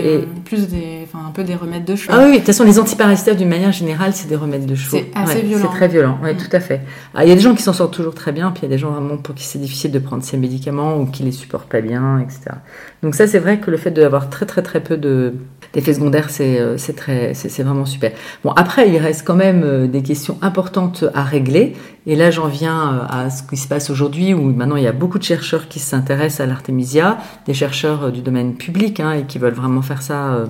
plus 0.43 0.67
des, 0.67 1.01
enfin, 1.03 1.23
un 1.27 1.31
peu 1.31 1.43
des 1.43 1.55
remèdes 1.55 1.85
de 1.85 1.95
choix. 1.95 2.15
Ah 2.17 2.23
oui, 2.25 2.31
de 2.31 2.37
toute 2.37 2.47
façon, 2.47 2.63
les 2.63 2.79
antiparasitaires 2.79 3.35
d'une 3.35 3.49
manière 3.49 3.71
générale, 3.71 4.13
c'est 4.13 4.27
des 4.27 4.35
remèdes 4.35 4.65
de 4.65 4.73
choix. 4.73 4.99
C'est 4.99 5.11
assez 5.13 5.41
violent. 5.41 5.69
C'est 5.69 5.77
très 5.77 5.87
violent. 5.87 6.17
Oui, 6.23 6.33
mm. 6.33 6.37
tout 6.37 6.55
à 6.55 6.59
fait. 6.59 6.81
Ah, 7.13 7.25
il 7.25 7.29
y 7.29 7.31
a 7.31 7.35
des 7.35 7.41
gens 7.41 7.53
qui 7.53 7.61
s'en 7.61 7.73
sortent 7.73 7.93
toujours 7.93 8.15
très 8.15 8.31
bien 8.31 8.38
puis 8.47 8.61
il 8.61 8.63
y 8.63 8.65
a 8.65 8.69
des 8.69 8.77
gens 8.77 8.91
vraiment 8.91 9.17
pour 9.17 9.35
qui 9.35 9.43
c'est 9.43 9.59
difficile 9.59 9.91
de 9.91 9.99
prendre 9.99 10.23
ces 10.23 10.37
médicaments 10.37 10.97
ou 10.97 11.05
qui 11.05 11.23
les 11.23 11.31
supportent 11.31 11.69
pas 11.69 11.81
bien, 11.81 12.19
etc. 12.19 12.57
Donc 13.03 13.15
ça, 13.15 13.27
c'est 13.27 13.39
vrai 13.39 13.59
que 13.59 13.69
le 13.69 13.77
fait 13.77 13.91
d'avoir 13.91 14.29
très 14.29 14.45
très 14.45 14.61
très 14.61 14.79
peu 14.79 14.97
de 14.97 15.33
d'effets 15.73 15.93
secondaires, 15.93 16.29
c'est 16.29 16.59
euh, 16.59 16.77
très 16.95 17.33
c'est 17.33 17.63
vraiment 17.63 17.85
super. 17.85 18.11
Bon, 18.43 18.51
après, 18.51 18.89
il 18.89 18.97
reste 18.97 19.25
quand 19.25 19.35
même 19.35 19.61
euh, 19.63 19.87
des 19.87 20.01
questions 20.01 20.37
importantes 20.41 21.05
à 21.13 21.23
régler. 21.23 21.75
Et 22.07 22.15
là, 22.15 22.31
j'en 22.31 22.47
viens 22.47 22.93
euh, 22.93 23.25
à 23.25 23.29
ce 23.29 23.43
qui 23.43 23.57
se 23.57 23.67
passe 23.67 23.89
aujourd'hui, 23.89 24.33
où 24.33 24.41
maintenant 24.41 24.77
il 24.77 24.83
y 24.83 24.87
a 24.87 24.91
beaucoup 24.91 25.19
de 25.19 25.23
chercheurs 25.23 25.67
qui 25.67 25.79
s'intéressent 25.79 26.41
à 26.41 26.45
l'artémisia, 26.47 27.17
des 27.45 27.53
chercheurs 27.53 28.11
du 28.11 28.21
domaine 28.21 28.55
public 28.55 28.99
hein, 28.99 29.13
et 29.13 29.23
qui 29.23 29.37
veulent 29.37 29.53
vraiment 29.53 29.81
faire 29.81 30.01
ça 30.01 30.45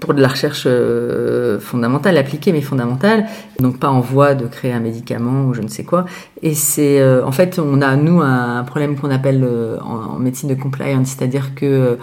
pour 0.00 0.14
de 0.14 0.20
la 0.20 0.28
recherche 0.28 0.64
euh, 0.66 1.58
fondamentale, 1.58 2.16
appliquée 2.16 2.52
mais 2.52 2.60
fondamentale, 2.60 3.26
donc 3.58 3.78
pas 3.78 3.88
en 3.88 4.00
voie 4.00 4.34
de 4.34 4.46
créer 4.46 4.72
un 4.72 4.80
médicament 4.80 5.46
ou 5.46 5.54
je 5.54 5.60
ne 5.60 5.68
sais 5.68 5.84
quoi. 5.84 6.04
Et 6.42 6.54
c'est 6.54 7.00
euh, 7.00 7.24
en 7.26 7.32
fait 7.32 7.58
on 7.58 7.82
a 7.82 7.96
nous 7.96 8.20
un, 8.20 8.62
problème 8.64 8.96
qu'on 8.96 9.10
appelle 9.10 9.44
euh, 9.44 9.78
en, 9.80 10.18
médecine 10.18 10.48
de 10.48 10.54
compliance, 10.54 11.08
c'est-à-dire 11.08 11.54
que 11.54 11.98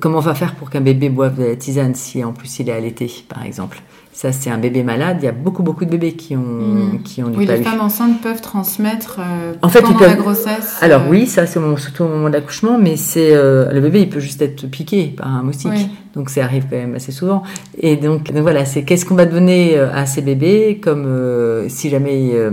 comment 0.00 0.18
on 0.18 0.20
va 0.20 0.34
faire 0.34 0.54
pour 0.54 0.70
qu'un 0.70 0.80
bébé 0.80 1.08
boive 1.08 1.36
de 1.36 1.44
la 1.44 1.56
tisane 1.56 1.94
si 1.94 2.22
en 2.24 2.32
plus 2.32 2.58
il 2.60 2.68
est 2.68 2.72
allaité, 2.72 3.10
par 3.28 3.44
exemple? 3.44 3.82
Ça, 4.14 4.32
c'est 4.32 4.48
un 4.48 4.56
bébé 4.56 4.82
malade. 4.82 5.18
Il 5.20 5.26
y 5.26 5.28
a 5.28 5.32
beaucoup, 5.32 5.62
beaucoup 5.62 5.84
de 5.84 5.90
bébés 5.90 6.12
qui 6.12 6.34
ont, 6.36 6.40
mmh. 6.40 7.02
qui 7.04 7.22
ont 7.22 7.28
du 7.28 7.36
Oui, 7.36 7.46
les 7.46 7.62
femmes 7.62 7.80
enceintes 7.80 8.22
peuvent 8.22 8.40
transmettre 8.40 9.20
en 9.60 9.68
fait, 9.68 9.82
pendant 9.82 10.00
la 10.00 10.14
grossesse. 10.14 10.78
Alors 10.80 11.02
oui, 11.10 11.26
ça, 11.26 11.44
c'est 11.44 11.60
surtout 11.76 12.04
au 12.04 12.08
moment 12.08 12.28
de 12.28 12.34
l'accouchement, 12.34 12.78
mais 12.78 12.96
c'est 12.96 13.34
le 13.34 13.80
bébé, 13.80 14.00
il 14.02 14.08
peut 14.08 14.20
juste 14.20 14.40
être 14.40 14.66
piqué 14.68 15.12
par 15.16 15.28
un 15.28 15.42
moustique. 15.42 15.90
Donc 16.14 16.30
ça 16.30 16.44
arrive 16.44 16.64
quand 16.70 16.76
même 16.76 16.94
assez 16.94 17.12
souvent. 17.12 17.42
Et 17.78 17.96
donc, 17.96 18.30
voilà, 18.32 18.64
c'est 18.64 18.84
qu'est-ce 18.84 19.04
qu'on 19.04 19.16
va 19.16 19.26
donner 19.26 19.76
euh, 19.76 19.92
à 19.92 20.06
ces 20.06 20.22
bébés, 20.22 20.78
comme 20.80 21.06
euh, 21.06 21.68
si 21.68 21.90
jamais 21.90 22.30
euh, 22.34 22.52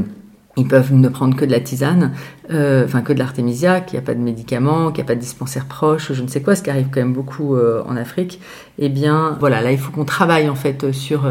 ils 0.58 0.68
peuvent 0.68 0.94
ne 0.94 1.08
prendre 1.08 1.36
que 1.36 1.46
de 1.46 1.52
la 1.52 1.60
tisane, 1.60 2.12
enfin 2.50 3.02
que 3.02 3.14
de 3.14 3.20
l'artémisia, 3.20 3.80
qu'il 3.80 3.98
n'y 3.98 4.04
a 4.04 4.06
pas 4.06 4.14
de 4.14 4.20
médicaments, 4.20 4.92
qu'il 4.92 5.04
n'y 5.04 5.08
a 5.08 5.08
pas 5.08 5.16
de 5.16 5.22
dispensaire 5.22 5.66
proche, 5.66 6.12
je 6.12 6.22
ne 6.22 6.28
sais 6.28 6.42
quoi, 6.42 6.56
ce 6.56 6.64
qui 6.64 6.70
arrive 6.70 6.88
quand 6.92 7.00
même 7.00 7.14
beaucoup 7.14 7.56
en 7.58 7.96
Afrique. 7.96 8.42
Eh 8.78 8.90
bien, 8.90 9.38
voilà, 9.40 9.62
là 9.62 9.72
il 9.72 9.78
faut 9.78 9.92
qu'on 9.92 10.04
travaille 10.04 10.50
en 10.50 10.56
fait 10.56 10.92
sur 10.92 11.26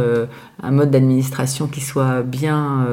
un 0.63 0.71
mode 0.71 0.91
d'administration 0.91 1.67
qui 1.67 1.83
soit 1.83 2.23
bien 2.23 2.87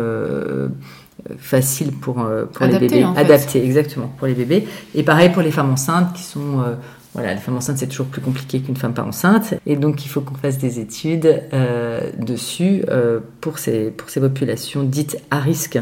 facile 1.37 1.93
pour, 1.93 2.15
pour 2.51 2.65
les 2.65 2.77
bébés, 2.77 3.05
adapté 3.15 3.63
exactement 3.63 4.11
pour 4.17 4.27
les 4.27 4.33
bébés. 4.33 4.67
Et 4.95 5.03
pareil 5.03 5.29
pour 5.29 5.41
les 5.41 5.51
femmes 5.51 5.71
enceintes 5.71 6.11
qui 6.13 6.23
sont 6.23 6.61
voilà, 7.17 7.33
les 7.33 7.39
femmes 7.39 7.57
enceintes, 7.57 7.79
c'est 7.79 7.87
toujours 7.87 8.05
plus 8.05 8.21
compliqué 8.21 8.59
qu'une 8.59 8.75
femme 8.75 8.93
pas 8.93 9.01
enceinte. 9.01 9.55
Et 9.65 9.75
donc, 9.75 10.05
il 10.05 10.07
faut 10.07 10.21
qu'on 10.21 10.35
fasse 10.35 10.59
des 10.59 10.79
études 10.79 11.41
euh, 11.51 12.11
dessus 12.19 12.83
euh, 12.89 13.21
pour, 13.41 13.57
ces, 13.57 13.89
pour 13.89 14.11
ces 14.11 14.19
populations 14.19 14.83
dites 14.83 15.17
à 15.31 15.39
risque. 15.39 15.79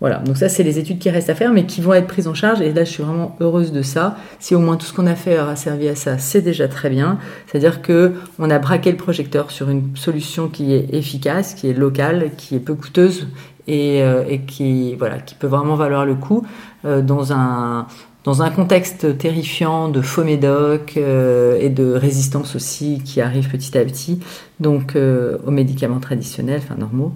Voilà, 0.00 0.18
donc 0.18 0.36
ça, 0.36 0.48
c'est 0.48 0.62
les 0.62 0.78
études 0.78 0.98
qui 0.98 1.08
restent 1.08 1.30
à 1.30 1.34
faire, 1.34 1.52
mais 1.52 1.64
qui 1.64 1.80
vont 1.80 1.94
être 1.94 2.06
prises 2.06 2.28
en 2.28 2.34
charge. 2.34 2.60
Et 2.60 2.72
là, 2.72 2.84
je 2.84 2.90
suis 2.90 3.02
vraiment 3.02 3.36
heureuse 3.40 3.72
de 3.72 3.82
ça. 3.82 4.16
Si 4.38 4.54
au 4.54 4.58
moins 4.58 4.76
tout 4.76 4.86
ce 4.86 4.92
qu'on 4.92 5.06
a 5.06 5.14
fait 5.14 5.38
aura 5.38 5.56
servi 5.56 5.88
à 5.88 5.94
ça, 5.94 6.18
c'est 6.18 6.42
déjà 6.42 6.68
très 6.68 6.90
bien. 6.90 7.18
C'est-à-dire 7.46 7.80
que 7.80 8.12
on 8.38 8.50
a 8.50 8.58
braqué 8.58 8.90
le 8.90 8.96
projecteur 8.96 9.50
sur 9.50 9.70
une 9.70 9.96
solution 9.96 10.48
qui 10.48 10.74
est 10.74 10.92
efficace, 10.92 11.54
qui 11.54 11.68
est 11.68 11.74
locale, 11.74 12.30
qui 12.36 12.56
est 12.56 12.60
peu 12.60 12.74
coûteuse 12.74 13.28
et, 13.66 14.02
euh, 14.02 14.24
et 14.28 14.40
qui, 14.40 14.94
voilà, 14.96 15.18
qui 15.18 15.34
peut 15.36 15.46
vraiment 15.46 15.76
valoir 15.76 16.04
le 16.04 16.14
coup 16.14 16.46
dans 16.84 17.32
un 17.32 17.86
dans 18.24 18.42
un 18.42 18.50
contexte 18.50 19.18
terrifiant 19.18 19.88
de 19.88 20.00
faux 20.00 20.24
médocs 20.24 20.94
euh, 20.96 21.58
et 21.60 21.68
de 21.68 21.92
résistance 21.92 22.56
aussi 22.56 23.00
qui 23.04 23.20
arrive 23.20 23.50
petit 23.50 23.76
à 23.76 23.84
petit, 23.84 24.18
donc 24.60 24.96
euh, 24.96 25.36
aux 25.46 25.50
médicaments 25.50 26.00
traditionnels, 26.00 26.62
enfin 26.64 26.74
normaux, 26.76 27.12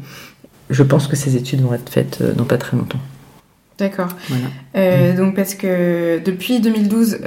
je 0.71 0.83
pense 0.83 1.07
que 1.07 1.17
ces 1.17 1.37
études 1.37 1.61
vont 1.61 1.75
être 1.75 1.91
faites 1.91 2.19
euh, 2.21 2.33
dans 2.33 2.45
pas 2.45 2.59
très 2.59 2.77
longtemps. 2.77 3.01
D'accord. 3.79 4.09
Voilà. 4.29 5.13
Donc 5.13 5.37
parce 5.37 5.55
que 5.55 6.21
depuis 6.25 6.59
2012, 6.59 7.19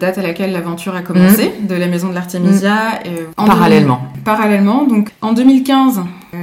date 0.00 0.16
à 0.16 0.22
laquelle 0.22 0.52
l'aventure 0.52 0.96
a 0.96 1.02
commencé, 1.02 1.50
mmh. 1.50 1.66
de 1.66 1.74
la 1.74 1.86
maison 1.86 2.08
de 2.08 2.14
l'Artémisia. 2.14 3.00
Mmh. 3.04 3.44
Parallèlement. 3.44 4.02
parallèlement. 4.24 4.86
Donc 4.86 5.10
en 5.20 5.34
2015, 5.34 6.00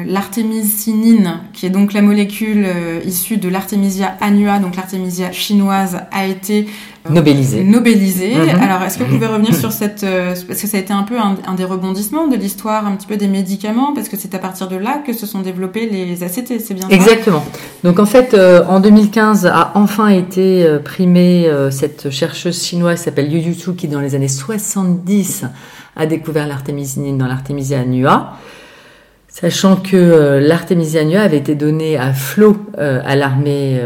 L'artémisinine, 0.08 1.42
qui 1.54 1.66
est 1.66 1.70
donc 1.70 1.94
la 1.94 2.02
molécule 2.02 2.66
issue 3.06 3.38
de 3.38 3.50
l'Artemisia 3.50 4.16
annua, 4.20 4.60
donc 4.60 4.76
l'artémisia 4.76 5.32
chinoise, 5.32 6.02
a 6.12 6.26
été 6.26 6.68
Nobélisé. 7.10 7.64
Nobélisé. 7.64 8.36
Mhm. 8.36 8.62
Alors, 8.62 8.82
est-ce 8.84 8.98
que 8.98 9.04
vous 9.04 9.16
pouvez 9.16 9.28
revenir 9.28 9.54
sur 9.54 9.72
cette... 9.72 10.04
Euh, 10.04 10.34
parce 10.48 10.62
que 10.62 10.68
ça 10.68 10.78
a 10.78 10.80
été 10.80 10.92
un 10.92 11.04
peu 11.04 11.16
un, 11.20 11.54
des 11.54 11.64
rebondissements 11.64 12.28
de 12.28 12.36
l'histoire, 12.36 12.88
un 12.88 12.96
petit 12.96 13.06
peu 13.06 13.16
des 13.16 13.28
médicaments, 13.28 13.94
parce 13.94 14.10
que 14.10 14.18
c'est 14.18 14.34
à 14.34 14.40
partir 14.40 14.68
de 14.68 14.76
là 14.76 15.04
que 15.06 15.14
se 15.14 15.28
sont 15.28 15.42
développés 15.42 15.88
les 15.88 16.24
ACT, 16.24 16.60
c'est 16.60 16.74
bien 16.74 16.90
ça? 16.90 16.96
Exactement. 16.96 17.46
Donc, 17.84 18.00
en 18.00 18.06
fait, 18.06 18.34
euh, 18.34 18.64
en 18.68 18.80
2015 18.80 19.46
a 19.46 19.72
enfin 19.76 20.08
été 20.08 20.66
euh, 20.66 20.80
primée 20.80 21.50
cette 21.70 22.10
chercheuse 22.10 22.64
chinoise 22.64 23.00
qui 23.00 23.06
s'appelle 23.06 23.32
Yu 23.32 23.40
Yutu, 23.40 23.76
qui 23.76 23.88
dans 23.88 24.02
les 24.02 24.16
années 24.16 24.28
70 24.28 25.46
a 25.96 26.06
découvert 26.06 26.48
l'artémisinine 26.48 27.18
dans 27.18 27.28
l'artémisia 27.28 27.80
annua. 27.80 28.38
Sachant 29.38 29.76
que 29.76 30.40
l'artémisia 30.40 31.02
annua 31.02 31.20
avait 31.20 31.40
été 31.40 31.56
donnée 31.56 31.98
à 31.98 32.14
flot 32.14 32.56
à 32.78 33.18
l'armée 33.18 33.82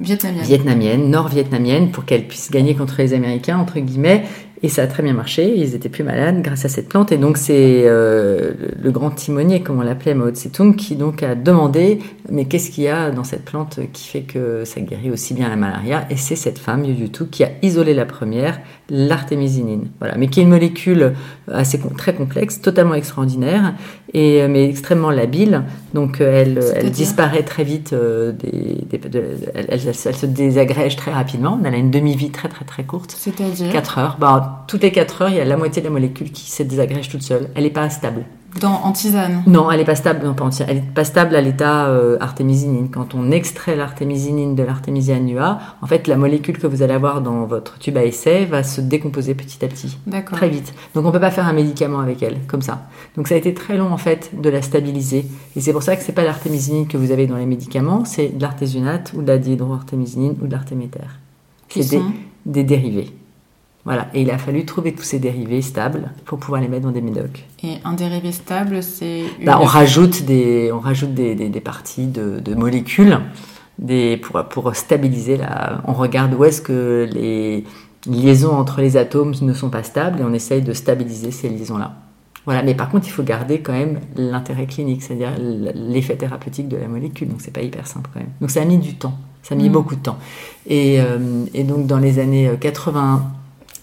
vietnamienne, 0.00 1.10
nord-vietnamienne, 1.10 1.92
pour 1.92 2.04
qu'elle 2.04 2.26
puisse 2.26 2.50
gagner 2.50 2.74
contre 2.74 2.96
les 2.98 3.14
Américains, 3.14 3.56
entre 3.58 3.78
guillemets. 3.78 4.24
Et 4.64 4.68
ça 4.68 4.82
a 4.82 4.86
très 4.86 5.02
bien 5.02 5.12
marché. 5.12 5.54
Ils 5.56 5.74
étaient 5.74 5.88
plus 5.88 6.04
malades 6.04 6.40
grâce 6.42 6.64
à 6.64 6.68
cette 6.68 6.88
plante. 6.88 7.10
Et 7.10 7.18
donc, 7.18 7.36
c'est 7.36 7.82
euh, 7.84 8.52
le 8.80 8.90
grand 8.90 9.10
timonier, 9.10 9.60
comme 9.60 9.78
on 9.78 9.82
l'appelait 9.82 10.14
Mao 10.14 10.30
Tse-tung, 10.30 10.74
qui 10.74 10.94
donc 10.94 11.22
a 11.22 11.34
demandé 11.34 11.98
mais 12.30 12.44
qu'est-ce 12.44 12.70
qu'il 12.70 12.84
y 12.84 12.88
a 12.88 13.10
dans 13.10 13.24
cette 13.24 13.44
plante 13.44 13.80
qui 13.92 14.08
fait 14.08 14.22
que 14.22 14.64
ça 14.64 14.80
guérit 14.80 15.10
aussi 15.10 15.34
bien 15.34 15.48
la 15.48 15.56
malaria? 15.56 16.06
Et 16.10 16.16
c'est 16.16 16.36
cette 16.36 16.58
femme, 16.58 16.84
Yu 16.84 16.94
Yutu, 16.94 17.26
qui 17.26 17.44
a 17.44 17.50
isolé 17.62 17.92
la 17.94 18.06
première, 18.06 18.60
l'artémisinine. 18.92 19.88
Voilà, 19.98 20.16
mais 20.18 20.28
qui 20.28 20.40
est 20.40 20.42
une 20.42 20.50
molécule 20.50 21.14
assez 21.50 21.80
très 21.96 22.14
complexe, 22.14 22.60
totalement 22.60 22.94
extraordinaire, 22.94 23.74
et 24.12 24.46
mais 24.48 24.68
extrêmement 24.68 25.10
labile. 25.10 25.62
Donc, 25.94 26.20
elle, 26.20 26.60
elle 26.76 26.90
disparaît 26.90 27.42
très 27.42 27.64
vite. 27.64 27.94
Euh, 27.94 28.32
des, 28.32 28.84
elle, 29.54 29.66
elle, 29.68 29.94
se 29.94 30.26
désagrège 30.26 30.96
très 30.96 31.10
rapidement. 31.10 31.58
Elle 31.64 31.74
a 31.74 31.78
une 31.78 31.90
demi-vie 31.90 32.30
très 32.30 32.48
très 32.48 32.66
très 32.66 32.84
courte. 32.84 33.14
C'est-à-dire 33.16 33.72
4 33.72 33.98
heures. 33.98 34.16
Bah, 34.20 34.64
toutes 34.68 34.82
les 34.82 34.92
4 34.92 35.22
heures, 35.22 35.28
il 35.30 35.36
y 35.36 35.40
a 35.40 35.44
la 35.46 35.56
moitié 35.56 35.80
de 35.80 35.86
la 35.86 35.92
molécule 35.92 36.30
qui 36.30 36.50
se 36.50 36.62
désagrège 36.62 37.08
toute 37.08 37.22
seule. 37.22 37.48
Elle 37.54 37.64
n'est 37.64 37.70
pas 37.70 37.88
stable. 37.88 38.24
Dans, 38.60 38.72
en 38.84 38.92
tisane 38.92 39.42
Non, 39.46 39.70
elle 39.70 39.78
n'est 39.78 39.84
pas 39.84 39.94
stable. 39.94 40.26
Non, 40.26 40.34
pas 40.34 40.50
Elle 40.68 40.78
est 40.78 40.94
pas 40.94 41.04
stable 41.04 41.34
à 41.34 41.40
l'état 41.40 41.86
euh, 41.86 42.16
artémisinine. 42.20 42.90
Quand 42.90 43.14
on 43.14 43.30
extrait 43.30 43.76
l'artémisinine 43.76 44.54
de 44.54 44.62
l'artémisia 44.62 45.16
annua, 45.16 45.58
en 45.80 45.86
fait, 45.86 46.06
la 46.06 46.16
molécule 46.16 46.58
que 46.58 46.66
vous 46.66 46.82
allez 46.82 46.92
avoir 46.92 47.22
dans 47.22 47.44
votre 47.46 47.78
tube 47.78 47.96
à 47.96 48.04
essai 48.04 48.44
va 48.44 48.62
se 48.62 48.80
décomposer 48.80 49.34
petit 49.34 49.64
à 49.64 49.68
petit, 49.68 49.96
très 50.32 50.48
vite. 50.48 50.74
Donc, 50.94 51.06
on 51.06 51.12
peut 51.12 51.20
pas 51.20 51.30
faire 51.30 51.46
un 51.46 51.52
médicament 51.54 52.00
avec 52.00 52.22
elle 52.22 52.38
comme 52.46 52.62
ça. 52.62 52.86
Donc, 53.16 53.28
ça 53.28 53.34
a 53.34 53.38
été 53.38 53.54
très 53.54 53.76
long 53.76 53.90
en 53.90 53.96
fait 53.96 54.30
de 54.38 54.50
la 54.50 54.60
stabiliser. 54.60 55.26
Et 55.56 55.60
c'est 55.60 55.72
pour 55.72 55.82
ça 55.82 55.96
que 55.96 56.02
c'est 56.02 56.12
pas 56.12 56.24
l'artémisinine 56.24 56.86
que 56.86 56.96
vous 56.96 57.10
avez 57.10 57.26
dans 57.26 57.36
les 57.36 57.46
médicaments, 57.46 58.04
c'est 58.04 58.36
de 58.36 58.42
l'artésunate 58.42 59.12
ou 59.16 59.22
de 59.22 59.28
la 59.28 59.38
dihydroartémisinine 59.38 60.36
ou 60.42 60.46
de 60.46 60.52
l'artéméter. 60.52 61.00
C'est 61.68 61.88
des, 61.88 62.02
des 62.44 62.64
dérivés. 62.64 63.10
Voilà, 63.84 64.08
et 64.14 64.22
il 64.22 64.30
a 64.30 64.38
fallu 64.38 64.64
trouver 64.64 64.94
tous 64.94 65.02
ces 65.02 65.18
dérivés 65.18 65.60
stables 65.60 66.12
pour 66.24 66.38
pouvoir 66.38 66.60
les 66.60 66.68
mettre 66.68 66.84
dans 66.84 66.92
des 66.92 67.00
médocs. 67.00 67.44
Et 67.64 67.78
un 67.84 67.94
dérivé 67.94 68.30
stable, 68.30 68.80
c'est 68.80 69.24
bah, 69.44 69.58
on 69.60 69.64
rajoute 69.64 70.22
des, 70.22 70.70
on 70.72 70.78
rajoute 70.78 71.14
des, 71.14 71.34
des, 71.34 71.60
parties 71.60 72.06
de, 72.06 72.38
de, 72.38 72.54
molécules, 72.54 73.18
des 73.78 74.16
pour, 74.18 74.44
pour 74.44 74.76
stabiliser 74.76 75.36
la. 75.36 75.82
On 75.88 75.94
regarde 75.94 76.32
où 76.34 76.44
est-ce 76.44 76.62
que 76.62 77.08
les 77.12 77.64
liaisons 78.06 78.52
entre 78.52 78.80
les 78.80 78.96
atomes 78.96 79.34
ne 79.40 79.52
sont 79.52 79.70
pas 79.70 79.82
stables 79.82 80.20
et 80.20 80.24
on 80.24 80.32
essaye 80.32 80.62
de 80.62 80.72
stabiliser 80.72 81.32
ces 81.32 81.48
liaisons-là. 81.48 81.92
Voilà, 82.44 82.62
mais 82.62 82.74
par 82.74 82.88
contre, 82.88 83.06
il 83.08 83.10
faut 83.10 83.22
garder 83.22 83.60
quand 83.60 83.72
même 83.72 84.00
l'intérêt 84.16 84.66
clinique, 84.66 85.02
c'est-à-dire 85.02 85.32
l'effet 85.74 86.16
thérapeutique 86.16 86.68
de 86.68 86.76
la 86.76 86.88
molécule. 86.88 87.28
Donc, 87.28 87.40
c'est 87.40 87.52
pas 87.52 87.62
hyper 87.62 87.86
simple 87.86 88.10
quand 88.12 88.20
même. 88.20 88.30
Donc, 88.40 88.50
ça 88.50 88.62
a 88.62 88.64
mis 88.64 88.78
du 88.78 88.94
temps. 88.94 89.14
Ça 89.42 89.54
a 89.54 89.58
mis 89.58 89.68
mm. 89.68 89.72
beaucoup 89.72 89.94
de 89.94 90.02
temps. 90.02 90.18
Et, 90.66 91.00
euh, 91.00 91.44
et 91.54 91.62
donc, 91.62 91.86
dans 91.86 91.98
les 91.98 92.18
années 92.18 92.50
80 92.60 93.22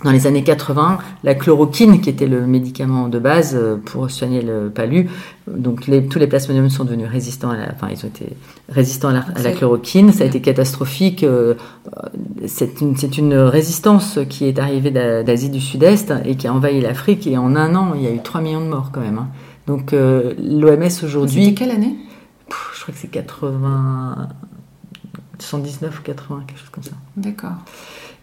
dans 0.04 0.12
les 0.12 0.28
années 0.28 0.44
80, 0.44 1.00
la 1.24 1.36
chloroquine, 1.36 2.00
qui 2.00 2.10
était 2.10 2.28
le 2.28 2.48
médicament 2.48 3.10
de 3.10 3.20
base 3.20 3.54
euh, 3.56 3.76
pour 3.76 4.10
soigner 4.10 4.42
le 4.42 4.70
palu, 4.70 5.10
donc 5.48 5.88
les, 5.88 6.06
tous 6.06 6.20
les 6.20 6.28
plasmodiums 6.28 6.70
sont 6.70 6.86
devenus 6.86 7.10
résistants, 7.10 7.50
à 7.50 7.58
la, 7.58 7.72
enfin 7.74 7.90
ils 7.92 8.06
ont 8.06 8.08
été 8.08 8.36
résistants 8.70 9.10
à 9.10 9.42
la, 9.42 9.52
chloroquine. 9.52 10.14
Ça 10.14 10.24
a 10.24 10.28
été 10.28 10.42
catastrophique. 10.42 11.24
Euh, 11.24 11.56
c'est 12.46 12.82
une, 12.82 12.96
une, 13.18 13.34
résistance 13.34 14.20
qui 14.30 14.46
est 14.46 14.60
arrivée 14.60 14.92
d'Asie 14.92 15.50
du 15.50 15.60
Sud-Est 15.60 16.14
et 16.26 16.36
qui 16.36 16.48
a 16.48 16.54
envahi 16.54 16.80
l'Afrique. 16.82 17.28
Et 17.28 17.38
en 17.38 17.56
un 17.56 17.76
an, 17.76 17.94
il 17.96 18.04
y 18.04 18.08
a 18.08 18.12
eu 18.12 18.22
3 18.22 18.42
millions 18.42 18.62
de 18.62 18.68
morts 18.68 18.92
quand 18.94 19.02
même. 19.02 19.18
Hein. 19.18 19.30
Donc 19.68 19.94
euh, 19.94 20.34
l'OMS 20.40 21.04
aujourd'hui. 21.04 21.54
Quelle 21.56 21.72
année? 21.72 21.96
Je 22.76 22.82
crois 22.82 22.94
que 22.94 23.00
c'est 23.00 23.08
80, 23.08 24.30
119 25.38 26.00
ou 26.00 26.02
80, 26.02 26.44
quelque 26.48 26.60
chose 26.60 26.70
comme 26.70 26.84
ça. 26.84 26.92
D'accord. 27.18 27.52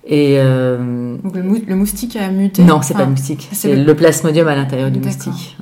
Et 0.07 0.37
euh, 0.39 1.17
Donc 1.23 1.35
le, 1.35 1.75
moustique 1.75 2.15
a 2.15 2.31
muté 2.31 2.63
Non, 2.63 2.81
c'est 2.81 2.95
pas 2.95 3.05
le 3.05 3.11
moustique, 3.11 3.49
c'est 3.53 3.75
le... 3.75 3.95
plasmodium 3.95 4.47
à 4.47 4.55
l'intérieur 4.55 4.91
du 4.91 5.01
moustique. 5.01 5.57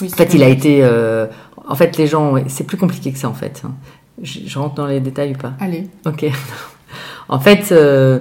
en 0.00 0.08
fait, 0.08 0.34
il 0.34 0.42
a 0.44 0.48
été. 0.48 0.84
Euh, 0.84 1.26
en 1.66 1.74
fait, 1.74 1.98
les 1.98 2.06
gens. 2.06 2.34
C'est 2.46 2.64
plus 2.64 2.76
compliqué 2.76 3.10
que 3.12 3.18
ça, 3.18 3.28
en 3.28 3.34
fait. 3.34 3.62
Hein. 3.64 3.72
Je, 4.22 4.56
rentre 4.58 4.76
dans 4.76 4.86
les 4.86 5.00
détails 5.00 5.32
ou 5.32 5.38
pas 5.38 5.54
Allez. 5.58 5.88
Ok. 6.06 6.26
en 7.28 7.40
fait, 7.40 7.72
euh, 7.72 8.20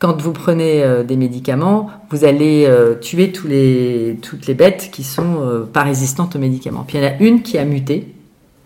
quand 0.00 0.20
vous 0.20 0.32
prenez 0.32 0.84
des 1.06 1.16
médicaments, 1.16 1.88
vous 2.10 2.24
allez 2.24 2.68
tuer 3.00 3.30
tous 3.30 3.46
les, 3.46 4.18
toutes 4.20 4.48
les 4.48 4.54
bêtes 4.54 4.90
qui 4.92 5.04
sont 5.04 5.68
pas 5.72 5.84
résistantes 5.84 6.34
aux 6.34 6.40
médicaments. 6.40 6.84
Puis 6.84 6.98
il 6.98 7.04
y 7.04 7.06
en 7.06 7.10
a 7.10 7.16
une 7.20 7.42
qui 7.42 7.56
a 7.56 7.64
muté 7.64 8.12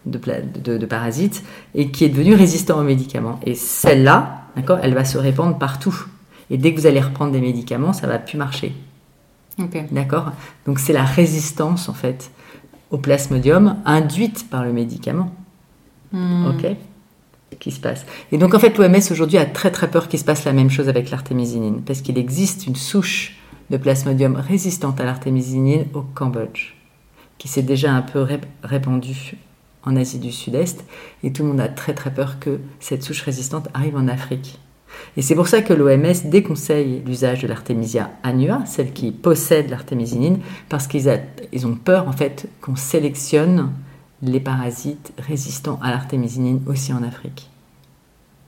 de, 0.06 0.18
de, 0.64 0.78
de 0.78 0.86
parasites 0.86 1.44
et 1.74 1.90
qui 1.90 2.06
est 2.06 2.08
devenue 2.08 2.34
résistante 2.34 2.78
aux 2.78 2.84
médicaments. 2.84 3.38
Et 3.44 3.54
celle-là, 3.54 4.45
D'accord? 4.56 4.78
Elle 4.82 4.94
va 4.94 5.04
se 5.04 5.18
répandre 5.18 5.58
partout. 5.58 6.06
Et 6.50 6.58
dès 6.58 6.72
que 6.74 6.80
vous 6.80 6.86
allez 6.86 7.00
reprendre 7.00 7.32
des 7.32 7.40
médicaments, 7.40 7.92
ça 7.92 8.06
va 8.06 8.18
plus 8.18 8.38
marcher. 8.38 8.74
D'accord? 9.90 10.32
Donc 10.66 10.78
c'est 10.78 10.92
la 10.92 11.04
résistance 11.04 11.88
en 11.88 11.94
fait 11.94 12.30
au 12.90 12.98
plasmodium 12.98 13.76
induite 13.84 14.48
par 14.50 14.64
le 14.64 14.72
médicament. 14.72 15.32
Hmm. 16.12 16.46
Ok? 16.46 16.76
Qui 17.58 17.70
se 17.70 17.80
passe. 17.80 18.04
Et 18.32 18.38
donc 18.38 18.54
en 18.54 18.58
fait 18.58 18.76
l'OMS 18.76 19.10
aujourd'hui 19.10 19.38
a 19.38 19.46
très 19.46 19.70
très 19.70 19.88
peur 19.90 20.08
qu'il 20.08 20.18
se 20.18 20.24
passe 20.24 20.44
la 20.44 20.52
même 20.52 20.70
chose 20.70 20.88
avec 20.88 21.10
l'artémisinine 21.10 21.82
parce 21.82 22.00
qu'il 22.00 22.18
existe 22.18 22.66
une 22.66 22.76
souche 22.76 23.36
de 23.70 23.76
plasmodium 23.76 24.36
résistante 24.36 25.00
à 25.00 25.04
l'artémisinine 25.04 25.86
au 25.94 26.02
Cambodge 26.02 26.74
qui 27.38 27.48
s'est 27.48 27.62
déjà 27.62 27.92
un 27.92 28.02
peu 28.02 28.22
rép- 28.22 28.44
répandue 28.62 29.36
en 29.86 29.96
Asie 29.96 30.18
du 30.18 30.32
Sud-Est 30.32 30.84
et 31.22 31.32
tout 31.32 31.42
le 31.42 31.48
monde 31.48 31.60
a 31.60 31.68
très 31.68 31.94
très 31.94 32.12
peur 32.12 32.38
que 32.38 32.60
cette 32.80 33.02
souche 33.02 33.22
résistante 33.22 33.68
arrive 33.74 33.96
en 33.96 34.08
Afrique. 34.08 34.58
Et 35.16 35.22
c'est 35.22 35.34
pour 35.34 35.48
ça 35.48 35.62
que 35.62 35.72
l'OMS 35.72 36.14
déconseille 36.24 37.02
l'usage 37.06 37.42
de 37.42 37.48
l'artémisia 37.48 38.10
annua, 38.22 38.64
celle 38.66 38.92
qui 38.92 39.12
possède 39.12 39.70
l'artémisinine, 39.70 40.38
parce 40.68 40.86
qu'ils 40.86 41.10
ils 41.52 41.66
ont 41.66 41.74
peur 41.74 42.08
en 42.08 42.12
fait 42.12 42.48
qu'on 42.60 42.76
sélectionne 42.76 43.70
les 44.22 44.40
parasites 44.40 45.12
résistants 45.18 45.78
à 45.82 45.90
l'artémisinine 45.90 46.60
aussi 46.66 46.92
en 46.92 47.02
Afrique. 47.02 47.50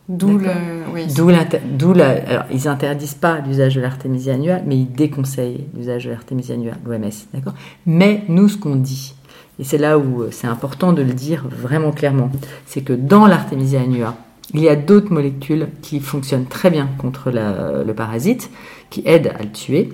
D'où 0.08 0.38
le. 0.38 0.48
Oui. 0.94 1.06
D'où 1.14 1.92
la, 1.92 2.08
alors 2.10 2.44
ils 2.50 2.66
interdisent 2.66 3.14
pas 3.14 3.40
l'usage 3.40 3.74
de 3.74 3.82
l'artémisia 3.82 4.34
annua, 4.34 4.60
mais 4.64 4.78
ils 4.78 4.90
déconseillent 4.90 5.66
l'usage 5.76 6.06
de 6.06 6.10
l'artémisia 6.10 6.54
annua, 6.54 6.72
l'OMS, 6.86 7.10
d'accord? 7.34 7.52
Mais 7.84 8.22
nous, 8.28 8.48
ce 8.48 8.56
qu'on 8.56 8.76
dit, 8.76 9.14
et 9.58 9.64
c'est 9.64 9.78
là 9.78 9.98
où 9.98 10.22
euh, 10.22 10.28
c'est 10.30 10.46
important 10.46 10.92
de 10.92 11.02
le 11.02 11.12
dire 11.12 11.44
vraiment 11.48 11.92
clairement, 11.92 12.30
c'est 12.66 12.82
que 12.82 12.92
dans 12.92 13.26
l'artémisia 13.26 13.80
annua, 13.80 14.14
il 14.54 14.60
y 14.60 14.68
a 14.68 14.76
d'autres 14.76 15.12
molécules 15.12 15.68
qui 15.82 16.00
fonctionnent 16.00 16.46
très 16.46 16.70
bien 16.70 16.88
contre 16.98 17.30
la- 17.30 17.82
le 17.84 17.94
parasite, 17.94 18.50
qui 18.90 19.02
aident 19.04 19.32
à 19.38 19.42
le 19.42 19.50
tuer. 19.52 19.90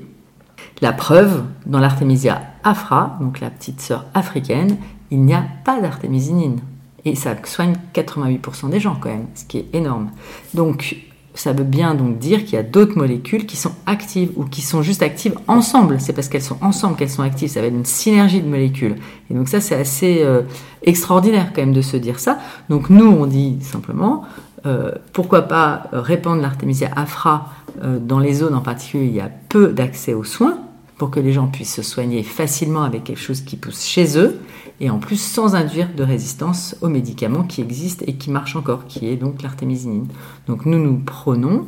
La 0.80 0.92
preuve, 0.92 1.42
dans 1.66 1.80
l'artémisia 1.80 2.42
afra, 2.62 3.16
donc 3.20 3.40
la 3.40 3.50
petite 3.50 3.80
sœur 3.80 4.06
africaine, 4.14 4.76
il 5.10 5.20
n'y 5.22 5.34
a 5.34 5.44
pas 5.64 5.80
d'artémisinine. 5.80 6.60
Et 7.04 7.16
ça 7.16 7.34
soigne 7.44 7.74
88% 7.94 8.68
des 8.70 8.80
gens 8.80 8.96
quand 9.00 9.08
même, 9.10 9.26
ce 9.34 9.44
qui 9.44 9.58
est 9.58 9.66
énorme. 9.74 10.10
Donc 10.54 10.96
ça 11.34 11.52
veut 11.52 11.64
bien 11.64 11.94
donc 11.94 12.18
dire 12.18 12.44
qu'il 12.44 12.54
y 12.54 12.58
a 12.58 12.62
d'autres 12.62 12.96
molécules 12.96 13.44
qui 13.44 13.56
sont 13.56 13.72
actives 13.86 14.30
ou 14.36 14.44
qui 14.44 14.62
sont 14.62 14.82
juste 14.82 15.02
actives 15.02 15.34
ensemble. 15.48 16.00
C'est 16.00 16.12
parce 16.12 16.28
qu'elles 16.28 16.42
sont 16.42 16.58
ensemble 16.60 16.96
qu'elles 16.96 17.10
sont 17.10 17.22
actives. 17.22 17.48
Ça 17.48 17.60
va 17.60 17.66
être 17.66 17.74
une 17.74 17.84
synergie 17.84 18.40
de 18.40 18.48
molécules. 18.48 18.96
Et 19.30 19.34
donc 19.34 19.48
ça 19.48 19.60
c'est 19.60 19.74
assez 19.74 20.22
euh, 20.22 20.42
extraordinaire 20.82 21.52
quand 21.54 21.62
même 21.62 21.72
de 21.72 21.82
se 21.82 21.96
dire 21.96 22.20
ça. 22.20 22.38
Donc 22.68 22.88
nous 22.88 23.06
on 23.06 23.26
dit 23.26 23.58
simplement 23.62 24.24
euh, 24.66 24.92
pourquoi 25.12 25.42
pas 25.42 25.88
répandre 25.92 26.40
l'artémisia 26.40 26.88
afra 26.94 27.52
euh, 27.82 27.98
dans 27.98 28.20
les 28.20 28.34
zones 28.34 28.54
en 28.54 28.60
particulier 28.60 29.04
où 29.04 29.08
il 29.08 29.16
y 29.16 29.20
a 29.20 29.30
peu 29.48 29.72
d'accès 29.72 30.14
aux 30.14 30.24
soins 30.24 30.58
pour 30.96 31.10
que 31.10 31.18
les 31.18 31.32
gens 31.32 31.48
puissent 31.48 31.74
se 31.74 31.82
soigner 31.82 32.22
facilement 32.22 32.84
avec 32.84 33.04
quelque 33.04 33.20
chose 33.20 33.40
qui 33.40 33.56
pousse 33.56 33.84
chez 33.84 34.16
eux 34.16 34.38
et 34.80 34.90
en 34.90 34.98
plus 34.98 35.20
sans 35.20 35.54
induire 35.54 35.88
de 35.94 36.02
résistance 36.02 36.76
aux 36.80 36.88
médicaments 36.88 37.44
qui 37.44 37.60
existent 37.60 38.04
et 38.08 38.14
qui 38.14 38.30
marchent 38.30 38.56
encore, 38.56 38.86
qui 38.86 39.06
est 39.06 39.16
donc 39.16 39.42
l'artémisinine. 39.42 40.08
Donc 40.46 40.66
nous 40.66 40.78
nous 40.78 40.98
prenons 40.98 41.66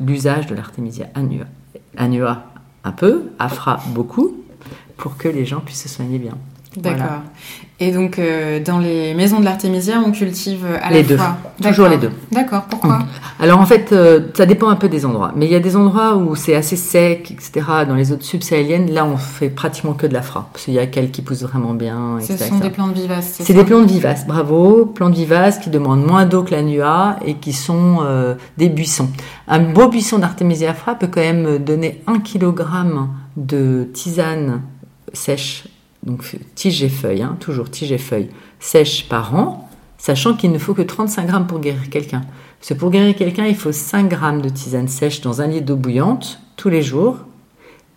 l'usage 0.00 0.46
de 0.46 0.54
l'artémisia 0.54 1.08
annua, 1.96 2.44
un 2.84 2.92
peu, 2.92 3.30
afra 3.38 3.80
beaucoup, 3.88 4.36
pour 4.96 5.16
que 5.16 5.28
les 5.28 5.46
gens 5.46 5.60
puissent 5.60 5.82
se 5.82 5.88
soigner 5.88 6.18
bien. 6.18 6.36
D'accord. 6.82 6.98
Voilà. 6.98 7.22
Et 7.80 7.92
donc, 7.92 8.18
euh, 8.18 8.58
dans 8.58 8.78
les 8.80 9.14
maisons 9.14 9.38
de 9.38 9.44
l'artémisia, 9.44 10.02
on 10.04 10.10
cultive 10.10 10.66
à 10.82 10.90
Les 10.90 11.02
la 11.02 11.08
deux. 11.08 11.16
fois. 11.16 11.36
Toujours 11.62 11.86
les 11.86 11.96
deux. 11.96 12.10
D'accord. 12.32 12.62
Pourquoi? 12.68 12.98
Alors 13.38 13.60
en 13.60 13.66
fait, 13.66 13.92
euh, 13.92 14.20
ça 14.34 14.46
dépend 14.46 14.68
un 14.68 14.74
peu 14.74 14.88
des 14.88 15.06
endroits. 15.06 15.32
Mais 15.36 15.46
il 15.46 15.52
y 15.52 15.54
a 15.54 15.60
des 15.60 15.76
endroits 15.76 16.16
où 16.16 16.34
c'est 16.34 16.56
assez 16.56 16.74
sec, 16.74 17.30
etc. 17.30 17.66
Dans 17.86 17.94
les 17.94 18.04
zones 18.04 18.20
subsahéliennes, 18.20 18.90
là 18.90 19.04
on 19.04 19.16
fait 19.16 19.48
pratiquement 19.48 19.92
que 19.92 20.08
de 20.08 20.14
l'afra. 20.14 20.48
Parce 20.52 20.64
qu'il 20.64 20.74
y 20.74 20.78
a 20.80 20.86
quelques 20.86 21.12
qui 21.12 21.22
poussent 21.22 21.42
vraiment 21.44 21.72
bien, 21.74 22.18
Ce 22.20 22.32
etc. 22.32 22.48
sont 22.50 22.58
des 22.58 22.70
plantes 22.70 22.94
vivaces. 22.96 23.38
C'est 23.42 23.54
des 23.54 23.64
plantes 23.64 23.86
vivaces, 23.88 24.26
bravo. 24.26 24.86
Plantes 24.86 25.14
vivaces 25.14 25.58
qui 25.58 25.70
demandent 25.70 26.04
moins 26.04 26.26
d'eau 26.26 26.42
que 26.42 26.50
la 26.50 26.62
nua 26.62 27.16
et 27.24 27.34
qui 27.34 27.52
sont 27.52 27.98
euh, 28.02 28.34
des 28.56 28.68
buissons. 28.68 29.08
Un 29.46 29.60
beau 29.60 29.88
buisson 29.88 30.18
d'Artemisia 30.18 30.70
afra 30.72 30.96
peut 30.96 31.08
quand 31.08 31.20
même 31.20 31.58
donner 31.58 32.02
1 32.08 32.18
kg 32.20 32.54
de 33.36 33.88
tisane 33.94 34.62
sèche, 35.12 35.64
donc 36.02 36.36
tige 36.54 36.82
et 36.82 36.88
feuilles, 36.88 37.22
hein, 37.22 37.36
toujours 37.40 37.70
tige 37.70 37.92
et 37.92 37.98
feuilles, 37.98 38.30
sèche 38.60 39.08
par 39.08 39.34
an, 39.34 39.68
sachant 39.98 40.34
qu'il 40.34 40.52
ne 40.52 40.58
faut 40.58 40.74
que 40.74 40.82
35 40.82 41.26
grammes 41.26 41.46
pour 41.46 41.60
guérir 41.60 41.90
quelqu'un. 41.90 42.22
Parce 42.60 42.70
que 42.70 42.74
pour 42.74 42.90
guérir 42.90 43.14
quelqu'un, 43.14 43.46
il 43.46 43.54
faut 43.54 43.72
5 43.72 44.08
grammes 44.08 44.40
de 44.40 44.48
tisane 44.48 44.88
sèche 44.88 45.20
dans 45.20 45.42
un 45.42 45.46
litre 45.46 45.66
d'eau 45.66 45.76
bouillante 45.76 46.40
tous 46.56 46.68
les 46.68 46.82
jours 46.82 47.18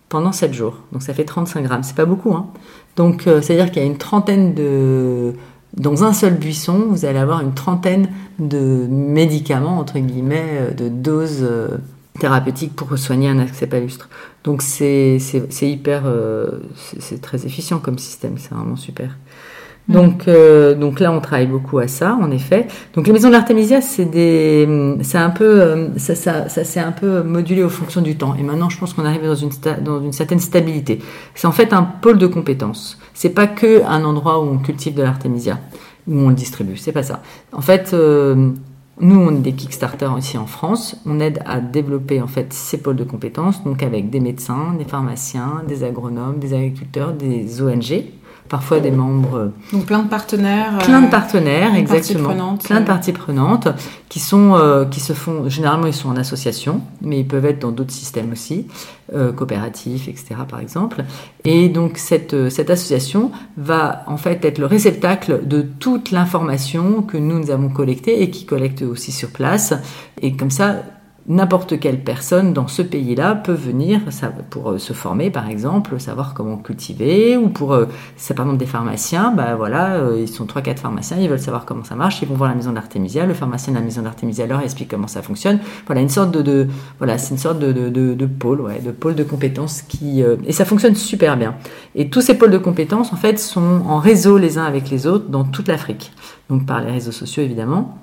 pendant 0.08 0.32
7 0.32 0.52
jours. 0.52 0.78
Donc 0.92 1.02
ça 1.02 1.14
fait 1.14 1.24
35 1.24 1.62
grammes. 1.62 1.82
C'est 1.82 1.96
pas 1.96 2.04
beaucoup. 2.04 2.34
Hein. 2.34 2.48
Donc 2.96 3.26
euh, 3.26 3.40
c'est-à-dire 3.40 3.70
qu'il 3.70 3.82
y 3.82 3.84
a 3.84 3.88
une 3.88 3.98
trentaine 3.98 4.54
de... 4.54 5.32
Dans 5.74 6.04
un 6.04 6.12
seul 6.12 6.34
buisson, 6.34 6.84
vous 6.90 7.06
allez 7.06 7.18
avoir 7.18 7.40
une 7.40 7.54
trentaine 7.54 8.08
de 8.38 8.86
médicaments, 8.90 9.78
entre 9.78 9.98
guillemets, 9.98 10.48
euh, 10.50 10.70
de 10.70 10.90
doses 10.90 11.38
euh, 11.42 11.78
thérapeutiques 12.18 12.74
pour 12.74 12.96
soigner 12.98 13.28
un 13.28 13.38
accès 13.38 13.66
palustre. 13.66 14.08
Donc 14.44 14.62
c'est 14.62 15.18
hyper... 15.62 16.02
euh, 16.06 16.60
c'est 16.98 17.20
très 17.20 17.46
efficient 17.46 17.78
comme 17.78 17.98
système, 17.98 18.34
c'est 18.38 18.54
vraiment 18.54 18.76
super. 18.76 19.16
Donc, 19.88 20.28
euh, 20.28 20.76
donc 20.76 21.00
là, 21.00 21.10
on 21.10 21.20
travaille 21.20 21.48
beaucoup 21.48 21.78
à 21.80 21.88
ça, 21.88 22.14
en 22.14 22.30
effet. 22.30 22.68
Donc 22.94 23.08
les 23.08 23.12
maisons 23.12 23.26
de 23.28 23.32
l'Artemisia, 23.32 23.80
c'est 23.80 24.04
des, 24.04 24.96
c'est 25.02 25.18
un 25.18 25.30
peu, 25.30 25.60
euh, 25.60 25.98
ça, 25.98 26.14
ça, 26.14 26.48
ça 26.48 26.62
s'est 26.62 26.78
un 26.78 26.92
peu 26.92 27.24
modulé 27.24 27.64
aux 27.64 27.68
fonctions 27.68 28.00
du 28.00 28.16
temps. 28.16 28.36
Et 28.36 28.44
maintenant, 28.44 28.70
je 28.70 28.78
pense 28.78 28.94
qu'on 28.94 29.04
arrive 29.04 29.24
dans 29.24 29.34
une, 29.34 29.48
sta- 29.50 29.82
dans 29.82 30.00
une 30.00 30.12
certaine 30.12 30.38
stabilité. 30.38 31.00
C'est 31.34 31.48
en 31.48 31.52
fait 31.52 31.72
un 31.72 31.82
pôle 31.82 32.18
de 32.18 32.28
compétences. 32.28 32.96
C'est 33.12 33.30
pas 33.30 33.48
que 33.48 33.84
un 33.84 34.04
endroit 34.04 34.38
où 34.40 34.48
on 34.48 34.58
cultive 34.58 34.94
de 34.94 35.02
l'Artemisia, 35.02 35.58
où 36.06 36.16
on 36.16 36.28
le 36.28 36.36
distribue. 36.36 36.76
C'est 36.76 36.92
pas 36.92 37.02
ça. 37.02 37.20
En 37.52 37.60
fait, 37.60 37.90
euh, 37.92 38.50
nous, 39.00 39.18
on 39.18 39.34
est 39.34 39.40
des 39.40 39.52
Kickstarter 39.52 40.10
ici 40.18 40.36
en 40.36 40.46
France. 40.46 40.96
On 41.06 41.18
aide 41.18 41.40
à 41.46 41.60
développer 41.60 42.20
en 42.20 42.26
fait 42.26 42.52
ces 42.52 42.78
pôles 42.78 42.96
de 42.96 43.04
compétences, 43.04 43.64
donc 43.64 43.82
avec 43.82 44.10
des 44.10 44.20
médecins, 44.20 44.74
des 44.78 44.84
pharmaciens, 44.84 45.62
des 45.66 45.82
agronomes, 45.82 46.38
des 46.38 46.54
agriculteurs, 46.54 47.12
des 47.12 47.62
ONG, 47.62 48.04
parfois 48.52 48.80
des 48.80 48.90
membres 48.90 49.36
euh, 49.36 49.48
Donc 49.72 49.86
plein 49.86 50.00
de 50.00 50.08
partenaires. 50.08 50.76
plein 50.84 51.02
euh, 51.02 51.06
de 51.06 51.10
partenaires, 51.10 51.70
plein 51.70 51.80
de 51.80 51.86
parties 51.88 52.12
exactement. 52.12 52.28
prenantes, 52.28 52.62
plein 52.64 52.76
de 52.76 52.82
euh. 52.82 52.86
parties 52.86 53.12
prenantes 53.12 53.68
qui 54.10 54.20
sont 54.20 54.54
euh, 54.56 54.84
qui 54.84 55.00
se 55.00 55.14
font. 55.14 55.48
Généralement, 55.48 55.86
ils 55.86 55.94
sont 55.94 56.10
en 56.10 56.16
association, 56.16 56.82
mais 57.00 57.20
ils 57.20 57.26
peuvent 57.26 57.46
être 57.46 57.60
dans 57.60 57.70
d'autres 57.70 57.94
systèmes 57.94 58.30
aussi, 58.30 58.66
euh, 59.14 59.32
coopératifs, 59.32 60.06
etc. 60.06 60.34
Par 60.46 60.60
exemple. 60.60 61.02
Et 61.44 61.70
donc 61.70 61.96
cette 61.96 62.34
euh, 62.34 62.50
cette 62.50 62.68
association 62.68 63.30
va 63.56 64.04
en 64.06 64.18
fait 64.18 64.44
être 64.44 64.58
le 64.58 64.66
réceptacle 64.66 65.48
de 65.48 65.62
toute 65.62 66.10
l'information 66.10 67.00
que 67.00 67.16
nous 67.16 67.38
nous 67.38 67.50
avons 67.50 67.70
collectée 67.70 68.22
et 68.22 68.28
qui 68.28 68.44
collecte 68.44 68.82
aussi 68.82 69.12
sur 69.12 69.30
place. 69.30 69.72
Et 70.20 70.36
comme 70.36 70.50
ça. 70.50 70.82
N'importe 71.28 71.78
quelle 71.78 72.02
personne 72.02 72.52
dans 72.52 72.66
ce 72.66 72.82
pays-là 72.82 73.36
peut 73.36 73.52
venir 73.52 74.00
pour 74.50 74.72
euh, 74.72 74.78
se 74.78 74.92
former, 74.92 75.30
par 75.30 75.48
exemple, 75.48 76.00
savoir 76.00 76.34
comment 76.34 76.56
cultiver, 76.56 77.36
ou 77.36 77.48
pour, 77.48 77.74
euh, 77.74 77.86
c'est 78.16 78.34
par 78.34 78.44
exemple 78.44 78.58
des 78.58 78.66
pharmaciens, 78.66 79.30
bah 79.30 79.54
voilà, 79.54 79.94
euh, 79.94 80.18
ils 80.20 80.28
sont 80.28 80.46
trois 80.46 80.62
quatre 80.62 80.80
pharmaciens, 80.80 81.18
ils 81.20 81.28
veulent 81.28 81.38
savoir 81.38 81.64
comment 81.64 81.84
ça 81.84 81.94
marche, 81.94 82.20
ils 82.22 82.28
vont 82.28 82.34
voir 82.34 82.50
la 82.50 82.56
maison 82.56 82.72
d'Artemisia, 82.72 83.24
le 83.24 83.34
pharmacien 83.34 83.72
de 83.72 83.78
la 83.78 83.84
maison 83.84 84.02
d'Artemisia 84.02 84.46
leur 84.48 84.62
explique 84.62 84.88
comment 84.88 85.06
ça 85.06 85.22
fonctionne. 85.22 85.60
Voilà, 85.86 86.00
une 86.00 86.08
sorte 86.08 86.32
de, 86.32 86.42
de 86.42 86.66
voilà, 86.98 87.18
c'est 87.18 87.30
une 87.30 87.38
sorte 87.38 87.60
de, 87.60 87.70
de, 87.70 87.88
de, 87.88 88.14
de 88.14 88.26
pôle, 88.26 88.60
ouais, 88.60 88.80
de 88.80 88.90
pôle 88.90 89.14
de 89.14 89.22
compétences 89.22 89.82
qui 89.82 90.24
euh, 90.24 90.34
et 90.44 90.52
ça 90.52 90.64
fonctionne 90.64 90.96
super 90.96 91.36
bien. 91.36 91.54
Et 91.94 92.10
tous 92.10 92.20
ces 92.20 92.36
pôles 92.36 92.50
de 92.50 92.58
compétences 92.58 93.12
en 93.12 93.16
fait 93.16 93.38
sont 93.38 93.82
en 93.86 93.98
réseau 93.98 94.38
les 94.38 94.58
uns 94.58 94.64
avec 94.64 94.90
les 94.90 95.06
autres 95.06 95.28
dans 95.28 95.44
toute 95.44 95.68
l'Afrique, 95.68 96.10
donc 96.50 96.66
par 96.66 96.80
les 96.80 96.90
réseaux 96.90 97.12
sociaux 97.12 97.44
évidemment. 97.44 97.96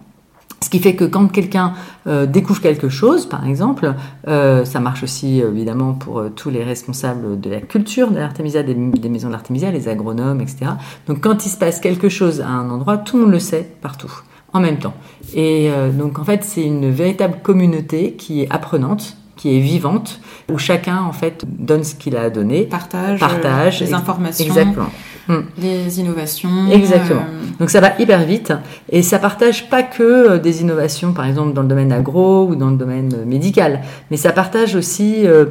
Ce 0.62 0.69
qui 0.69 0.80
fait 0.80 0.95
que 0.95 1.06
quand 1.06 1.28
quelqu'un 1.28 1.74
euh, 2.08 2.26
découvre 2.26 2.62
quelque 2.62 2.89
chose, 2.89 3.26
par 3.26 3.48
exemple, 3.48 3.93
euh, 4.28 4.65
ça 4.65 4.80
marche 4.80 5.04
aussi 5.04 5.41
euh, 5.41 5.50
évidemment 5.52 5.93
pour 5.93 6.19
euh, 6.19 6.30
tous 6.30 6.50
les 6.50 6.63
responsables 6.63 7.39
de 7.39 7.50
la 7.50 7.62
culture 7.62 8.12
de 8.12 8.17
l'Artemisia, 8.17 8.62
des, 8.63 8.74
des 8.74 9.10
maisons 9.10 9.28
de 9.30 9.34
l'Artemisia, 9.34 9.72
les 9.72 9.88
agronomes, 9.88 10.41
etc. 10.41 10.72
Donc 11.08 11.22
quand 11.22 11.45
il 11.45 11.50
se 11.50 11.58
passe 11.58 11.80
quelque 11.80 12.10
chose 12.10 12.41
à 12.41 12.50
un 12.50 12.69
endroit, 12.69 12.98
tout 12.98 13.17
le 13.17 13.24
monde 13.24 13.32
le 13.32 13.39
sait 13.39 13.69
partout, 13.82 14.12
en 14.54 14.60
même 14.60 14.80
temps. 14.80 14.93
Et 15.34 15.69
euh, 15.72 15.91
donc 15.91 16.19
en 16.19 16.24
fait, 16.24 16.43
c'est 16.43 16.63
une 16.63 16.89
véritable 16.91 17.38
communauté 17.41 18.13
qui 18.13 18.41
est 18.41 18.52
apprenante, 18.52 19.15
qui 19.38 19.56
est 19.56 19.62
vivante, 19.62 20.19
où 20.52 20.58
chacun 20.58 21.02
en 21.02 21.13
fait 21.13 21.45
donne 21.48 21.86
ce 21.86 21.95
qu'il 21.95 22.17
a 22.17 22.24
à 22.24 22.30
donner, 22.30 22.63
Partage, 22.63 23.19
partage 23.19 23.80
les 23.80 23.93
informations, 23.93 24.45
Exactement. 24.45 24.89
Hmm. 25.30 25.42
les 25.62 26.00
innovations. 26.00 26.50
Exactement. 26.72 27.22
euh, 27.22 27.58
Donc 27.60 27.70
ça 27.70 27.80
va 27.80 27.92
hyper 28.00 28.24
vite 28.26 28.52
et 28.92 29.04
ça 29.04 29.20
partage 29.20 29.70
pas 29.70 29.84
que 29.84 30.02
euh, 30.02 30.39
des 30.39 30.62
innovations, 30.62 31.13
par 31.13 31.28
exemple 31.28 31.54
dans 31.54 31.62
le 31.62 31.68
domaine 31.68 31.92
agro 31.92 32.48
ou 32.48 32.56
dans 32.56 32.72
le 32.72 32.78
domaine 32.78 33.13
euh, 33.13 33.26
médical, 33.26 33.82
mais 34.10 34.18
ça 34.18 34.32
partage 34.32 34.74
aussi 34.76 35.28
euh, 35.28 35.46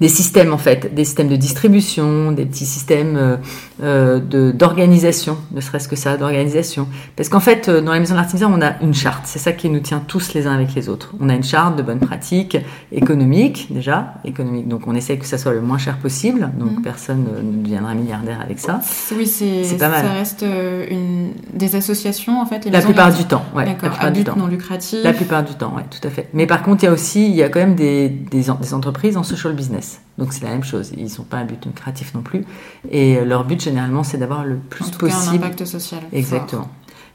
des 0.00 0.08
systèmes 0.08 0.52
en 0.52 0.58
fait, 0.58 0.94
des 0.94 1.04
systèmes 1.04 1.28
de 1.28 1.36
distribution, 1.36 2.32
des 2.32 2.46
petits 2.46 2.66
systèmes 2.66 3.16
euh, 3.16 3.36
euh, 3.82 4.18
de 4.18 4.50
d'organisation, 4.50 5.36
ne 5.52 5.60
serait-ce 5.60 5.88
que 5.88 5.96
ça, 5.96 6.16
d'organisation. 6.16 6.88
Parce 7.16 7.28
qu'en 7.28 7.40
fait, 7.40 7.68
euh, 7.68 7.80
dans 7.80 7.92
la 7.92 8.00
maison 8.00 8.14
de 8.14 8.18
l'artisanat, 8.20 8.54
on 8.56 8.62
a 8.62 8.80
une 8.82 8.94
charte. 8.94 9.22
C'est 9.26 9.38
ça 9.38 9.52
qui 9.52 9.68
nous 9.68 9.80
tient 9.80 10.02
tous 10.06 10.34
les 10.34 10.46
uns 10.46 10.52
avec 10.54 10.74
les 10.74 10.88
autres. 10.88 11.12
On 11.20 11.28
a 11.28 11.34
une 11.34 11.42
charte 11.44 11.76
de 11.76 11.82
bonnes 11.82 11.98
pratiques 12.00 12.56
économiques 12.92 13.68
déjà, 13.70 14.14
économique. 14.24 14.68
Donc 14.68 14.86
on 14.86 14.94
essaie 14.94 15.16
que 15.18 15.26
ça 15.26 15.38
soit 15.38 15.52
le 15.52 15.60
moins 15.60 15.78
cher 15.78 15.98
possible. 15.98 16.50
Donc 16.58 16.76
Mhm. 16.78 16.82
personne 16.82 17.24
ne 17.42 17.62
deviendra 17.62 17.94
milliardaire 17.94 18.40
avec 18.42 18.58
ça. 18.58 18.80
Oui, 19.16 19.26
c'est 19.26 19.76
pas 19.78 19.88
mal. 19.88 20.04
Ça 20.04 20.12
reste 20.12 20.42
euh, 20.42 20.86
une 20.90 21.32
des 21.54 21.76
associations 21.76 22.40
en 22.40 22.46
fait. 22.46 22.64
les 22.64 22.70
La 22.70 22.80
plupart 22.80 23.12
du 23.12 23.24
temps, 23.24 23.44
ouais. 23.54 23.66
La 23.66 23.74
plupart 23.74 24.10
du 24.12 24.20
but 24.20 24.24
temps. 24.30 24.36
non 24.36 24.46
lucratif. 24.46 25.00
La 25.02 25.12
plupart 25.12 25.42
du 25.44 25.54
temps, 25.54 25.72
oui, 25.76 25.82
tout 25.90 26.06
à 26.06 26.10
fait. 26.10 26.28
Mais 26.32 26.46
par 26.46 26.62
contre, 26.62 26.84
il 26.84 26.86
y 26.86 26.88
a 26.88 26.92
aussi, 26.92 27.26
il 27.28 27.34
y 27.34 27.42
a 27.42 27.48
quand 27.48 27.60
même 27.60 27.74
des, 27.74 28.08
des 28.08 28.50
entreprises 28.50 29.16
en 29.16 29.22
social 29.22 29.52
business. 29.52 29.89
Donc 30.18 30.32
c'est 30.32 30.44
la 30.44 30.50
même 30.50 30.64
chose. 30.64 30.92
Ils 30.96 31.10
sont 31.10 31.24
pas 31.24 31.38
un 31.38 31.44
but 31.44 31.64
lucratif 31.64 32.14
non 32.14 32.22
plus. 32.22 32.44
Et 32.90 33.16
euh, 33.16 33.24
leur 33.24 33.44
but, 33.44 33.60
généralement, 33.60 34.02
c'est 34.02 34.18
d'avoir 34.18 34.44
le 34.44 34.56
plus 34.56 34.84
en 34.84 34.90
tout 34.90 34.98
cas, 34.98 35.06
un 35.06 35.10
possible. 35.10 35.36
impact 35.36 35.64
social. 35.64 36.00
Exactement. 36.12 36.68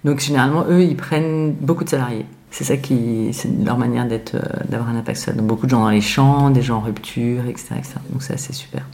Donc 0.03 0.19
généralement, 0.19 0.65
eux, 0.69 0.83
ils 0.83 0.95
prennent 0.95 1.53
beaucoup 1.53 1.83
de 1.83 1.89
salariés. 1.89 2.25
C'est 2.51 2.63
ça 2.63 2.77
qui, 2.77 3.29
c'est 3.33 3.49
leur 3.65 3.77
manière 3.77 4.07
d'être, 4.07 4.35
euh, 4.35 4.63
d'avoir 4.69 4.89
un 4.89 4.95
impact 4.95 5.17
social. 5.17 5.35
Donc 5.35 5.47
beaucoup 5.47 5.65
de 5.65 5.71
gens 5.71 5.81
dans 5.81 5.89
les 5.89 6.01
champs, 6.01 6.51
des 6.51 6.61
gens 6.61 6.77
en 6.77 6.81
rupture, 6.81 7.45
etc., 7.47 7.75
etc. 7.77 7.95
Donc 8.11 8.23
ça, 8.23 8.37
c'est 8.37 8.53
super. 8.53 8.85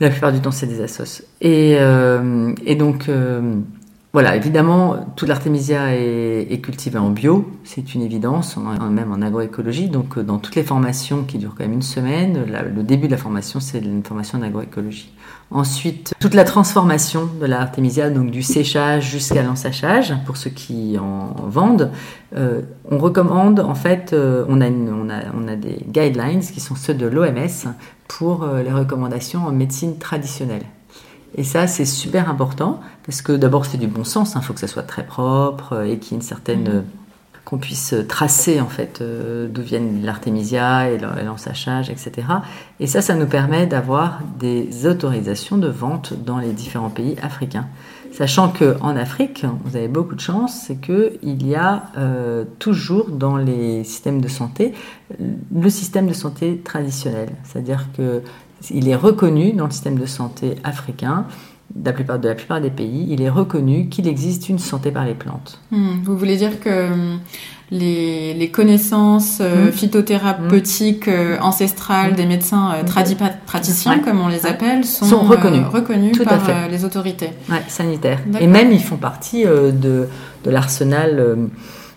La 0.00 0.10
plupart 0.10 0.32
du 0.32 0.40
temps, 0.40 0.50
c'est 0.50 0.66
des 0.66 0.80
assos. 0.80 1.22
Et, 1.40 1.76
euh, 1.78 2.52
et 2.66 2.74
donc, 2.74 3.08
euh, 3.08 3.54
voilà, 4.12 4.36
évidemment, 4.36 5.06
toute 5.16 5.26
l'artémisia 5.28 5.94
est, 5.94 6.60
cultivée 6.62 6.98
en 6.98 7.08
bio, 7.08 7.50
c'est 7.64 7.94
une 7.94 8.02
évidence, 8.02 8.58
en- 8.58 8.90
même 8.90 9.10
en 9.10 9.22
agroécologie. 9.22 9.88
Donc, 9.88 10.18
euh, 10.18 10.22
dans 10.22 10.36
toutes 10.38 10.54
les 10.54 10.62
formations 10.62 11.22
qui 11.24 11.38
durent 11.38 11.54
quand 11.56 11.64
même 11.64 11.72
une 11.72 11.80
semaine, 11.80 12.44
le 12.44 12.82
début 12.82 13.06
de 13.06 13.12
la 13.12 13.16
formation, 13.16 13.58
c'est 13.58 13.78
une 13.78 14.04
formation 14.04 14.38
en 14.38 14.42
agroécologie. 14.42 15.10
Ensuite, 15.50 16.12
toute 16.20 16.34
la 16.34 16.44
transformation 16.44 17.26
de 17.40 17.46
l'artémisia, 17.46 18.10
donc 18.10 18.30
du 18.30 18.42
séchage 18.42 19.10
jusqu'à 19.10 19.42
l'ensachage, 19.42 20.12
pour 20.26 20.36
ceux 20.36 20.50
qui 20.50 20.98
en 20.98 21.34
vendent, 21.48 21.90
euh, 22.36 22.60
on 22.90 22.98
recommande, 22.98 23.60
en 23.60 23.74
fait, 23.74 24.12
euh, 24.12 24.44
on, 24.46 24.60
a 24.60 25.56
des 25.56 25.78
guidelines 25.88 26.40
qui 26.40 26.60
sont 26.60 26.74
ceux 26.74 26.94
de 26.94 27.06
l'OMS 27.06 27.72
pour 28.08 28.46
les 28.62 28.72
recommandations 28.72 29.46
en 29.46 29.52
médecine 29.52 29.96
traditionnelle. 29.96 30.64
Et 31.34 31.44
ça, 31.44 31.66
c'est 31.66 31.84
super 31.86 32.28
important 32.28 32.80
parce 33.06 33.22
que 33.22 33.32
d'abord, 33.32 33.64
c'est 33.66 33.78
du 33.78 33.86
bon 33.86 34.04
sens. 34.04 34.34
Il 34.36 34.42
faut 34.42 34.52
que 34.54 34.60
ça 34.60 34.66
soit 34.68 34.82
très 34.82 35.04
propre 35.06 35.72
euh, 35.74 35.84
et 35.84 35.98
qu'il 35.98 36.12
y 36.12 36.14
ait 36.14 36.18
une 36.18 36.22
certaine. 36.26 36.68
euh, 36.68 36.80
qu'on 37.44 37.58
puisse 37.58 37.92
tracer 38.08 38.60
en 38.60 38.68
fait 38.68 39.00
euh, 39.00 39.48
d'où 39.48 39.62
viennent 39.62 40.04
l'artémisia 40.04 40.88
et 40.88 40.96
l'en- 40.96 41.16
et 41.16 41.24
l'ensachage, 41.24 41.90
etc. 41.90 42.12
Et 42.78 42.86
ça, 42.86 43.02
ça 43.02 43.14
nous 43.16 43.26
permet 43.26 43.66
d'avoir 43.66 44.20
des 44.38 44.86
autorisations 44.86 45.58
de 45.58 45.66
vente 45.66 46.14
dans 46.24 46.38
les 46.38 46.52
différents 46.52 46.88
pays 46.88 47.16
africains. 47.20 47.66
Sachant 48.12 48.50
que 48.50 48.76
en 48.80 48.94
Afrique, 48.96 49.44
vous 49.64 49.74
avez 49.74 49.88
beaucoup 49.88 50.14
de 50.14 50.20
chance, 50.20 50.54
c'est 50.66 50.76
que 50.76 51.14
il 51.22 51.44
y 51.44 51.56
a 51.56 51.86
euh, 51.98 52.44
toujours 52.60 53.08
dans 53.10 53.36
les 53.36 53.82
systèmes 53.82 54.20
de 54.20 54.28
santé 54.28 54.72
le 55.54 55.68
système 55.68 56.06
de 56.06 56.12
santé 56.14 56.60
traditionnel, 56.64 57.30
c'est-à-dire 57.44 57.86
que 57.96 58.22
il 58.70 58.88
est 58.88 58.96
reconnu 58.96 59.52
dans 59.52 59.64
le 59.66 59.70
système 59.70 59.98
de 59.98 60.06
santé 60.06 60.56
africain, 60.64 61.26
de 61.74 61.86
la 61.86 61.92
plupart, 61.94 62.18
de 62.18 62.28
la 62.28 62.34
plupart 62.34 62.60
des 62.60 62.70
pays, 62.70 63.06
il 63.08 63.22
est 63.22 63.30
reconnu 63.30 63.88
qu'il 63.88 64.06
existe 64.06 64.48
une 64.50 64.58
santé 64.58 64.90
par 64.90 65.04
les 65.06 65.14
plantes. 65.14 65.58
Hmm, 65.70 66.02
Vous 66.04 66.16
voulez 66.18 66.36
dire 66.36 66.60
que 66.60 66.92
hum, 66.92 67.18
les, 67.70 68.34
les 68.34 68.50
connaissances 68.50 69.38
euh, 69.40 69.68
Hmm. 69.68 69.72
phytothérapeutiques 69.72 71.08
euh, 71.08 71.38
ancestrales 71.40 72.12
Hmm. 72.12 72.16
des 72.16 72.26
médecins 72.26 72.72
euh, 72.74 72.84
tradipraticiens, 72.84 73.92
Ouais. 73.94 74.00
comme 74.02 74.20
on 74.20 74.28
les 74.28 74.44
appelle, 74.44 74.84
sont, 74.84 75.06
Sont 75.06 75.20
reconnus. 75.20 75.64
euh, 75.74 76.10
Tout 76.12 76.24
par 76.24 76.68
les 76.70 76.84
autorités. 76.84 77.30
Ouais, 77.48 77.62
sanitaire. 77.68 78.18
D'accord. 78.26 78.42
Et 78.46 78.50
même, 78.50 78.70
ils 78.70 78.82
font 78.82 78.96
partie 78.98 79.44
de, 79.44 80.08
de 80.44 80.50
l'arsenal 80.50 81.36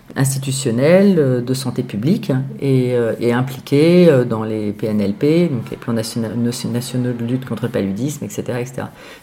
euh, 0.09 0.19
institutionnel 0.19 1.15
euh, 1.17 1.41
de 1.41 1.53
santé 1.53 1.83
publique 1.83 2.31
et, 2.59 2.93
euh, 2.93 3.13
et 3.19 3.33
impliqués 3.33 4.07
euh, 4.09 4.25
dans 4.25 4.43
les 4.43 4.71
PNLP, 4.71 5.51
donc 5.51 5.69
les 5.71 5.77
plans 5.77 5.93
nationaux, 5.93 6.29
de 6.29 7.25
lutte 7.25 7.45
contre 7.45 7.63
le 7.63 7.69
paludisme, 7.69 8.25
etc. 8.25 8.59
etc. 8.59 8.73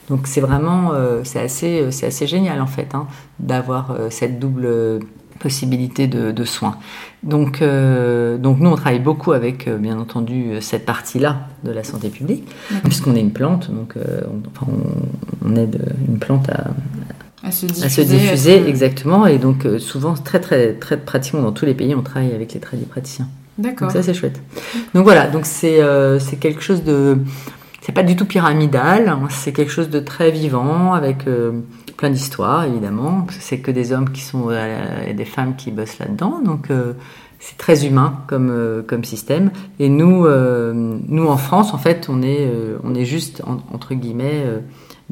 Donc 0.08 0.26
c'est 0.26 0.40
vraiment, 0.40 0.92
c'est 1.24 1.40
assez, 1.40 1.90
c'est 1.90 2.06
assez 2.06 2.26
génial 2.26 2.60
en 2.60 2.66
fait 2.66 2.94
hein, 2.94 3.06
d'avoir 3.38 3.96
cette 4.10 4.38
double 4.38 5.00
possibilité 5.42 6.06
de, 6.06 6.30
de 6.30 6.44
soins. 6.44 6.76
Donc, 7.22 7.60
euh, 7.60 8.38
donc 8.38 8.60
nous, 8.60 8.70
on 8.70 8.76
travaille 8.76 9.00
beaucoup 9.00 9.32
avec, 9.32 9.66
euh, 9.66 9.76
bien 9.76 9.98
entendu, 9.98 10.60
cette 10.60 10.86
partie-là 10.86 11.48
de 11.64 11.72
la 11.72 11.84
santé 11.84 12.08
publique, 12.08 12.48
puisqu'on 12.84 13.14
est 13.16 13.20
une 13.20 13.32
plante, 13.32 13.70
donc 13.70 13.96
euh, 13.96 14.22
on, 14.26 14.48
enfin, 14.48 14.72
on, 14.72 15.48
on 15.50 15.56
aide 15.56 15.94
une 16.08 16.18
plante 16.18 16.48
à, 16.48 16.70
À 17.44 17.50
se 17.50 17.66
diffuser. 17.66 17.84
à 17.86 17.88
se 17.88 18.00
diffuser, 18.02 18.58
à 18.58 18.62
se- 18.62 18.68
exactement. 18.68 19.26
Et 19.26 19.38
donc, 19.38 19.66
euh, 19.66 19.78
souvent, 19.78 20.14
très, 20.14 20.40
très, 20.40 20.74
très 20.74 20.96
pratiquement 20.96 21.42
dans 21.42 21.52
tous 21.52 21.64
les 21.66 21.74
pays, 21.74 21.94
on 21.94 22.02
travaille 22.02 22.32
avec 22.34 22.54
les 22.54 22.60
tradipraticiens. 22.60 23.28
D'accord. 23.58 23.88
Donc, 23.88 23.96
ça, 23.96 24.02
c'est 24.02 24.14
chouette. 24.14 24.40
Donc, 24.94 25.04
voilà, 25.04 25.26
donc 25.28 25.44
c'est 25.46 25.82
euh, 25.82 26.18
quelque 26.40 26.62
chose 26.62 26.84
de. 26.84 27.18
C'est 27.82 27.92
pas 27.92 28.04
du 28.04 28.14
tout 28.14 28.26
pyramidal, 28.26 29.08
hein, 29.08 29.20
c'est 29.28 29.52
quelque 29.52 29.72
chose 29.72 29.90
de 29.90 29.98
très 29.98 30.30
vivant, 30.30 30.92
avec 30.94 31.26
euh, 31.26 31.50
plein 31.96 32.10
d'histoires, 32.10 32.64
évidemment. 32.64 33.26
C'est 33.40 33.58
que 33.58 33.72
des 33.72 33.92
hommes 33.92 34.10
qui 34.10 34.20
sont. 34.22 34.48
euh, 34.50 35.08
et 35.08 35.14
des 35.14 35.24
femmes 35.24 35.56
qui 35.56 35.70
bossent 35.70 35.98
là-dedans. 35.98 36.40
Donc. 36.44 36.70
euh, 36.70 36.92
c'est 37.44 37.58
très 37.58 37.84
humain 37.84 38.20
comme, 38.28 38.50
euh, 38.52 38.82
comme 38.86 39.02
système. 39.02 39.50
Et 39.80 39.88
nous, 39.88 40.26
euh, 40.26 40.72
nous, 41.08 41.26
en 41.26 41.36
France, 41.36 41.74
en 41.74 41.76
fait, 41.78 42.06
on 42.08 42.22
est, 42.22 42.46
euh, 42.46 42.78
on 42.84 42.94
est 42.94 43.04
juste, 43.04 43.42
en- 43.44 43.56
entre 43.74 43.94
guillemets, 43.94 44.44
euh, 44.46 44.58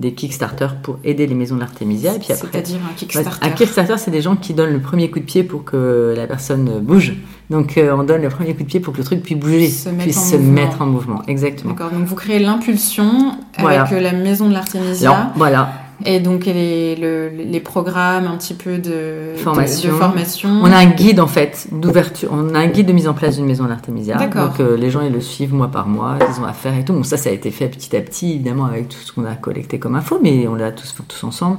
des 0.01 0.13
Kickstarter 0.15 0.67
pour 0.83 0.99
aider 1.05 1.27
les 1.27 1.35
maisons 1.35 1.55
de 1.57 1.61
l'Artémisia. 1.61 2.15
Et 2.15 2.19
puis 2.19 2.33
après, 2.33 2.49
C'est-à-dire 2.51 2.79
un 2.91 2.95
Kickstarter. 2.95 3.47
Un 3.47 3.51
Kickstarter, 3.51 3.95
c'est 3.99 4.11
des 4.11 4.23
gens 4.23 4.35
qui 4.35 4.55
donnent 4.55 4.73
le 4.73 4.81
premier 4.81 5.11
coup 5.11 5.19
de 5.21 5.25
pied 5.25 5.45
pour 5.45 5.63
que 5.65 6.15
la 6.17 6.27
personne 6.27 6.81
bouge. 6.81 7.15
Donc, 7.51 7.77
euh, 7.77 7.95
on 7.97 8.03
donne 8.05 8.23
le 8.23 8.29
premier 8.31 8.55
coup 8.55 8.63
de 8.63 8.69
pied 8.69 8.81
pour 8.81 8.95
que 8.95 8.99
le 8.99 9.05
truc 9.05 9.23
puisse 9.23 9.37
bouger, 9.39 9.69
Se 9.69 9.91
puisse 9.91 10.31
se 10.31 10.37
mouvement. 10.37 10.53
mettre 10.53 10.83
en 10.83 10.87
mouvement. 10.87 11.23
Exactement. 11.29 11.75
D'accord, 11.75 11.91
donc 11.91 12.07
vous 12.07 12.15
créez 12.15 12.39
l'impulsion 12.39 13.33
avec 13.57 13.91
la 13.91 14.13
maison 14.13 14.49
de 14.49 14.55
l'artémisia 14.55 15.11
Alors, 15.13 15.33
voilà. 15.37 15.73
Et 16.07 16.21
donc 16.21 16.47
les, 16.47 16.97
le- 16.97 17.29
les 17.29 17.61
programmes 17.61 18.27
un 18.27 18.37
petit 18.37 18.55
peu 18.55 18.79
de 18.79 19.33
Formation. 19.37 19.89
de, 19.89 19.95
de 19.95 19.99
formation. 19.99 20.49
On 20.63 20.73
a 20.73 20.77
un 20.77 20.87
guide, 20.87 21.21
en 21.21 21.27
fait, 21.27 21.67
d'ouverture. 21.73 22.31
On 22.33 22.55
a 22.55 22.59
un 22.59 22.67
guide 22.69 22.87
de 22.87 22.93
mise 22.93 23.09
en 23.09 23.15
place 23.15 23.37
d'une 23.37 23.47
maison 23.47 23.67
l'Artémisia. 23.67 24.17
D'accord. 24.17 24.49
Donc, 24.49 24.61
euh, 24.61 24.77
les 24.77 24.91
gens, 24.91 25.01
ils 25.01 25.13
le 25.13 25.21
suivent 25.21 25.55
mois 25.55 25.69
par 25.69 25.87
mois. 25.89 26.17
Ils 26.21 26.41
ont 26.41 26.45
affaire 26.45 26.77
et 26.77 26.85
tout. 26.85 26.93
Bon, 26.93 27.03
ça, 27.03 27.17
ça 27.17 27.31
a 27.31 27.33
été 27.33 27.51
fait 27.51 27.69
petit 27.69 27.97
à 27.97 28.01
petit, 28.01 28.33
évidemment, 28.33 28.65
avec 28.67 28.89
tout 28.89 28.99
ce 28.99 29.13
qu'on 29.13 29.25
a 29.25 29.35
collecté 29.35 29.79
comme 29.79 29.95
info, 29.97 30.19
mais 30.23 30.47
on 30.49 30.55
l'a 30.55 30.73
tous 30.73 30.91
fait 30.93 31.03
tous 31.07 31.25
ensemble. 31.25 31.59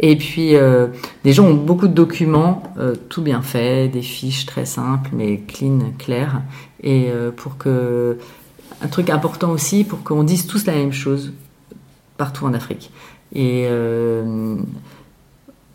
Et 0.00 0.16
puis, 0.16 0.54
euh, 0.54 0.86
les 1.24 1.32
gens 1.32 1.44
ont 1.46 1.54
beaucoup 1.54 1.88
de 1.88 1.92
documents, 1.94 2.62
euh, 2.78 2.94
tout 3.08 3.22
bien 3.22 3.42
fait, 3.42 3.88
des 3.88 4.02
fiches 4.02 4.46
très 4.46 4.64
simples, 4.64 5.10
mais 5.12 5.38
clean, 5.40 5.78
claires. 5.98 6.42
Et 6.82 7.08
euh, 7.10 7.30
pour 7.30 7.56
que. 7.58 8.18
Un 8.80 8.86
truc 8.86 9.10
important 9.10 9.50
aussi, 9.50 9.82
pour 9.82 10.04
qu'on 10.04 10.22
dise 10.22 10.46
tous 10.46 10.64
la 10.66 10.72
même 10.72 10.92
chose 10.92 11.32
partout 12.16 12.46
en 12.46 12.54
Afrique. 12.54 12.92
Et 13.34 13.66
euh, 13.68 14.56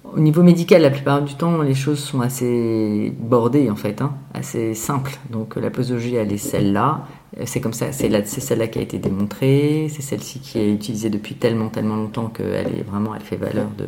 au 0.04 0.20
niveau 0.20 0.44
médical, 0.44 0.82
la 0.82 0.90
plupart 0.90 1.22
du 1.22 1.36
temps, 1.36 1.62
les 1.62 1.76
choses 1.76 2.00
sont 2.00 2.22
assez 2.22 3.14
bordées, 3.20 3.70
en 3.70 3.76
fait, 3.76 4.02
hein, 4.02 4.14
assez 4.34 4.74
simples. 4.74 5.18
Donc, 5.30 5.56
la 5.56 5.70
posologie, 5.70 6.16
elle 6.16 6.32
est 6.32 6.38
celle-là. 6.38 7.06
C'est 7.46 7.62
comme 7.62 7.74
ça, 7.74 7.92
c'est 7.92 8.24
celle-là 8.24 8.68
qui 8.68 8.80
a 8.80 8.82
été 8.82 9.00
démontrée. 9.00 9.88
C'est 9.90 10.02
celle-ci 10.04 10.40
qui 10.40 10.60
est 10.60 10.72
utilisée 10.72 11.10
depuis 11.10 11.36
tellement, 11.36 11.70
tellement 11.70 11.96
longtemps 11.96 12.28
qu'elle 12.28 12.68
est 12.68 12.86
vraiment, 12.88 13.16
elle 13.16 13.22
fait 13.22 13.38
valeur 13.38 13.68
de, 13.78 13.88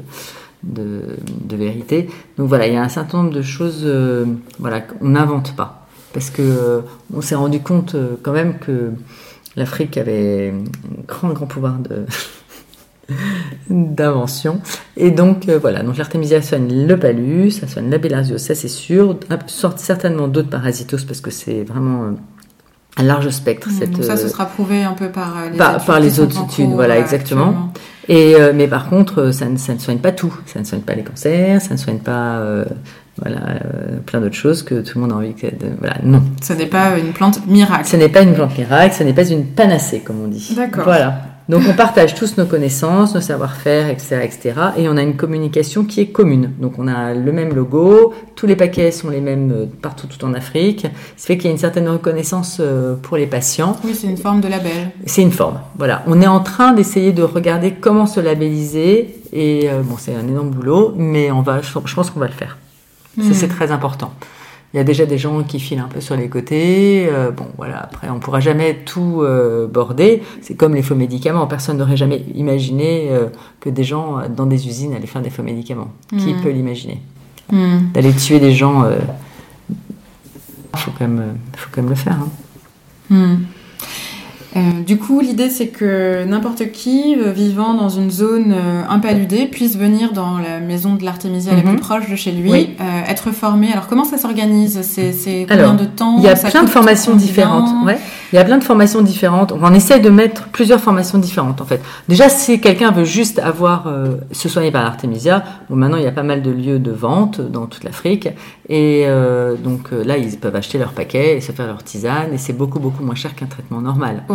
de, 0.64 1.18
de 1.28 1.56
vérité. 1.56 2.10
Donc 2.38 2.50
voilà, 2.50 2.68
il 2.68 2.74
y 2.74 2.78
a 2.78 2.84
un 2.84 2.90
certain 2.90 3.20
nombre 3.20 3.36
de 3.36 3.42
choses, 3.42 3.82
euh, 3.84 4.26
voilà, 4.60 4.82
qu'on 4.82 5.10
n'invente 5.10 5.56
pas. 5.56 5.88
Parce 6.14 6.30
que 6.30 6.42
euh, 6.42 6.82
on 7.14 7.22
s'est 7.22 7.36
rendu 7.36 7.60
compte 7.60 7.96
euh, 7.96 8.16
quand 8.24 8.32
même 8.32 8.58
que 8.58 8.92
l'Afrique 9.56 9.98
avait 9.98 10.54
un 10.54 11.04
grand, 11.08 11.30
grand 11.30 11.46
pouvoir 11.46 11.78
de 11.78 12.06
d'invention. 13.70 14.62
Et 14.98 15.12
donc 15.12 15.48
euh, 15.50 15.60
voilà, 15.60 15.84
donc 15.84 15.98
l'artémisia 15.98 16.42
soigne 16.42 16.88
le 16.88 16.98
palud, 16.98 17.52
ça 17.52 17.68
soigne 17.68 17.90
la 17.90 17.98
bilharziose, 17.98 18.42
ça 18.42 18.56
c'est 18.56 18.68
sûr. 18.68 19.18
Sortent 19.48 19.80
certainement 19.80 20.28
d'autres 20.28 20.50
parasitoses 20.50 21.06
parce 21.06 21.22
que 21.22 21.32
c'est 21.32 21.64
vraiment 21.64 22.04
euh, 22.04 22.12
un 22.98 23.04
large 23.04 23.30
spectre. 23.30 23.70
Mmh, 23.70 23.78
cette, 23.80 23.92
donc 23.92 24.04
ça, 24.04 24.18
ce 24.18 24.26
euh, 24.26 24.30
sera 24.30 24.46
prouvé 24.46 24.84
un 24.84 24.94
peu 24.94 25.10
par 25.10 25.36
les 25.52 25.58
par- 25.58 25.76
études 25.76 25.86
par 25.86 26.00
les 26.00 26.20
autres 26.20 26.44
études, 26.44 26.66
cours, 26.68 26.76
voilà, 26.76 26.98
exactement. 26.98 27.72
Et 28.08 28.36
euh, 28.36 28.54
mais 28.56 28.68
par 28.68 28.90
contre, 28.90 29.32
ça 29.32 29.46
ne, 29.48 29.58
ça 29.58 29.74
ne 29.74 29.80
soigne 29.80 29.98
pas 30.00 30.12
tout. 30.12 30.34
Ça 30.46 30.60
ne 30.60 30.66
soigne 30.66 30.82
pas 30.82 30.94
les 30.96 31.04
cancers, 31.04 31.62
ça 31.62 31.74
ne 31.74 31.80
soigne 31.80 32.00
pas 32.00 32.38
euh, 32.38 32.66
voilà 33.18 33.40
euh, 33.40 33.98
plein 34.06 34.20
d'autres 34.22 34.36
choses 34.36 34.62
que 34.64 34.82
tout 34.82 34.98
le 35.00 35.02
monde 35.02 35.14
a 35.14 35.16
envie 35.16 35.34
que 35.34 35.48
de, 35.48 35.68
voilà 35.80 35.96
non. 36.04 36.22
Ce 36.42 36.54
n'est 36.54 36.68
pas 36.68 36.98
une 36.98 37.14
plante 37.14 37.46
miracle. 37.48 37.86
Ce 37.88 37.96
n'est 37.96 38.10
pas 38.10 38.22
une 38.22 38.34
plante 38.34 38.58
miracle, 38.58 38.96
ce 38.96 39.04
n'est 39.04 39.14
pas 39.14 39.28
une 39.28 39.46
panacée 39.46 40.02
comme 40.02 40.22
on 40.24 40.28
dit. 40.28 40.54
D'accord. 40.56 40.84
Voilà. 40.86 41.22
Donc 41.48 41.62
on 41.70 41.74
partage 41.74 42.16
tous 42.16 42.38
nos 42.38 42.46
connaissances, 42.46 43.14
nos 43.14 43.22
savoir-faire, 43.22 43.90
etc., 43.90 44.22
etc. 44.24 44.54
Et 44.78 44.90
on 44.90 44.98
a 44.98 45.04
une 45.04 45.16
communication 45.16 45.84
qui 45.84 46.02
est 46.02 46.08
commune. 46.08 46.54
Donc 46.60 46.80
on 46.80 46.88
a 46.88 47.14
le 47.14 47.32
même 47.32 47.54
logo, 47.54 48.14
tous 48.36 48.48
les 48.48 48.56
paquets 48.56 48.92
sont 48.92 49.10
les 49.10 49.22
mêmes 49.22 49.52
euh, 49.52 49.66
partout 49.82 50.08
tout 50.08 50.26
en 50.26 50.34
Afrique. 50.34 50.88
Ce 51.18 51.26
fait 51.28 51.38
qu'il 51.38 51.46
y 51.46 51.50
a 51.50 51.52
une 51.52 51.60
certaine 51.60 51.88
reconnaissance 51.88 52.58
euh, 52.60 52.96
pour 52.96 53.18
les 53.18 53.28
patients. 53.28 53.78
Oui, 53.84 53.94
c'est 53.94 54.08
une 54.08 54.18
forme 54.18 54.42
de 54.42 54.48
label. 54.48 54.92
C'est 55.06 55.22
une 55.22 55.32
forme. 55.32 55.60
Voilà. 55.78 56.04
On 56.08 56.20
est 56.20 56.28
en 56.28 56.40
train 56.40 56.74
d'essayer 56.74 57.12
de 57.12 57.22
regarder 57.22 57.74
comment 57.74 58.08
se 58.08 58.20
labelliser. 58.20 59.16
Et 59.32 59.70
euh, 59.70 59.82
bon, 59.84 59.98
c'est 60.00 60.16
un 60.16 60.28
énorme 60.28 60.50
boulot, 60.50 60.94
mais 60.98 61.30
on 61.30 61.42
va, 61.42 61.62
je 61.62 61.72
pense 61.94 62.10
qu'on 62.10 62.20
va 62.20 62.28
le 62.28 62.34
faire. 62.34 62.58
Ça, 63.18 63.34
c'est 63.34 63.48
très 63.48 63.72
important. 63.72 64.12
Il 64.76 64.78
y 64.78 64.82
a 64.82 64.84
déjà 64.84 65.06
des 65.06 65.18
gens 65.18 65.42
qui 65.44 65.58
filent 65.62 65.80
un 65.80 65.88
peu 65.88 66.02
sur 66.02 66.18
les 66.18 66.28
côtés. 66.28 67.08
Euh, 67.10 67.32
bon, 67.32 67.48
voilà, 67.56 67.80
après, 67.82 68.10
on 68.10 68.20
pourra 68.20 68.42
jamais 68.42 68.76
tout 68.84 69.22
euh, 69.22 69.68
border. 69.68 70.22
C'est 70.42 70.56
comme 70.56 70.76
les 70.76 70.82
faux 70.82 70.96
médicaments. 70.96 71.48
Personne 71.48 71.78
n'aurait 71.78 71.96
jamais 71.96 72.26
imaginé 72.36 73.08
euh, 73.10 73.28
que 73.62 73.70
des 73.70 73.86
gens 73.86 74.24
dans 74.28 74.46
des 74.46 74.68
usines 74.68 74.94
allaient 74.94 75.08
faire 75.08 75.22
des 75.22 75.30
faux 75.30 75.44
médicaments. 75.44 75.92
Qui 76.10 76.34
Mm. 76.34 76.42
peut 76.44 76.50
l'imaginer? 76.50 77.00
Hmm. 77.54 77.92
D'aller 77.94 78.12
tuer 78.12 78.42
des 78.42 78.52
gens, 78.52 78.84
il 79.70 80.80
faut, 80.80 80.92
quand 81.00 81.08
même, 81.08 81.38
faut 81.56 81.70
quand 81.72 81.82
même 81.82 81.90
le 81.90 81.96
faire. 81.96 82.18
hein. 82.20 82.30
Hmm. 83.10 83.36
Euh, 84.56 84.60
du 84.86 84.98
coup, 84.98 85.20
l'idée, 85.20 85.50
c'est 85.50 85.68
que 85.68 86.24
n'importe 86.24 86.72
qui 86.72 87.16
euh, 87.20 87.32
vivant 87.32 87.74
dans 87.74 87.90
une 87.90 88.10
zone 88.10 88.54
euh, 88.56 88.84
impaludée 88.90 89.48
puisse 89.48 89.76
venir 89.78 90.14
dans 90.14 90.38
la 90.38 90.60
maison 90.62 90.96
de 90.96 91.04
l'Artémisia 91.04 91.52
la 91.54 91.58
Mhm. 91.62 91.70
plus 91.72 91.78
proche 91.80 92.10
de 92.10 92.16
chez 92.16 92.32
lui, 92.32 92.50
Oui. 92.52 92.70
euh, 92.80 92.84
être 93.12 93.32
formé. 93.32 93.72
Alors, 93.74 93.88
comment 93.88 94.06
ça 94.06 94.18
s'organise? 94.18 94.80
C'est 94.82 95.46
combien 95.50 95.74
de 95.74 95.84
temps? 95.86 96.16
Il 96.20 96.24
y 96.24 96.30
a 96.30 96.36
plein 96.36 96.64
de 96.64 96.70
formations 96.70 97.16
différentes. 97.16 97.70
Ouais. 97.86 97.98
Il 98.32 98.36
y 98.38 98.40
a 98.40 98.46
plein 98.46 98.58
de 98.58 98.64
formations 98.64 99.02
différentes. 99.02 99.54
On 99.62 99.74
essaie 99.74 100.00
de 100.00 100.10
mettre 100.10 100.48
plusieurs 100.50 100.80
formations 100.80 101.18
différentes 101.18 101.62
en 101.62 101.66
fait. 101.66 101.82
Déjà, 102.08 102.28
si 102.30 102.60
quelqu'un 102.60 102.92
veut 102.92 103.04
juste 103.06 103.40
avoir 103.40 103.88
euh, 103.88 104.16
se 104.32 104.50
soigner 104.50 104.72
par 104.72 104.84
l'artémisia, 104.84 105.44
bon, 105.70 105.76
maintenant 105.76 105.98
il 105.98 106.04
y 106.04 106.08
a 106.08 106.12
pas 106.12 106.24
mal 106.24 106.42
de 106.42 106.52
lieux 106.52 106.80
de 106.80 106.92
vente 106.92 107.40
dans 107.42 107.66
toute 107.66 107.84
l'Afrique 107.84 108.28
et 108.68 109.04
euh, 109.06 109.56
donc 109.56 109.90
là 109.92 110.18
ils 110.18 110.38
peuvent 110.38 110.56
acheter 110.56 110.78
leur 110.78 110.92
paquet 110.94 111.38
et 111.38 111.42
se 111.42 111.52
faire 111.52 111.68
leur 111.68 111.84
tisane 111.84 112.34
et 112.34 112.38
c'est 112.38 112.54
beaucoup 112.54 112.80
beaucoup 112.80 113.04
moins 113.04 113.16
cher 113.16 113.36
qu'un 113.36 113.46
traitement 113.46 113.80
normal. 113.80 114.24
Au 114.28 114.34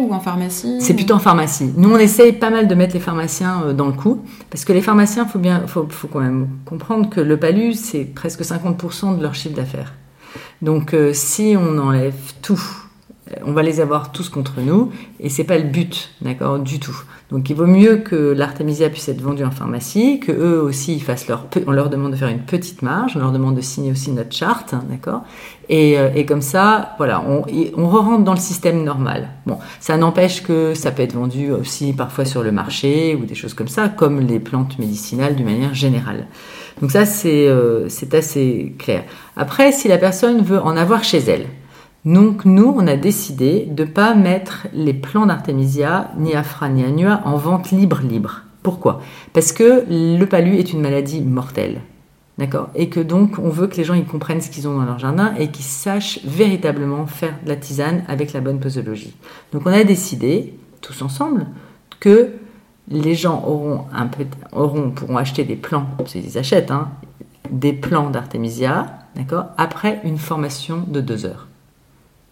ou 0.00 0.12
en 0.12 0.20
pharmacie 0.20 0.78
C'est 0.80 0.94
plutôt 0.94 1.14
en 1.14 1.18
pharmacie. 1.18 1.72
Nous, 1.76 1.90
on 1.90 1.98
essaye 1.98 2.32
pas 2.32 2.50
mal 2.50 2.68
de 2.68 2.74
mettre 2.74 2.94
les 2.94 3.00
pharmaciens 3.00 3.62
euh, 3.64 3.72
dans 3.72 3.86
le 3.86 3.92
coup, 3.92 4.22
parce 4.50 4.64
que 4.64 4.72
les 4.72 4.82
pharmaciens, 4.82 5.26
faut 5.26 5.38
bien, 5.38 5.66
faut, 5.66 5.86
faut 5.88 6.08
quand 6.08 6.20
même 6.20 6.48
comprendre 6.64 7.08
que 7.10 7.20
le 7.20 7.36
palu, 7.36 7.74
c'est 7.74 8.04
presque 8.04 8.40
50% 8.40 9.16
de 9.18 9.22
leur 9.22 9.34
chiffre 9.34 9.54
d'affaires. 9.54 9.94
Donc, 10.62 10.94
euh, 10.94 11.12
si 11.12 11.56
on 11.58 11.78
enlève 11.78 12.14
tout, 12.42 12.60
euh, 13.30 13.34
on 13.44 13.52
va 13.52 13.62
les 13.62 13.80
avoir 13.80 14.12
tous 14.12 14.28
contre 14.28 14.60
nous, 14.60 14.90
et 15.20 15.28
c'est 15.28 15.44
pas 15.44 15.58
le 15.58 15.64
but, 15.64 16.10
d'accord, 16.20 16.58
du 16.58 16.80
tout. 16.80 16.96
Donc, 17.34 17.50
il 17.50 17.56
vaut 17.56 17.66
mieux 17.66 17.96
que 17.96 18.14
l'artémisia 18.14 18.88
puisse 18.90 19.08
être 19.08 19.20
vendue 19.20 19.42
en 19.42 19.50
pharmacie, 19.50 20.20
que 20.20 20.30
eux 20.30 20.62
aussi 20.62 21.00
fassent 21.00 21.26
leur, 21.26 21.48
on 21.66 21.72
leur 21.72 21.90
demande 21.90 22.12
de 22.12 22.16
faire 22.16 22.28
une 22.28 22.44
petite 22.44 22.80
marge, 22.80 23.16
on 23.16 23.18
leur 23.18 23.32
demande 23.32 23.56
de 23.56 23.60
signer 23.60 23.90
aussi 23.90 24.12
notre 24.12 24.32
charte, 24.32 24.72
hein, 24.72 24.84
d'accord? 24.88 25.24
Et, 25.68 25.98
euh, 25.98 26.10
et 26.14 26.26
comme 26.26 26.42
ça, 26.42 26.94
voilà, 26.96 27.24
on, 27.26 27.40
re-rentre 27.88 28.22
dans 28.22 28.34
le 28.34 28.38
système 28.38 28.84
normal. 28.84 29.30
Bon, 29.46 29.58
ça 29.80 29.96
n'empêche 29.96 30.44
que 30.44 30.74
ça 30.74 30.92
peut 30.92 31.02
être 31.02 31.14
vendu 31.14 31.50
aussi 31.50 31.92
parfois 31.92 32.24
sur 32.24 32.44
le 32.44 32.52
marché 32.52 33.18
ou 33.20 33.24
des 33.24 33.34
choses 33.34 33.54
comme 33.54 33.66
ça, 33.66 33.88
comme 33.88 34.20
les 34.20 34.38
plantes 34.38 34.78
médicinales 34.78 35.34
d'une 35.34 35.46
manière 35.46 35.74
générale. 35.74 36.28
Donc 36.80 36.92
ça, 36.92 37.04
c'est 37.04 37.48
euh, 37.48 37.88
c'est 37.88 38.14
assez 38.14 38.76
clair. 38.78 39.02
Après, 39.36 39.72
si 39.72 39.88
la 39.88 39.98
personne 39.98 40.40
veut 40.42 40.60
en 40.60 40.76
avoir 40.76 41.02
chez 41.02 41.18
elle, 41.18 41.46
donc 42.04 42.44
nous, 42.44 42.74
on 42.76 42.86
a 42.86 42.96
décidé 42.96 43.66
de 43.70 43.84
pas 43.84 44.14
mettre 44.14 44.66
les 44.74 44.92
plants 44.92 45.26
d'artémisia, 45.26 46.10
ni 46.18 46.34
afra, 46.34 46.68
ni 46.68 46.84
annua 46.84 47.22
en 47.24 47.36
vente 47.36 47.70
libre 47.70 48.00
libre. 48.02 48.42
Pourquoi? 48.62 49.00
Parce 49.32 49.52
que 49.52 49.84
le 49.88 50.24
palu 50.24 50.56
est 50.56 50.72
une 50.72 50.80
maladie 50.80 51.22
mortelle. 51.22 51.80
D'accord? 52.36 52.68
Et 52.74 52.88
que 52.88 53.00
donc, 53.00 53.38
on 53.38 53.48
veut 53.48 53.68
que 53.68 53.76
les 53.76 53.84
gens 53.84 53.94
ils 53.94 54.04
comprennent 54.04 54.40
ce 54.40 54.50
qu'ils 54.50 54.66
ont 54.66 54.76
dans 54.76 54.84
leur 54.84 54.98
jardin 54.98 55.34
et 55.38 55.48
qu'ils 55.48 55.64
sachent 55.64 56.18
véritablement 56.24 57.06
faire 57.06 57.34
de 57.44 57.48
la 57.48 57.56
tisane 57.56 58.02
avec 58.08 58.32
la 58.32 58.40
bonne 58.40 58.58
posologie. 58.58 59.14
Donc, 59.52 59.62
on 59.66 59.72
a 59.72 59.84
décidé, 59.84 60.58
tous 60.80 61.00
ensemble, 61.02 61.46
que 62.00 62.32
les 62.88 63.14
gens 63.14 63.44
auront 63.46 63.84
un 63.92 64.06
peu, 64.08 64.26
auront, 64.52 64.90
pourront 64.90 65.16
acheter 65.16 65.44
des 65.44 65.56
plants, 65.56 65.86
ils 66.14 66.36
achètent, 66.36 66.70
hein, 66.70 66.90
des 67.50 67.72
plants 67.72 68.10
d'artémisia, 68.10 68.98
d'accord, 69.14 69.46
après 69.56 70.00
une 70.04 70.18
formation 70.18 70.84
de 70.86 71.00
deux 71.00 71.24
heures. 71.24 71.46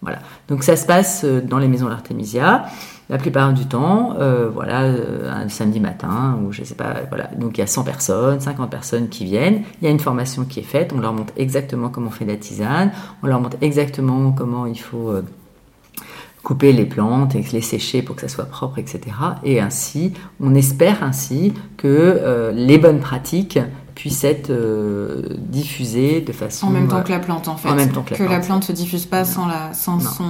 Voilà. 0.03 0.19
Donc 0.49 0.63
ça 0.63 0.75
se 0.75 0.85
passe 0.85 1.23
euh, 1.23 1.41
dans 1.41 1.57
les 1.57 1.67
maisons 1.67 1.87
d'artémisia. 1.87 2.65
La 3.09 3.17
plupart 3.17 3.53
du 3.53 3.65
temps, 3.65 4.15
euh, 4.19 4.49
voilà, 4.53 4.83
euh, 4.83 5.31
un 5.31 5.49
samedi 5.49 5.79
matin, 5.79 6.39
ou 6.41 6.51
je 6.51 6.63
sais 6.63 6.75
pas, 6.75 6.95
voilà. 7.09 7.29
Donc 7.37 7.57
il 7.57 7.61
y 7.61 7.63
a 7.63 7.67
100 7.67 7.83
personnes, 7.83 8.39
50 8.39 8.69
personnes 8.69 9.09
qui 9.09 9.25
viennent. 9.25 9.63
Il 9.81 9.85
y 9.85 9.87
a 9.87 9.91
une 9.91 9.99
formation 9.99 10.43
qui 10.45 10.59
est 10.59 10.63
faite. 10.63 10.93
On 10.95 10.99
leur 10.99 11.13
montre 11.13 11.33
exactement 11.37 11.89
comment 11.89 12.07
on 12.07 12.11
fait 12.11 12.25
la 12.25 12.35
tisane. 12.35 12.91
On 13.21 13.27
leur 13.27 13.39
montre 13.39 13.57
exactement 13.61 14.31
comment 14.31 14.65
il 14.65 14.79
faut 14.79 15.13
couper 16.43 16.73
les 16.73 16.85
plantes 16.85 17.35
et 17.35 17.45
les 17.53 17.61
sécher 17.61 18.01
pour 18.01 18.15
que 18.15 18.21
ça 18.21 18.27
soit 18.27 18.45
propre, 18.45 18.79
etc. 18.79 19.01
Et 19.43 19.61
ainsi, 19.61 20.13
on 20.41 20.55
espère 20.55 21.03
ainsi 21.03 21.53
que 21.77 22.51
les 22.53 22.77
bonnes 22.77 22.99
pratiques 22.99 23.59
puissent 23.95 24.23
être 24.23 24.49
euh, 24.49 25.21
diffusées 25.37 26.21
de 26.21 26.31
façon 26.33 26.67
En 26.67 26.69
même 26.71 26.87
temps 26.87 26.97
euh, 26.97 27.01
que 27.01 27.11
la 27.11 27.19
plante, 27.19 27.47
en 27.47 27.57
fait. 27.57 27.69
en 27.69 27.75
même 27.75 27.91
temps 27.91 28.01
que 28.01 28.23
la 28.23 28.39
plante. 28.39 28.61
ne 28.61 28.65
se 28.65 28.71
diffuse 28.71 29.05
pas 29.05 29.23
sans, 29.23 29.45
la, 29.47 29.71
sans, 29.73 29.99
son, 29.99 30.23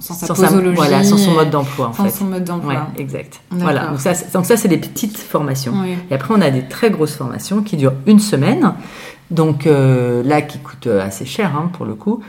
sans 0.00 0.14
sa 0.14 0.26
sans 0.28 0.34
sa- 0.34 0.46
posologie. 0.46 0.76
voilà, 0.76 1.02
sans 1.02 1.16
son 1.16 1.32
mode 1.32 1.50
d'emploi 1.50 1.88
en 1.88 1.92
sans 1.92 2.04
fait. 2.04 2.10
son 2.10 2.26
mode 2.26 2.44
d'emploi. 2.44 2.72
Ouais, 2.72 2.78
exact. 3.02 3.40
Voilà, 3.50 3.88
donc 3.88 4.00
ça, 4.00 4.14
c'est- 4.14 4.32
donc 4.32 4.46
ça 4.46 4.56
c'est 4.56 4.68
des 4.68 4.78
petites 4.78 5.18
formations. 5.18 5.72
Oui. 5.82 5.96
Et 6.10 6.14
après 6.14 6.32
on 6.36 6.40
a 6.40 6.50
des 6.50 6.62
très 6.68 6.90
grosses 6.90 7.14
formations 7.14 7.62
qui 7.62 7.76
durent 7.76 7.94
une 8.06 8.20
semaine, 8.20 8.74
donc 9.30 9.66
euh, 9.66 10.22
là 10.22 10.40
qui 10.42 10.58
coûtent 10.58 10.86
euh, 10.86 11.04
assez 11.04 11.24
cher 11.24 11.52
hein, 11.56 11.70
pour 11.72 11.86
le 11.86 11.94
coup. 11.94 12.22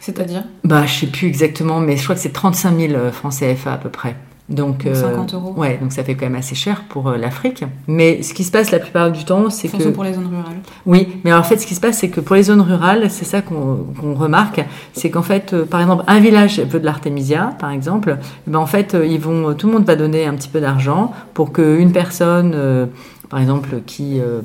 C'est-à-dire? 0.00 0.44
Bah 0.64 0.84
je 0.86 0.92
sais 1.00 1.06
plus 1.06 1.26
exactement, 1.28 1.80
mais 1.80 1.96
je 1.96 2.02
crois 2.02 2.14
que 2.14 2.20
c'est 2.20 2.32
35 2.32 2.78
000 2.78 2.92
euh, 2.94 3.12
francs 3.12 3.32
CFA 3.38 3.72
à 3.74 3.78
peu 3.78 3.88
près. 3.90 4.16
Donc, 4.50 4.84
Donc 4.84 4.94
50 4.94 5.34
euros. 5.34 5.54
Ouais, 5.56 5.78
donc 5.80 5.92
ça 5.92 6.04
fait 6.04 6.14
quand 6.14 6.26
même 6.26 6.34
assez 6.34 6.54
cher 6.54 6.84
pour 6.88 7.08
euh, 7.08 7.16
l'Afrique. 7.16 7.64
Mais 7.86 8.22
ce 8.22 8.34
qui 8.34 8.44
se 8.44 8.50
passe 8.50 8.70
la 8.70 8.78
plupart 8.78 9.10
du 9.10 9.24
temps, 9.24 9.48
c'est 9.48 9.68
que 9.68 9.88
pour 9.88 10.04
les 10.04 10.12
zones 10.12 10.26
rurales. 10.26 10.60
oui, 10.84 11.08
mais 11.24 11.32
en 11.32 11.42
fait, 11.42 11.56
ce 11.56 11.66
qui 11.66 11.74
se 11.74 11.80
passe, 11.80 11.98
c'est 11.98 12.10
que 12.10 12.20
pour 12.20 12.36
les 12.36 12.42
zones 12.42 12.60
rurales, 12.60 13.10
c'est 13.10 13.24
ça 13.24 13.40
qu'on 13.40 13.86
qu'on 13.98 14.14
remarque, 14.14 14.62
c'est 14.92 15.08
qu'en 15.10 15.22
fait, 15.22 15.54
euh, 15.54 15.64
par 15.64 15.80
exemple, 15.80 16.04
un 16.06 16.20
village 16.20 16.60
veut 16.60 16.78
de 16.78 16.84
l'artémisia, 16.84 17.54
par 17.58 17.70
exemple, 17.70 18.18
eh 18.46 18.50
ben 18.50 18.58
en 18.58 18.66
fait, 18.66 18.94
euh, 18.94 19.06
ils 19.06 19.20
vont, 19.20 19.54
tout 19.54 19.66
le 19.66 19.72
monde 19.72 19.86
va 19.86 19.96
donner 19.96 20.26
un 20.26 20.34
petit 20.34 20.48
peu 20.48 20.60
d'argent 20.60 21.12
pour 21.32 21.52
qu'une 21.52 21.92
personne, 21.92 22.52
euh, 22.54 22.86
par 23.30 23.40
exemple, 23.40 23.80
qui 23.86 24.20
euh, 24.20 24.42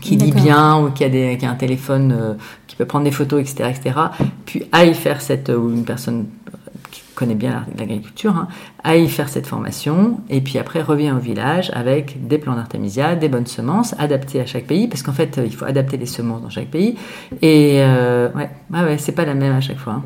qui 0.00 0.16
lit 0.16 0.32
bien 0.32 0.80
ou 0.80 0.90
qui 0.90 1.04
a, 1.04 1.08
des, 1.08 1.36
qui 1.38 1.46
a 1.46 1.50
un 1.50 1.54
téléphone, 1.54 2.12
euh, 2.12 2.34
qui 2.66 2.76
peut 2.76 2.84
prendre 2.84 3.04
des 3.04 3.10
photos, 3.10 3.40
etc., 3.40 3.70
etc., 3.70 3.96
puis 4.44 4.64
aille 4.72 4.94
faire 4.94 5.20
cette, 5.20 5.48
ou 5.48 5.70
une 5.70 5.84
personne 5.84 6.26
connaît 7.20 7.34
bien 7.36 7.50
la- 7.50 7.66
l'agriculture, 7.78 8.34
hein, 8.36 8.48
aille 8.82 9.08
faire 9.08 9.28
cette 9.28 9.46
formation, 9.46 10.18
et 10.28 10.40
puis 10.40 10.58
après 10.58 10.82
revient 10.82 11.12
au 11.12 11.18
village 11.20 11.70
avec 11.74 12.26
des 12.26 12.38
plants 12.38 12.56
d'artémisia, 12.56 13.14
des 13.14 13.28
bonnes 13.28 13.46
semences, 13.46 13.94
adaptées 13.98 14.40
à 14.40 14.46
chaque 14.46 14.66
pays, 14.66 14.88
parce 14.88 15.02
qu'en 15.04 15.12
fait, 15.12 15.38
euh, 15.38 15.44
il 15.46 15.54
faut 15.54 15.66
adapter 15.66 15.96
les 15.98 16.06
semences 16.06 16.42
dans 16.42 16.50
chaque 16.50 16.70
pays, 16.70 16.96
et 17.42 17.76
euh, 17.80 18.28
ouais, 18.34 18.98
c'est 18.98 19.12
pas 19.14 19.24
la 19.26 19.34
même 19.34 19.54
à 19.54 19.60
chaque 19.60 19.78
fois. 19.78 19.92
hein. 19.94 20.02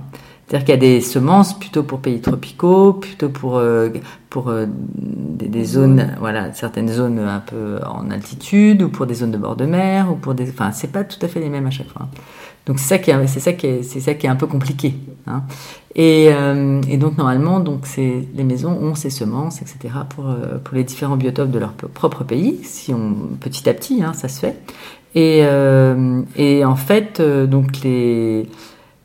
C'est-à-dire 0.47 0.67
qu'il 0.67 0.75
y 0.75 0.77
a 0.77 0.81
des 0.81 1.01
semences 1.01 1.59
plutôt 1.59 1.85
pour 1.85 2.01
pays 2.01 2.21
tropicaux, 2.21 2.93
plutôt 2.93 3.31
pour, 3.31 3.57
euh, 3.57 3.89
pour 4.29 4.51
euh, 4.51 4.67
des, 4.69 5.65
zones, 5.65 6.15
voilà, 6.21 6.53
certaines 6.53 6.89
zones 6.89 7.19
un 7.19 7.41
peu 7.41 7.79
en 7.87 8.11
altitude, 8.11 8.83
ou 8.83 8.91
pour 8.91 9.07
des 9.07 9.15
zones 9.15 9.31
de 9.31 9.39
bord 9.39 9.57
de 9.57 9.65
mer, 9.65 10.13
ou 10.13 10.17
pour 10.17 10.35
des, 10.35 10.51
enfin, 10.51 10.71
c'est 10.73 10.93
pas 10.93 11.03
tout 11.05 11.19
à 11.25 11.29
fait 11.29 11.41
les 11.41 11.49
mêmes 11.49 11.67
à 11.67 11.71
chaque 11.71 11.89
fois. 11.89 12.09
Donc 12.67 12.79
c'est 12.79 12.89
ça 12.89 12.99
qui 12.99 13.11
est, 13.11 13.27
c'est 13.27 13.41
ça 13.41 13.53
qui 13.55 13.67
est, 13.67 13.83
c'est 13.83 14.01
ça 14.01 14.13
qui 14.15 14.27
est 14.27 14.31
un 14.31 14.37
peu 14.37 14.47
compliqué. 14.47 14.95
Hein. 15.27 15.45
Et, 15.97 16.29
euh, 16.33 16.81
et 16.89 16.97
donc 16.97 17.19
normalement, 17.19 17.61
donc 17.61 17.87
les 17.97 18.45
maisons 18.45 18.73
ont 18.73 18.95
ces 18.97 19.11
semences, 19.11 19.63
etc. 19.63 19.95
pour 20.09 20.29
euh, 20.29 20.59
pour 20.63 20.75
les 20.75 20.83
différents 20.83 21.17
biotopes 21.17 21.51
de 21.51 21.59
leur 21.59 21.73
propre 21.73 22.25
pays, 22.25 22.61
si 22.65 22.93
on 22.93 23.15
petit 23.41 23.69
à 23.69 23.75
petit, 23.75 24.03
hein, 24.03 24.13
ça 24.13 24.29
se 24.29 24.41
fait. 24.41 24.57
Et 25.15 25.43
euh, 25.45 26.23
et 26.37 26.65
en 26.65 26.75
fait, 26.75 27.21
euh, 27.21 27.47
donc 27.47 27.81
les 27.85 28.49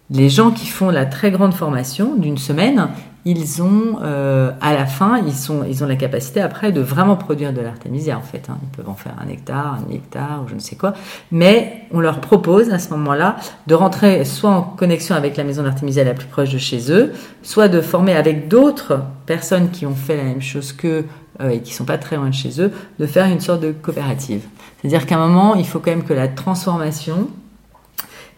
les 0.09 0.29
gens 0.29 0.49
qui 0.49 0.65
font 0.65 0.89
la 0.89 1.05
très 1.05 1.29
grande 1.29 1.53
formation 1.53 2.15
d'une 2.15 2.39
semaine, 2.39 2.89
ils 3.25 3.61
ont 3.61 3.99
euh, 4.01 4.51
à 4.61 4.73
la 4.73 4.85
fin, 4.85 5.17
ils 5.19 5.33
ils 5.67 5.83
ont 5.83 5.87
la 5.87 5.95
capacité 5.95 6.41
après 6.41 6.71
de 6.71 6.81
vraiment 6.81 7.15
produire 7.15 7.53
de 7.53 7.61
l'artémisia 7.61 8.17
en 8.17 8.21
fait. 8.21 8.47
hein. 8.49 8.57
Ils 8.63 8.77
peuvent 8.77 8.89
en 8.89 8.95
faire 8.95 9.13
un 9.23 9.29
hectare, 9.29 9.79
un 9.87 9.93
hectare 9.93 10.41
ou 10.43 10.49
je 10.49 10.55
ne 10.55 10.59
sais 10.59 10.75
quoi. 10.75 10.93
Mais 11.31 11.83
on 11.91 11.99
leur 11.99 12.21
propose 12.21 12.71
à 12.71 12.79
ce 12.79 12.89
moment-là 12.91 13.35
de 13.67 13.75
rentrer 13.75 14.25
soit 14.25 14.49
en 14.49 14.61
connexion 14.61 15.15
avec 15.15 15.37
la 15.37 15.43
maison 15.43 15.63
d'artémisia 15.63 16.03
la 16.03 16.13
plus 16.13 16.27
proche 16.27 16.51
de 16.51 16.57
chez 16.57 16.91
eux, 16.91 17.13
soit 17.43 17.67
de 17.67 17.81
former 17.81 18.13
avec 18.13 18.47
d'autres 18.47 19.01
personnes 19.25 19.69
qui 19.69 19.85
ont 19.85 19.95
fait 19.95 20.17
la 20.17 20.23
même 20.23 20.41
chose 20.41 20.71
qu'eux 20.71 21.05
euh, 21.41 21.49
et 21.49 21.61
qui 21.61 21.73
sont 21.73 21.85
pas 21.85 21.97
très 21.97 22.15
loin 22.15 22.29
de 22.29 22.33
chez 22.33 22.61
eux, 22.61 22.71
de 22.99 23.05
faire 23.05 23.25
une 23.25 23.39
sorte 23.41 23.61
de 23.61 23.71
coopérative. 23.71 24.41
C'est-à-dire 24.81 25.05
qu'à 25.05 25.17
un 25.17 25.27
moment, 25.27 25.55
il 25.55 25.65
faut 25.65 25.79
quand 25.79 25.91
même 25.91 26.03
que 26.03 26.13
la 26.13 26.27
transformation 26.27 27.27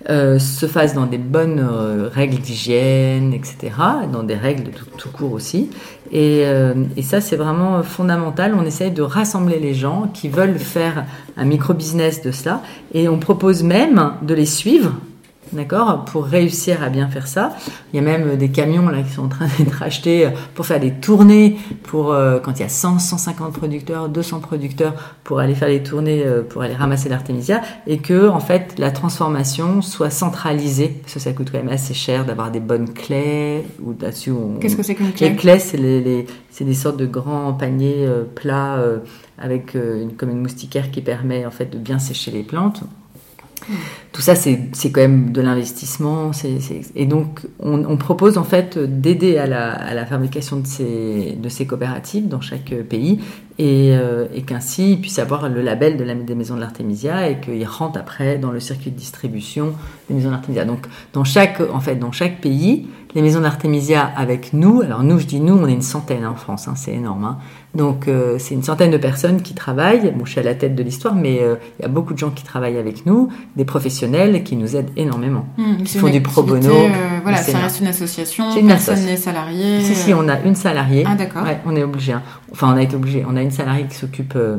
euh, 0.10 0.40
se 0.40 0.66
fasse 0.66 0.94
dans 0.96 1.06
des 1.06 1.18
bonnes 1.18 1.60
euh, 1.60 2.10
règles 2.12 2.40
d'hygiène, 2.40 3.34
etc., 3.34 3.74
dans 4.12 4.24
des 4.24 4.36
règles 4.36 4.64
de 4.64 4.72
tout, 4.72 4.86
tout 4.98 5.10
court 5.10 5.34
aussi. 5.34 5.70
Et, 6.12 6.44
euh, 6.46 6.74
et 6.98 7.02
ça, 7.02 7.22
c'est 7.22 7.36
vraiment 7.36 7.84
fondamental. 7.84 8.56
On 8.58 8.66
essaye 8.66 8.92
de 8.92 9.02
rassembler 9.02 9.60
les 9.60 9.74
gens 9.74 10.10
qui 10.14 10.28
veulent 10.28 10.58
faire 10.58 11.06
un 11.38 11.46
micro-business 11.46 12.22
de 12.22 12.32
cela, 12.32 12.62
et 12.94 13.08
on 13.10 13.20
propose 13.20 13.64
même 13.64 14.14
de 14.22 14.34
les 14.34 14.46
suivre 14.46 14.92
D'accord? 15.54 16.06
Pour 16.06 16.26
réussir 16.26 16.82
à 16.82 16.90
bien 16.90 17.10
faire 17.10 17.28
ça. 17.28 17.56
Il 17.92 17.98
y 17.98 18.00
a 18.00 18.02
même 18.02 18.38
des 18.38 18.50
camions 18.50 18.88
là 18.88 19.02
qui 19.02 19.12
sont 19.12 19.24
en 19.26 19.28
train 19.28 19.48
d'être 19.60 19.84
achetés 19.84 20.30
pour 20.56 20.66
faire 20.66 20.80
des 20.80 20.92
tournées, 20.92 21.58
pour 21.84 22.14
euh, 22.14 22.40
quand 22.40 22.54
il 22.60 22.62
y 22.62 22.66
a 22.66 22.70
100, 22.70 23.00
150 23.00 23.52
producteurs, 23.54 24.08
200 24.08 24.40
producteurs, 24.40 24.94
pour 25.26 25.40
aller 25.40 25.54
faire 25.56 25.68
des 25.68 25.84
tournées, 25.84 26.24
euh, 26.26 26.42
pour 26.42 26.62
aller 26.62 26.74
ramasser 26.76 27.10
l'artémisia, 27.10 27.62
et 27.86 27.98
que 27.98 28.30
en 28.30 28.40
fait 28.40 28.76
la 28.80 28.92
transformation 28.92 29.82
soit 29.82 30.10
centralisée, 30.10 31.00
parce 31.02 31.16
que 31.16 31.20
ça 31.20 31.34
coûte 31.34 31.50
quand 31.52 31.58
même 31.58 31.70
assez 31.70 31.94
cher 31.94 32.26
d'avoir 32.26 32.50
des 32.52 32.60
bonnes 32.62 32.94
clés 32.94 33.64
ou 33.84 33.94
là-dessus. 34.00 34.32
on- 34.32 34.58
Qu'est-ce 34.60 34.78
que 34.78 34.84
c'est 34.84 34.96
qu'une 34.96 35.12
clé? 35.12 35.30
Les 35.32 35.36
clés, 35.36 35.60
c'est 35.60 35.78
les, 35.78 36.00
les- 36.02 36.28
c'est 36.50 36.64
des 36.66 36.74
sortes 36.74 36.98
de 36.98 37.06
grands 37.06 37.52
paniers 37.54 38.06
euh, 38.06 38.24
plats 38.24 38.78
avec 39.38 39.74
une, 39.76 40.14
comme 40.16 40.30
une 40.30 40.42
moustiquaire 40.42 40.92
qui 40.92 41.02
permet 41.02 41.46
en 41.46 41.52
fait 41.52 41.66
de 41.66 41.78
bien 41.78 42.00
sécher 42.00 42.32
les 42.32 42.44
plantes. 42.44 42.84
Tout 44.12 44.22
ça, 44.22 44.36
c'est 44.36 44.92
quand 44.92 45.02
même 45.02 45.32
de 45.32 45.42
l'investissement. 45.42 46.32
Et 46.96 47.06
donc, 47.06 47.42
on, 47.60 47.98
propose 47.98 48.38
en 48.38 48.44
fait 48.44 48.78
d'aider 48.78 49.38
à 49.38 49.46
la, 49.46 49.72
à 49.72 49.94
la 49.94 50.06
fabrication 50.06 50.58
de 50.58 50.68
ces, 50.68 51.38
de 51.42 51.50
ces 51.50 51.66
coopératives 51.66 52.28
dans 52.28 52.42
chaque 52.42 52.74
pays 52.90 53.20
et, 53.60 53.92
euh, 53.92 54.26
et 54.34 54.42
qu'ainsi 54.42 54.94
ils 54.94 55.02
puissent 55.02 55.20
avoir 55.20 55.48
le 55.48 55.62
label 55.62 55.98
de 55.98 56.04
la, 56.04 56.16
des 56.16 56.36
maisons 56.36 56.56
de 56.56 56.62
l'artémisia 56.62 57.30
et 57.30 57.40
qu'ils 57.40 57.66
rentrent 57.66 58.00
après 58.00 58.38
dans 58.38 58.52
le 58.52 58.60
circuit 58.60 58.92
de 58.92 58.98
distribution 58.98 59.74
des 60.10 60.16
maisons 60.16 60.30
de 60.30 60.34
l'artémisia. 60.34 60.66
Donc, 60.66 60.88
dans 61.14 61.24
chaque, 61.24 61.62
en 61.62 61.80
fait, 61.80 61.96
dans 61.96 62.12
chaque 62.12 62.42
pays, 62.42 62.88
les 63.14 63.22
maisons 63.22 63.42
d'artémisia 63.42 64.04
avec 64.16 64.54
nous, 64.54 64.82
alors 64.82 65.04
nous, 65.04 65.20
je 65.20 65.26
dis 65.26 65.40
nous, 65.40 65.54
on 65.56 65.68
est 65.68 65.74
une 65.74 65.82
centaine 65.82 66.26
en 66.26 66.36
France, 66.36 66.68
hein, 66.68 66.74
c'est 66.76 66.94
énorme. 66.94 67.26
hein. 67.26 67.38
Donc, 67.76 68.08
euh, 68.08 68.36
c'est 68.38 68.54
une 68.54 68.64
centaine 68.64 68.92
de 68.92 68.98
personnes 68.98 69.42
qui 69.42 69.54
travaillent. 69.54 70.12
Bon, 70.16 70.26
je 70.26 70.32
suis 70.32 70.40
à 70.40 70.44
la 70.44 70.56
tête 70.56 70.76
de 70.76 70.84
l'histoire, 70.84 71.16
mais 71.16 71.40
euh, 71.42 71.56
il 71.80 71.84
y 71.84 71.86
a 71.86 71.88
beaucoup 71.88 72.14
de 72.14 72.18
gens 72.18 72.30
qui 72.30 72.44
travaillent 72.44 72.78
avec 72.78 73.06
nous, 73.06 73.30
des 73.56 73.64
professionnels 73.66 74.44
qui 74.44 74.56
nous 74.58 74.76
aident 74.76 74.92
énormément. 74.98 75.46
Ils 75.58 75.88
c'est 75.88 76.00
font 76.00 76.10
du 76.10 76.22
pro 76.22 76.44
bono, 76.44 76.70
euh, 76.70 76.90
voilà, 77.24 77.38
ça 77.38 77.58
reste 77.60 77.80
une 77.80 77.88
association, 77.88 78.52
C'est 78.54 78.60
une 78.60 78.68
personne 78.68 79.04
n'est 79.06 79.16
salarié. 79.18 79.82
Si, 79.82 79.96
si, 79.96 80.14
on 80.14 80.28
a 80.28 80.40
une 80.42 80.56
salariée. 80.56 81.06
Ah, 81.08 81.16
d'accord. 81.16 81.44
Ouais, 81.44 81.60
on 81.66 81.76
est 81.76 81.84
obligé. 81.84 82.14
hein. 82.14 82.24
Enfin, 82.52 82.74
on 82.74 82.78
a 82.78 82.82
été 82.82 82.96
obligé. 82.96 83.26
On 83.30 83.36
a 83.38 83.42
une 83.42 83.52
salariée 83.52 83.86
qui 83.90 83.96
s'occupe 83.96 84.34
euh, 84.36 84.58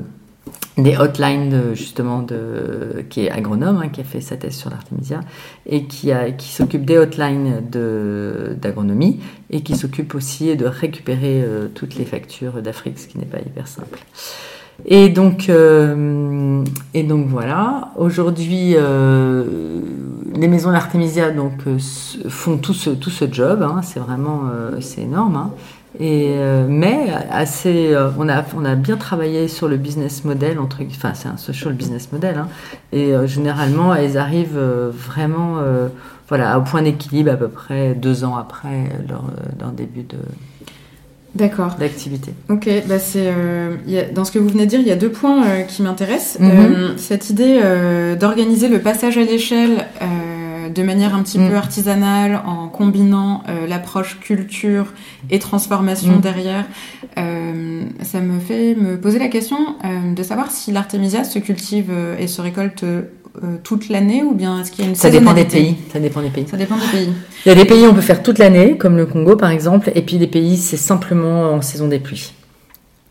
des 0.79 0.97
hotlines, 0.97 1.75
justement, 1.75 2.23
de, 2.23 3.05
qui 3.11 3.27
est 3.27 3.31
agronome, 3.31 3.83
hein, 3.85 3.89
qui 3.89 4.01
a 4.01 4.05
fait 4.05 4.23
sa 4.23 4.37
thèse 4.37 4.55
sur 4.55 4.71
l'artémisia, 4.71 5.21
et 5.67 5.85
qui, 5.85 6.11
a, 6.13 6.31
qui 6.33 6.49
s'occupe 6.51 6.85
des 6.87 6.97
hotlines 6.99 7.63
de, 7.71 8.57
d'agronomie, 8.61 9.21
et 9.51 9.61
qui 9.61 9.77
s'occupe 9.77 10.15
aussi 10.15 10.57
de 10.57 10.65
récupérer 10.65 11.43
euh, 11.43 11.69
toutes 11.75 11.97
les 11.97 12.07
factures 12.07 12.63
d'Afrique, 12.63 12.99
ce 12.99 13.07
qui 13.07 13.19
n'est 13.19 13.27
pas 13.27 13.41
hyper 13.41 13.69
simple. 13.69 13.99
Et 14.87 15.11
donc, 15.11 15.49
euh, 15.51 16.65
et 16.95 17.03
donc 17.03 17.27
voilà. 17.29 17.93
Aujourd'hui, 17.97 18.73
euh, 18.75 19.45
les 20.35 20.49
maisons 20.49 20.73
d'artémisia 20.73 21.31
donc 21.31 21.53
font 22.29 22.57
tout 22.57 22.73
ce 22.73 22.91
tout 22.91 23.11
ce 23.11 23.31
job. 23.31 23.63
hein. 23.63 23.83
c'est 23.83 24.01
vraiment 24.01 24.45
c'est 24.81 25.03
énorme. 25.03 25.37
hein. 25.37 25.51
Et 26.01 26.35
euh, 26.39 26.65
mais 26.69 27.09
assez, 27.31 27.93
euh, 27.93 28.11
on 28.19 28.29
a 28.29 28.43
on 28.57 28.65
a 28.65 28.75
bien 28.75 28.97
travaillé 28.97 29.47
sur 29.47 29.69
le 29.69 29.77
business 29.77 30.25
model 30.25 30.59
entre 30.59 30.79
enfin 30.89 31.13
c'est 31.15 31.29
un 31.29 31.37
social 31.37 31.75
business 31.75 32.11
model. 32.13 32.39
hein. 32.39 32.49
et 32.93 33.15
euh, 33.15 33.27
généralement 33.27 33.95
elles 33.95 34.17
arrivent 34.17 34.59
vraiment 34.59 35.59
voilà 36.29 36.59
au 36.59 36.63
point 36.63 36.83
d'équilibre 36.83 37.31
à 37.33 37.37
peu 37.37 37.49
près 37.49 37.95
deux 37.95 38.25
ans 38.25 38.37
après 38.37 38.89
leur, 39.09 39.25
leur 39.61 39.71
début 39.73 40.03
de 40.03 40.17
D'accord. 41.35 41.77
d'activité. 41.81 42.35
Ok, 42.51 42.69
bah 42.87 42.99
c'est 42.99 43.33
euh, 43.35 43.77
dans 44.15 44.25
ce 44.25 44.33
que 44.33 44.39
vous 44.39 44.49
venez 44.49 44.65
de 44.67 44.71
dire, 44.71 44.81
il 44.81 44.87
y 44.87 44.91
a 44.93 44.97
deux 44.97 45.11
points 45.11 45.47
euh, 45.47 45.63
qui 45.63 45.83
m'intéressent. 45.83 46.39
Mhm. 46.41 46.51
Euh, 46.51 46.89
cette 46.99 47.31
idée 47.31 47.61
d'organiser 48.21 48.69
le 48.69 48.81
passage 48.81 49.17
à 49.17 49.23
l'échelle 49.23 49.87
de 50.75 50.83
manière 50.83 51.15
un 51.15 51.23
petit 51.23 51.39
Mhm. 51.39 51.51
peu 51.51 51.57
artisanale, 51.57 52.41
en 52.47 52.69
combinant 52.69 53.43
euh, 53.49 53.67
l'approche 53.67 54.19
culture 54.21 54.87
et 55.31 55.39
transformation 55.39 56.13
Mhm. 56.15 56.21
derrière, 56.21 56.65
euh, 57.19 57.83
ça 58.03 58.21
me 58.21 58.39
fait 58.41 58.75
me 58.75 58.99
poser 58.99 59.19
la 59.19 59.29
question 59.29 59.57
euh, 59.85 60.15
de 60.15 60.23
savoir 60.23 60.51
si 60.51 60.73
l'artémisia 60.73 61.25
se 61.25 61.39
cultive 61.39 61.91
et 62.19 62.27
se 62.27 62.41
récolte 62.41 62.85
euh, 62.85 63.03
toute 63.63 63.89
l'année 63.89 64.23
ou 64.23 64.35
bien 64.35 64.61
est-ce 64.61 64.71
qu'il 64.71 64.85
y 64.85 64.87
a 64.87 64.91
une 64.91 64.95
Ça 64.97 65.09
dépend 65.11 65.33
des 65.33 65.45
pays. 65.45 65.77
Ça 65.93 65.99
dépend 66.01 66.21
des 66.21 66.29
pays. 66.29 66.47
Ça 66.47 66.57
dépend 66.59 66.77
des 66.77 66.87
pays. 66.93 67.09
Il 67.47 67.49
y 67.49 67.53
a 67.53 67.55
des 67.55 67.65
pays 67.65 67.87
où 67.87 67.91
on 67.91 67.95
peut 67.95 68.01
faire 68.03 68.23
toute 68.23 68.39
l'année, 68.39 68.77
comme 68.77 68.97
le 68.97 69.07
Congo 69.07 69.37
par 69.37 69.51
exemple, 69.51 69.91
et 69.95 70.03
puis 70.03 70.19
des 70.19 70.27
pays 70.27 70.57
c'est 70.59 70.77
simplement 70.77 71.53
en 71.53 71.63
saison 71.63 71.89
des 71.89 71.99
pluies. 71.99 72.33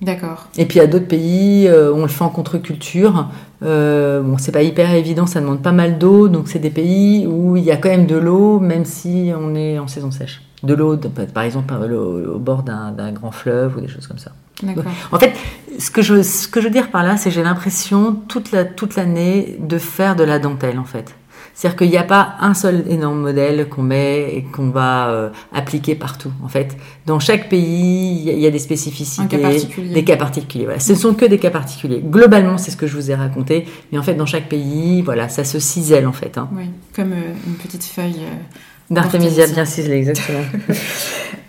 D'accord. 0.01 0.47
Et 0.57 0.65
puis 0.65 0.79
il 0.79 0.81
y 0.81 0.83
a 0.83 0.87
d'autres 0.87 1.07
pays 1.07 1.67
euh, 1.67 1.91
où 1.91 1.97
on 1.97 2.01
le 2.01 2.07
fait 2.07 2.23
en 2.23 2.29
contre-culture. 2.29 3.27
Euh, 3.63 4.21
bon, 4.21 4.37
c'est 4.39 4.51
pas 4.51 4.63
hyper 4.63 4.91
évident, 4.95 5.27
ça 5.27 5.39
demande 5.41 5.61
pas 5.61 5.71
mal 5.71 5.99
d'eau, 5.99 6.27
donc 6.27 6.47
c'est 6.47 6.57
des 6.59 6.71
pays 6.71 7.27
où 7.27 7.55
il 7.55 7.63
y 7.63 7.71
a 7.71 7.77
quand 7.77 7.89
même 7.89 8.07
de 8.07 8.15
l'eau, 8.15 8.59
même 8.59 8.85
si 8.85 9.31
on 9.39 9.53
est 9.53 9.77
en 9.77 9.87
saison 9.87 10.09
sèche. 10.09 10.41
De 10.63 10.73
l'eau, 10.73 10.95
de- 10.95 11.07
par 11.07 11.43
exemple, 11.43 11.73
au, 11.73 12.35
au 12.35 12.39
bord 12.39 12.63
d'un 12.63 13.11
grand 13.11 13.31
fleuve 13.31 13.77
ou 13.77 13.81
des 13.81 13.87
choses 13.87 14.07
comme 14.07 14.17
ça. 14.19 14.31
D'accord. 14.63 14.83
En 15.11 15.17
fait, 15.19 15.33
ce 15.79 15.89
que 15.89 16.01
je, 16.01 16.21
ce 16.21 16.47
que 16.47 16.61
je 16.61 16.65
veux 16.67 16.71
dire 16.71 16.89
par 16.91 17.03
là, 17.03 17.17
c'est 17.17 17.29
que 17.29 17.35
j'ai 17.35 17.43
l'impression 17.43 18.13
toute 18.27 18.51
la, 18.51 18.63
toute 18.65 18.95
l'année 18.95 19.57
de 19.59 19.77
faire 19.77 20.15
de 20.15 20.23
la 20.23 20.37
dentelle, 20.39 20.77
en 20.79 20.83
fait. 20.83 21.15
C'est-à-dire 21.61 21.77
qu'il 21.77 21.89
n'y 21.91 21.97
a 21.97 22.03
pas 22.03 22.37
un 22.39 22.55
seul 22.55 22.85
énorme 22.89 23.19
modèle 23.21 23.69
qu'on 23.69 23.83
met 23.83 24.33
et 24.35 24.41
qu'on 24.51 24.71
va 24.71 25.09
euh, 25.09 25.29
appliquer 25.53 25.93
partout. 25.93 26.31
En 26.43 26.47
fait, 26.47 26.75
dans 27.05 27.19
chaque 27.19 27.49
pays, 27.49 28.17
il 28.17 28.23
y 28.23 28.29
a- 28.31 28.33
il 28.33 28.39
y, 28.39 28.47
a 28.47 28.49
des 28.49 28.57
spécificités, 28.57 29.37
cas 29.39 29.47
des 29.93 30.03
cas 30.03 30.17
particuliers. 30.17 30.65
Voilà. 30.65 30.79
Ce 30.79 30.93
ne 30.93 30.97
sont 30.97 31.13
que 31.13 31.25
des 31.25 31.37
cas 31.37 31.51
particuliers. 31.51 32.01
Globalement, 32.03 32.57
c'est 32.57 32.71
ce 32.71 32.77
que 32.77 32.87
je 32.87 32.95
vous 32.95 33.11
ai 33.11 33.13
raconté, 33.13 33.67
mais 33.91 33.99
en 33.99 34.01
fait, 34.01 34.15
dans 34.15 34.25
chaque 34.25 34.49
pays, 34.49 35.03
voilà, 35.03 35.29
ça 35.29 35.43
se 35.43 35.59
cisèle 35.59 36.07
en 36.07 36.13
fait. 36.13 36.39
Hein. 36.39 36.49
Oui, 36.57 36.63
comme 36.95 37.11
euh, 37.11 37.33
une 37.45 37.53
petite 37.53 37.83
feuille. 37.83 38.21
euh, 38.21 38.57
D'artémisia 38.91 39.47
D'artémisia. 39.47 39.53
bien 39.55 39.65
ciselée, 39.65 39.95
exactement. 39.97 40.39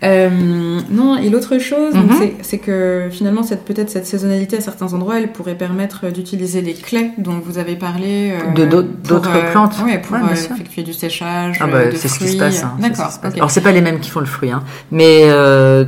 Euh, 0.03 0.29
non, 0.91 1.15
et 1.17 1.29
l'autre 1.29 1.59
chose, 1.59 1.93
Mhm. 1.95 2.33
c'est- 2.41 2.57
que 2.57 3.07
finalement, 3.09 3.41
cette 3.41 3.63
peut-être 3.63 3.89
cette 3.89 4.05
saisonnalité 4.05 4.57
à 4.57 4.59
certains 4.59 4.93
endroits, 4.93 5.17
elle 5.17 5.31
pourrait 5.31 5.55
permettre 5.55 6.09
d'utiliser 6.09 6.61
les 6.61 6.73
clés 6.73 7.11
dont 7.17 7.39
vous 7.41 7.57
avez 7.57 7.75
parlé. 7.77 8.33
euh, 8.33 8.53
De 8.53 8.65
d'autres- 8.65 9.29
euh, 9.33 9.51
plantes. 9.51 9.75
ouais, 9.85 9.99
pour 9.99 10.17
Ouais, 10.17 10.33
effectuer 10.33 10.83
du 10.83 10.91
séchage. 10.91 11.57
Ah 11.61 11.67
bah, 11.67 11.79
c'est 11.95 12.09
ce 12.09 12.19
qui 12.19 12.27
se 12.27 12.37
passe. 12.37 12.63
hein, 12.63 12.73
ce 12.77 12.81
D'accord. 12.81 13.11
se 13.11 13.19
passe. 13.19 13.31
ok. 13.31 13.37
Alors 13.37 13.49
c'est 13.51 13.61
pas 13.61 13.71
les 13.71 13.79
mêmes 13.81 13.99
qui 14.01 14.09
font 14.09 14.19
le 14.19 14.25
fruit, 14.25 14.51
hein, 14.51 14.63
mais 14.91 15.25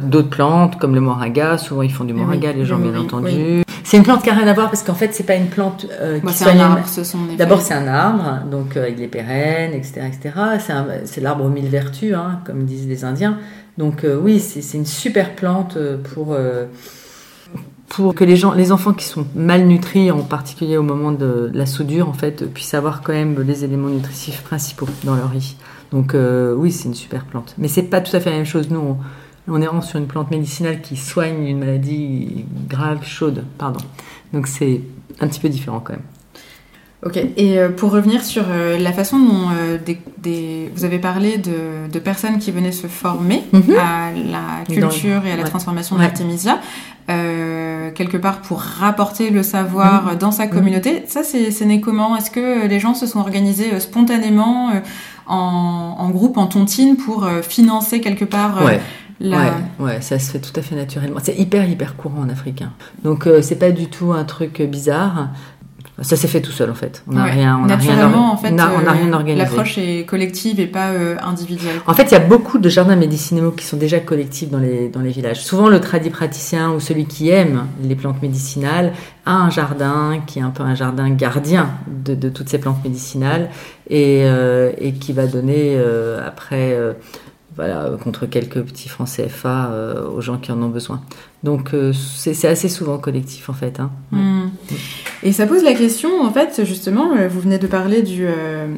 d'autres 0.02 0.30
plantes 0.30 0.78
comme 0.80 0.96
le 0.96 1.02
moringa, 1.02 1.58
souvent 1.58 1.82
ils 1.82 1.92
font 1.92 2.06
du 2.06 2.14
Oui, 2.14 2.22
moringa, 2.22 2.54
les 2.54 2.64
gens 2.66 2.78
oui, 2.78 2.84
bien 2.84 3.00
oui, 3.00 3.06
entendu. 3.06 3.64
C'est 3.84 3.98
une 3.98 4.04
plante 4.04 4.24
qui 4.24 4.30
a 4.30 4.34
rien 4.34 4.48
à 4.48 4.54
voir 4.54 4.70
parce 4.70 4.82
qu'en 4.82 4.96
fait 4.96 5.14
c'est 5.14 5.26
pas 5.26 5.36
une 5.36 5.46
plante 5.48 5.86
euh, 6.02 6.20
qui 6.20 6.34
soigne- 6.34 6.58
ce 6.88 7.02
des 7.30 7.36
D'abord 7.38 7.62
c'est 7.62 7.74
un 7.76 7.88
arbre, 7.88 8.40
donc 8.50 8.78
euh, 8.78 8.90
il 8.90 9.02
est 9.04 9.08
pérenne, 9.08 9.74
etc., 9.74 10.02
etc. 10.08 10.34
C'est 10.60 10.74
un- 10.74 10.86
Mille 11.50 11.68
vertus, 11.68 12.14
hein, 12.14 12.40
comme 12.46 12.66
disent 12.66 12.88
les 12.88 13.04
Indiens. 13.04 13.38
Donc 13.78 14.04
euh, 14.04 14.18
oui, 14.22 14.40
c'est 14.40 14.78
une 14.78 14.86
super 14.86 15.36
plante 15.36 15.78
euh, 15.78 15.98
pour 15.98 16.34
euh, 16.34 16.66
pour 17.90 18.16
que 18.16 18.24
les 18.24 18.36
gens, 18.36 18.54
les 18.54 18.72
enfants 18.72 18.94
qui 18.94 19.06
sont 19.06 19.26
malnutris, 19.36 20.12
en 20.12 20.22
particulier 20.22 20.78
au 20.78 20.84
moment 20.84 21.12
de 21.12 21.52
la 21.54 21.66
soudure, 21.66 22.10
en 22.10 22.14
fait, 22.14 22.52
puissent 22.52 22.74
avoir 22.74 23.02
quand 23.02 23.14
même 23.14 23.40
les 23.42 23.64
éléments 23.64 23.90
nutritifs 23.90 24.42
principaux 24.42 24.88
dans 25.04 25.16
leur 25.16 25.30
riz. 25.30 25.56
Donc 25.92 26.14
oui, 26.58 26.72
c'est 26.72 26.90
une 26.90 26.96
super 26.96 27.24
plante. 27.24 27.54
Mais 27.58 27.70
c'est 27.70 27.84
pas 27.84 28.02
tout 28.02 28.14
à 28.14 28.20
fait 28.20 28.32
la 28.32 28.38
même 28.38 28.46
chose. 28.46 28.70
Nous, 28.70 28.80
on, 28.80 28.98
on 29.48 29.62
est 29.62 29.82
sur 29.82 30.00
une 30.00 30.08
plante 30.08 30.32
médicinale 30.32 30.82
qui 30.82 30.98
soigne 30.98 31.46
une 31.48 31.60
maladie 31.60 32.46
grave, 32.68 33.04
chaude, 33.04 33.46
pardon. 33.58 33.80
Donc 34.34 34.48
c'est 34.48 34.82
un 35.22 35.28
petit 35.28 35.40
peu 35.40 35.48
différent 35.48 35.80
quand 35.80 35.94
même. 35.94 36.02
Ok. 37.06 37.18
Et 37.38 37.60
euh, 37.60 37.70
pour 37.70 37.92
revenir 37.92 38.24
sur 38.24 38.46
euh, 38.50 38.80
la 38.80 38.92
façon 38.92 39.20
dont 39.20 39.50
euh, 39.56 39.78
des, 39.86 40.00
des- 40.18 40.72
vous 40.76 40.86
avez 40.86 40.98
parlé 40.98 41.38
de, 41.38 41.88
de 41.92 42.00
personnes 42.00 42.40
qui 42.40 42.50
venaient 42.52 42.72
se 42.72 42.88
former 42.88 43.44
Mhm. 43.54 43.76
à 43.80 44.12
la 44.12 44.66
culture 44.74 45.24
et 45.26 45.32
à 45.32 45.36
la 45.36 45.44
ouais. 45.44 45.50
transformation 45.50 45.98
d'Artemisia, 45.98 46.58
euh, 47.12 47.92
quelque 47.92 48.18
part 48.18 48.42
pour 48.42 48.60
rapporter 48.60 49.30
le 49.30 49.44
savoir 49.44 50.06
Mhm. 50.14 50.18
dans 50.18 50.32
sa 50.32 50.48
communauté. 50.48 51.04
Ça, 51.08 51.24
c'est 51.24 51.52
c'est 51.52 51.66
né 51.66 51.80
comment? 51.80 52.18
Est-ce 52.18 52.32
que 52.32 52.66
les 52.68 52.80
gens 52.80 52.96
se 52.96 53.06
sont 53.06 53.20
organisés 53.20 53.80
spontanément 53.80 54.70
euh, 54.72 54.80
en, 55.28 55.96
en 56.00 56.10
groupe, 56.10 56.38
en 56.38 56.48
tontine, 56.48 56.98
pour 56.98 57.28
financer 57.44 58.02
quelque 58.02 58.26
part 58.26 58.64
Ouais. 58.64 58.80
la... 59.20 59.38
Ouais, 59.38 59.44
ouais, 59.80 60.02
ça 60.02 60.20
se 60.20 60.32
fait 60.32 60.40
tout 60.40 60.52
à 60.56 60.62
fait 60.62 60.76
naturellement. 60.76 61.20
C'est 61.24 61.38
hyper, 61.38 61.68
hyper 61.70 61.96
courant 61.96 62.22
en 62.22 62.30
Afrique. 62.30 62.62
hein. 62.62 62.72
Donc, 63.04 63.26
euh, 63.28 63.42
c'est 63.42 63.56
pas 63.58 63.72
du 63.72 63.88
tout 63.88 64.12
un 64.12 64.24
truc 64.24 64.62
bizarre. 64.64 65.30
Ça 66.02 66.16
s'est 66.18 66.28
fait 66.28 66.42
tout 66.42 66.52
seul 66.52 66.70
en 66.70 66.74
fait. 66.74 67.04
On 67.08 67.14
n'a 67.14 67.24
rien, 67.24 67.60
on 67.62 67.68
naturellement 67.68 68.34
en 68.34 68.38
fait. 68.38 68.50
On 68.52 68.56
n'a 68.56 68.92
rien 68.92 69.14
organisé. 69.14 69.38
L'approche 69.38 69.78
est 69.78 70.06
collective 70.06 70.60
et 70.60 70.68
pas 70.68 70.90
individuelle. 71.24 71.76
En 71.88 71.94
fait, 71.94 72.04
il 72.04 72.12
y 72.12 72.16
a 72.16 72.20
beaucoup 72.20 72.58
de 72.58 72.68
jardins 72.68 72.98
médicinaux 72.98 73.52
qui 73.52 73.66
sont 73.66 73.78
déjà 73.78 74.00
collectifs 74.00 74.50
dans 74.50 74.60
les 74.60 74.90
dans 74.90 75.00
les 75.00 75.12
villages. 75.12 75.44
Souvent, 75.44 75.70
le 75.70 75.80
tradit 75.80 76.10
praticien 76.10 76.72
ou 76.72 76.80
celui 76.80 77.06
qui 77.06 77.30
aime 77.30 77.68
les 77.82 77.96
plantes 77.96 78.22
médicinales 78.22 78.92
a 79.26 79.36
un 79.38 79.50
jardin 79.50 80.22
qui 80.28 80.40
est 80.40 80.44
un 80.44 80.50
peu 80.50 80.64
un 80.64 80.76
jardin 80.76 81.10
gardien 81.10 81.70
de, 81.88 82.14
de 82.14 82.30
toutes 82.30 82.50
ces 82.50 82.60
plantes 82.60 82.84
médicinales 82.84 83.50
et, 83.90 84.26
et 84.78 84.94
qui 84.94 85.14
va 85.14 85.28
donner 85.28 85.80
après 86.26 86.78
voilà, 87.56 87.92
contre 88.04 88.26
quelques 88.26 88.62
petits 88.62 88.90
francs 88.90 89.08
CFA 89.08 89.72
euh, 89.72 90.10
aux 90.10 90.22
gens 90.22 90.38
qui 90.38 90.52
en 90.52 90.62
ont 90.62 90.70
besoin. 90.70 91.02
Donc 91.46 91.76
euh, 91.76 91.94
c'est 91.94 92.48
assez 92.48 92.70
souvent 92.70 92.98
collectif 92.98 93.50
en 93.50 93.54
fait. 93.54 93.80
Hein. 93.80 93.92
Hmm. 94.12 94.50
Et 95.24 95.32
ça 95.32 95.48
pose 95.48 95.64
la 95.64 95.74
question, 95.74 96.22
en 96.22 96.32
fait, 96.32 96.66
justement, 96.66 97.14
euh, 97.16 97.28
vous 97.28 97.40
venez 97.40 97.58
de 97.58 97.68
parler 97.68 98.02
du, 98.02 98.28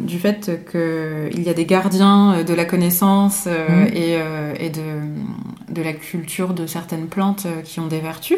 du 0.02 0.20
fait 0.20 0.52
qu'il 0.72 1.44
y 1.44 1.50
a 1.50 1.54
des 1.54 1.66
gardiens 1.66 2.44
de 2.44 2.54
la 2.54 2.66
connaissance 2.66 3.48
hmm. 3.48 3.96
et, 3.96 4.18
et 4.60 4.70
de, 4.70 5.74
de, 5.74 5.82
la 5.82 5.94
culture 5.94 6.54
de 6.54 6.66
certaines 6.68 7.08
plantes 7.08 7.48
qui 7.64 7.80
ont 7.80 7.88
des 7.88 8.00
vertus. 8.00 8.38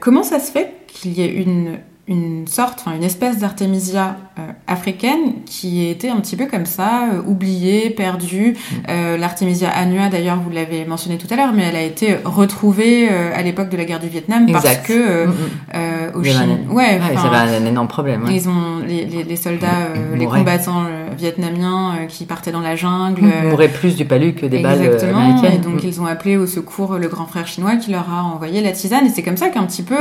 comment 0.00 0.22
ça 0.22 0.38
se 0.38 0.52
fait 0.52 0.72
qu'il 0.86 1.12
y 1.12 1.22
ait 1.22 1.32
une 1.32 1.78
une 2.08 2.48
sorte, 2.48 2.80
enfin 2.80 2.96
une 2.96 3.04
espèce 3.04 3.38
d'artémisia 3.38 4.16
euh, 4.36 4.42
africaine 4.66 5.34
qui 5.46 5.86
était 5.88 6.08
un 6.08 6.16
petit 6.16 6.34
peu 6.34 6.46
comme 6.46 6.66
ça, 6.66 7.04
euh, 7.12 7.22
oubliée, 7.24 7.90
perdue. 7.90 8.54
Mm. 8.54 8.74
Euh, 8.88 9.16
l'artémisia 9.16 9.70
annua, 9.70 10.08
d'ailleurs, 10.08 10.40
vous 10.40 10.50
l'avez 10.50 10.84
mentionné 10.84 11.16
tout 11.16 11.28
à 11.30 11.36
l'heure, 11.36 11.52
mais 11.54 11.62
elle 11.62 11.76
a 11.76 11.82
été 11.82 12.16
retrouvée 12.24 13.08
à 13.08 13.40
l'époque 13.42 13.68
de 13.68 13.76
la 13.76 13.84
guerre 13.84 14.00
du 14.00 14.08
Vietnam 14.08 14.50
parce 14.50 14.78
que 14.78 15.26
mm, 15.26 15.30
mm. 15.30 16.16
au 16.16 16.24
Chine, 16.24 16.58
ouais, 16.70 17.00
ça 17.14 17.28
va 17.28 17.42
un 17.42 17.64
énorme 17.64 17.88
problème. 17.88 18.24
Ils 18.28 18.48
ont 18.48 18.80
les, 18.86 19.04
les, 19.04 19.22
les 19.22 19.36
soldats, 19.36 19.88
les 20.14 20.26
combattants 20.26 20.84
vietnamiens 21.16 22.06
qui 22.08 22.24
partaient 22.24 22.52
dans 22.52 22.60
la 22.60 22.76
jungle 22.76 23.22
mouraient 23.44 23.68
plus 23.68 23.96
du 23.96 24.04
palu 24.04 24.34
que 24.34 24.46
des 24.46 24.60
balles 24.60 24.98
américaines. 25.02 25.54
Et 25.54 25.58
donc 25.58 25.82
ils 25.84 26.00
ont 26.00 26.06
appelé 26.06 26.36
au 26.36 26.46
secours 26.46 26.98
le 26.98 27.08
grand 27.08 27.26
frère 27.26 27.46
chinois 27.46 27.76
qui 27.76 27.90
leur 27.90 28.10
a 28.10 28.22
envoyé 28.22 28.60
la 28.60 28.72
tisane. 28.72 29.06
Et 29.06 29.10
c'est 29.10 29.22
comme 29.22 29.36
ça 29.36 29.48
qu'un 29.48 29.64
petit 29.64 29.82
peu 29.82 29.96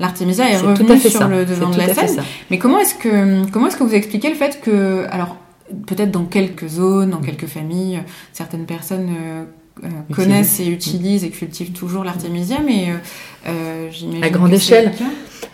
l'artémisia 0.00 0.48
est, 0.48 0.54
est 0.54 0.58
revenue 0.58 0.98
sur 0.98 1.28
le 1.28 1.44
devant 1.44 1.70
de 1.70 1.78
la 1.78 1.94
scène. 1.94 2.22
Mais 2.50 2.58
comment 2.58 2.78
est-ce 2.78 2.94
que 2.94 3.50
comment 3.50 3.66
est-ce 3.66 3.76
que 3.76 3.84
vous 3.84 3.94
expliquez 3.94 4.28
le 4.28 4.36
fait 4.36 4.60
que 4.60 5.06
alors 5.10 5.36
peut-être 5.86 6.10
dans 6.10 6.24
quelques 6.24 6.66
zones, 6.66 7.10
dans 7.10 7.20
quelques 7.20 7.46
familles, 7.46 8.02
certaines 8.32 8.66
personnes 8.66 9.10
euh, 9.10 9.42
euh, 9.42 9.44
connaissent 10.14 10.60
et 10.60 10.66
utilisent 10.66 11.24
et 11.24 11.30
cultivent 11.30 11.72
toujours 11.72 12.04
l'artémisia, 12.04 12.58
mais 12.64 12.90
euh, 12.90 13.48
euh 13.48 13.88
j'imagine 13.90 14.24
à 14.24 14.30
grande 14.30 14.52
échelle. 14.52 14.92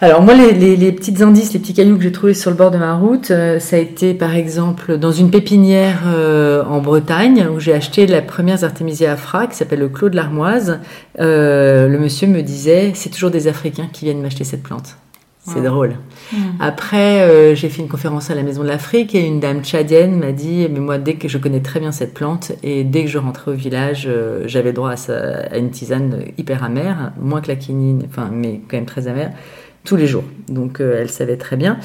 Alors 0.01 0.23
moi, 0.23 0.35
les, 0.35 0.77
les, 0.77 0.93
petites 0.93 1.23
indices, 1.23 1.53
les 1.53 1.59
petits 1.59 1.75
cailloux 1.75 1.97
que 1.97 2.05
j'ai 2.05 2.13
trouvés 2.13 2.35
sur 2.35 2.51
le 2.51 2.57
bord 2.57 2.71
de 2.71 2.79
ma 2.79 2.95
route, 2.95 3.27
ça 3.27 3.77
a 3.77 3.79
été 3.79 4.15
par 4.15 4.37
exemple 4.37 4.97
dans 4.97 5.11
une 5.11 5.31
pépinière 5.31 6.03
en 6.69 6.79
Bretagne 6.81 7.49
où 7.53 7.59
j'ai 7.59 7.73
acheté 7.73 8.07
la 8.07 8.23
première 8.23 8.63
artémisia 8.63 9.13
afra 9.13 9.49
qui 9.49 9.57
s'appelle 9.57 9.81
le 9.81 9.89
Clos 9.89 10.11
de 10.11 10.15
l'Armoise. 10.17 10.79
le 11.19 11.97
monsieur 11.99 12.29
me 12.29 12.43
disait, 12.43 12.93
c'est 12.95 13.11
toujours 13.11 13.33
des 13.33 13.49
Africains 13.49 13.89
qui 13.93 14.05
viennent 14.05 14.23
m'acheter 14.23 14.45
cette 14.45 14.63
plante. 14.63 14.97
C'est 15.53 15.63
drôle. 15.63 15.97
Hmm. 16.33 16.37
Après, 16.61 17.23
euh, 17.23 17.55
j'ai 17.55 17.69
fait 17.69 17.83
une 17.83 17.89
conférence 17.89 18.31
à 18.31 18.35
la 18.35 18.43
Maison 18.43 18.63
de 18.63 18.69
l'Afrique 18.69 19.15
et 19.15 19.27
une 19.27 19.41
dame 19.41 19.63
tchadienne 19.63 20.19
m'a 20.19 20.33
dit, 20.33 20.67
mais 20.71 20.81
moi, 20.81 20.99
dès 20.99 21.15
que 21.15 21.29
je 21.29 21.39
connais 21.39 21.61
très 21.61 21.81
bien 21.81 21.93
cette 21.93 22.15
plante 22.15 22.53
et 22.63 22.85
dès 22.85 23.05
que 23.05 23.11
je 23.11 23.19
rentrais 23.19 23.53
au 23.53 23.55
village, 23.55 24.07
euh, 24.09 24.45
j'avais 24.47 24.73
droit 24.73 24.93
à, 24.93 25.13
à, 25.13 25.59
une 25.59 25.71
tisane 25.71 26.25
hyper 26.37 26.65
amère, 26.65 27.13
moins 27.21 27.41
que 27.41 27.49
la 27.49 27.57
quinine, 27.57 28.05
enfin, 28.09 28.31
mais 28.33 28.61
quand 28.69 28.77
même 28.77 28.87
très 28.87 29.09
amère, 29.09 29.33
tous 29.85 29.97
les 29.97 30.07
jours. 30.07 30.25
Donc, 30.49 30.81
euh, 30.81 30.99
elle 31.01 31.11
savait 31.11 31.37
très 31.37 31.57
bien. 31.57 31.79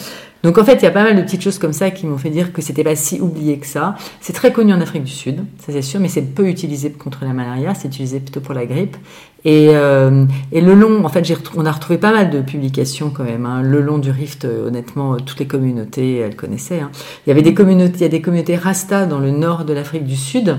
Donc 0.44 0.58
en 0.58 0.66
fait, 0.66 0.76
il 0.76 0.84
y 0.84 0.88
a 0.88 0.92
pas 0.92 1.04
mal 1.04 1.16
de 1.16 1.22
petites 1.22 1.42
choses 1.42 1.58
comme 1.58 1.72
ça 1.72 1.90
qui 1.90 2.06
m'ont 2.06 2.18
fait 2.18 2.30
dire 2.30 2.52
que 2.52 2.62
c'était 2.62 2.84
pas 2.84 2.98
si 2.98 3.22
oublié 3.22 3.58
que 3.60 3.66
ça. 3.66 3.96
C'est 4.20 4.34
très 4.34 4.52
connu 4.52 4.74
en 4.74 4.82
Afrique 4.82 5.06
du 5.06 5.12
Sud, 5.12 5.46
ça 5.58 5.72
c'est 5.72 5.82
sûr, 5.82 6.02
mais 6.02 6.10
c'est 6.10 6.22
peu 6.22 6.50
utilisé 6.50 6.92
contre 6.92 7.24
la 7.24 7.32
malaria, 7.32 7.74
c'est 7.74 7.88
utilisé 7.88 8.20
plutôt 8.20 8.42
pour 8.42 8.54
la 8.54 8.66
grippe. 8.66 8.98
Et, 9.46 9.70
euh, 9.72 10.26
et 10.52 10.62
le 10.62 10.74
long, 10.74 11.04
en 11.06 11.10
fait, 11.10 11.34
on 11.56 11.66
a 11.66 11.72
retrouvé 11.72 11.98
pas 11.98 12.12
mal 12.12 12.30
de 12.30 12.42
publications 12.42 13.10
quand 13.10 13.26
même. 13.26 13.46
Hein. 13.46 13.62
Le 13.62 13.82
long 13.82 13.98
du 13.98 14.10
Rift, 14.10 14.46
euh, 14.46 14.68
honnêtement, 14.68 15.18
toutes 15.18 15.40
les 15.40 15.48
communautés, 15.48 16.18
elles 16.18 16.36
connaissaient. 16.36 16.80
Hein. 16.80 16.92
Il 17.26 17.30
y 17.30 17.32
avait 17.32 17.42
des 17.42 17.54
communautés, 17.54 17.96
il 17.98 18.02
y 18.02 18.06
a 18.06 18.10
des 18.10 18.22
communautés 18.22 18.56
Rasta 18.56 19.06
dans 19.06 19.20
le 19.20 19.32
nord 19.32 19.66
de 19.66 19.74
l'Afrique 19.74 20.06
du 20.06 20.16
Sud 20.16 20.58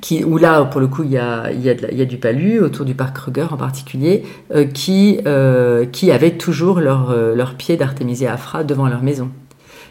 qui, 0.00 0.24
où 0.24 0.38
là, 0.38 0.64
pour 0.64 0.80
le 0.80 0.88
coup, 0.88 1.04
il 1.04 1.10
y 1.10 1.18
a, 1.18 1.50
il 1.52 1.62
y 1.62 1.70
a, 1.70 1.74
il 1.90 1.96
y 1.96 2.02
a 2.02 2.04
du 2.04 2.18
palu, 2.18 2.60
autour 2.60 2.84
du 2.84 2.94
parc 2.94 3.16
Kruger 3.16 3.46
en 3.50 3.56
particulier, 3.56 4.24
euh, 4.54 4.64
qui, 4.64 5.20
euh, 5.26 5.86
qui 5.86 6.10
avaient 6.10 6.36
toujours 6.36 6.80
leur, 6.80 7.10
euh, 7.10 7.34
leur 7.34 7.54
pied 7.54 7.76
d'Artemisia 7.76 8.32
afra 8.32 8.64
devant 8.64 8.88
leur 8.88 9.02
maison. 9.02 9.30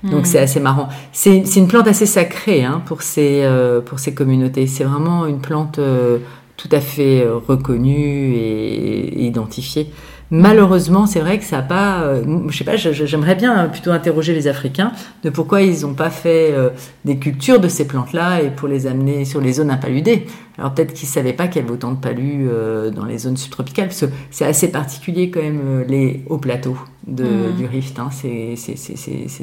Donc 0.03 0.21
hmm. 0.21 0.25
c'est 0.25 0.39
assez 0.39 0.59
marrant. 0.59 0.89
C'est 1.11 1.43
une 1.55 1.67
plante 1.67 1.87
assez 1.87 2.05
sacrée 2.05 2.63
hein, 2.63 2.81
pour, 2.85 3.01
ces, 3.01 3.41
euh, 3.43 3.81
pour 3.81 3.99
ces 3.99 4.13
communautés. 4.13 4.67
C'est 4.67 4.83
vraiment 4.83 5.25
une 5.25 5.39
plante 5.39 5.79
euh, 5.79 6.19
tout 6.57 6.69
à 6.71 6.79
fait 6.79 7.27
reconnue 7.47 8.33
et, 8.35 9.21
et 9.21 9.25
identifiée. 9.25 9.91
Malheureusement, 10.31 11.05
c'est 11.05 11.19
vrai 11.19 11.37
que 11.37 11.45
ça 11.45 11.57
n'a 11.57 11.61
pas. 11.61 12.01
Euh, 12.01 12.23
je 12.47 12.57
sais 12.57 12.63
pas, 12.63 12.77
j'aimerais 12.77 13.35
bien 13.35 13.67
plutôt 13.67 13.91
interroger 13.91 14.33
les 14.33 14.47
Africains 14.47 14.91
de 15.23 15.29
pourquoi 15.29 15.61
ils 15.61 15.81
n'ont 15.81 15.93
pas 15.93 16.09
fait 16.09 16.51
euh, 16.51 16.69
des 17.05 17.17
cultures 17.17 17.59
de 17.59 17.67
ces 17.67 17.85
plantes-là 17.85 18.41
et 18.41 18.49
pour 18.49 18.67
les 18.67 18.87
amener 18.87 19.23
sur 19.23 19.39
les 19.39 19.53
zones 19.53 19.69
impaludées. 19.69 20.25
Alors 20.57 20.73
peut-être 20.73 20.93
qu'ils 20.93 21.07
ne 21.07 21.13
savaient 21.13 21.33
pas 21.33 21.47
qu'il 21.47 21.61
y 21.61 21.65
avait 21.65 21.73
autant 21.73 21.91
de 21.91 21.99
palus 21.99 22.47
euh, 22.49 22.89
dans 22.89 23.05
les 23.05 23.19
zones 23.19 23.37
subtropicales, 23.37 23.89
parce 23.89 24.01
que 24.01 24.07
c'est 24.31 24.45
assez 24.45 24.71
particulier 24.71 25.29
quand 25.29 25.43
même 25.43 25.85
les 25.87 26.23
hauts 26.27 26.39
plateaux 26.39 26.77
de, 27.07 27.23
mmh. 27.23 27.55
du 27.57 27.65
Rift. 27.65 27.99
Hein. 27.99 28.09
C'est 28.11 28.55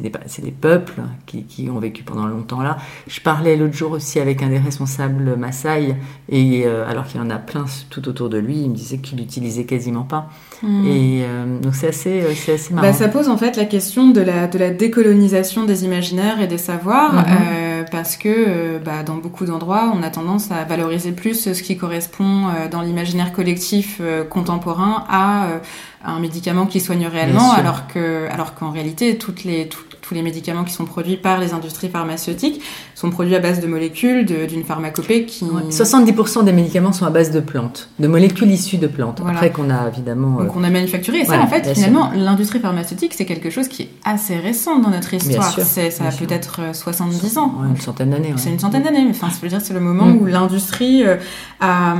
des, 0.00 0.10
des, 0.10 0.50
peuples 0.50 1.02
qui, 1.26 1.44
qui, 1.44 1.70
ont 1.70 1.78
vécu 1.78 2.02
pendant 2.02 2.26
longtemps 2.26 2.62
là. 2.62 2.76
Je 3.06 3.20
parlais 3.20 3.56
l'autre 3.56 3.74
jour 3.74 3.92
aussi 3.92 4.20
avec 4.20 4.42
un 4.42 4.48
des 4.48 4.58
responsables 4.58 5.36
Maasai, 5.36 5.96
et 6.28 6.66
alors 6.66 7.06
qu'il 7.06 7.20
y 7.20 7.24
en 7.24 7.30
a 7.30 7.38
plein 7.38 7.66
tout 7.90 8.08
autour 8.08 8.28
de 8.28 8.38
lui, 8.38 8.62
il 8.62 8.70
me 8.70 8.74
disait 8.74 8.98
qu'il 8.98 9.18
l'utilisait 9.18 9.64
quasiment 9.64 10.04
pas. 10.04 10.28
Mm. 10.62 10.86
Et 10.86 11.24
euh, 11.24 11.58
donc 11.60 11.74
c'est 11.74 11.88
assez, 11.88 12.22
euh, 12.22 12.32
c'est 12.34 12.54
assez 12.54 12.74
marrant. 12.74 12.86
Bah, 12.86 12.92
ça 12.92 13.08
pose 13.08 13.28
en 13.28 13.36
fait 13.36 13.56
la 13.56 13.64
question 13.64 14.10
de 14.10 14.20
la, 14.20 14.46
de 14.46 14.58
la 14.58 14.70
décolonisation 14.70 15.64
des 15.64 15.84
imaginaires 15.84 16.40
et 16.40 16.46
des 16.46 16.58
savoirs, 16.58 17.14
mm-hmm. 17.14 17.26
euh, 17.28 17.84
parce 17.90 18.16
que 18.16 18.78
bah, 18.78 19.02
dans 19.04 19.16
beaucoup 19.16 19.44
d'endroits, 19.44 19.92
on 19.94 20.02
a 20.02 20.10
tendance 20.10 20.50
à 20.50 20.64
valoriser 20.64 21.12
plus 21.12 21.52
ce 21.52 21.62
qui 21.62 21.76
correspond 21.76 22.48
dans 22.70 22.82
l'imaginaire 22.82 23.32
collectif 23.32 24.00
contemporain 24.30 25.04
à 25.08 25.60
un 26.04 26.18
médicament 26.18 26.66
qui 26.66 26.80
soigne 26.80 27.06
réellement, 27.06 27.52
alors 27.52 27.86
que, 27.86 28.28
alors 28.30 28.54
qu'en 28.54 28.70
réalité, 28.70 29.18
toutes 29.18 29.44
les, 29.44 29.68
tous 29.68 30.14
les 30.14 30.22
médicaments 30.22 30.64
qui 30.64 30.72
sont 30.72 30.84
produits 30.84 31.16
par 31.16 31.38
les 31.38 31.54
industries 31.54 31.88
pharmaceutiques 31.88 32.60
sont 32.94 33.10
produits 33.10 33.34
à 33.34 33.38
base 33.38 33.60
de 33.60 33.66
molécules 33.66 34.24
d'une 34.24 34.64
pharmacopée 34.64 35.24
qui... 35.24 35.44
70% 35.44 36.44
des 36.44 36.52
médicaments 36.52 36.92
sont 36.92 37.06
à 37.06 37.10
base 37.10 37.30
de 37.30 37.40
plantes, 37.40 37.88
de 37.98 38.08
molécules 38.08 38.50
issues 38.50 38.78
de 38.78 38.86
plantes. 38.86 39.22
Après 39.26 39.50
qu'on 39.50 39.70
a 39.70 39.88
évidemment... 39.88 40.42
Donc 40.42 40.56
on 40.56 40.64
a 40.64 40.70
manufacturé. 40.70 41.20
Et 41.20 41.24
ça, 41.24 41.40
en 41.40 41.46
fait, 41.46 41.72
finalement, 41.72 42.10
l'industrie 42.14 42.58
pharmaceutique, 42.58 43.14
c'est 43.14 43.26
quelque 43.26 43.50
chose 43.50 43.68
qui 43.68 43.82
est 43.82 43.90
assez 44.04 44.36
récent 44.36 44.78
dans 44.78 44.90
notre 44.90 45.14
histoire. 45.14 45.58
Ça 45.60 45.82
a 45.82 46.12
peut-être 46.12 46.74
70 46.74 47.36
euh, 47.36 47.40
ans. 47.40 47.54
une 47.68 47.80
centaine 47.80 48.10
d'années. 48.10 48.34
C'est 48.36 48.50
une 48.50 48.58
centaine 48.58 48.82
d'années. 48.82 49.06
Enfin, 49.10 49.28
je 49.34 49.40
veux 49.40 49.48
dire, 49.48 49.60
c'est 49.60 49.74
le 49.74 49.80
moment 49.80 50.06
mm. 50.06 50.20
où 50.20 50.26
l'industrie 50.26 51.04
euh, 51.04 51.16
a 51.60 51.96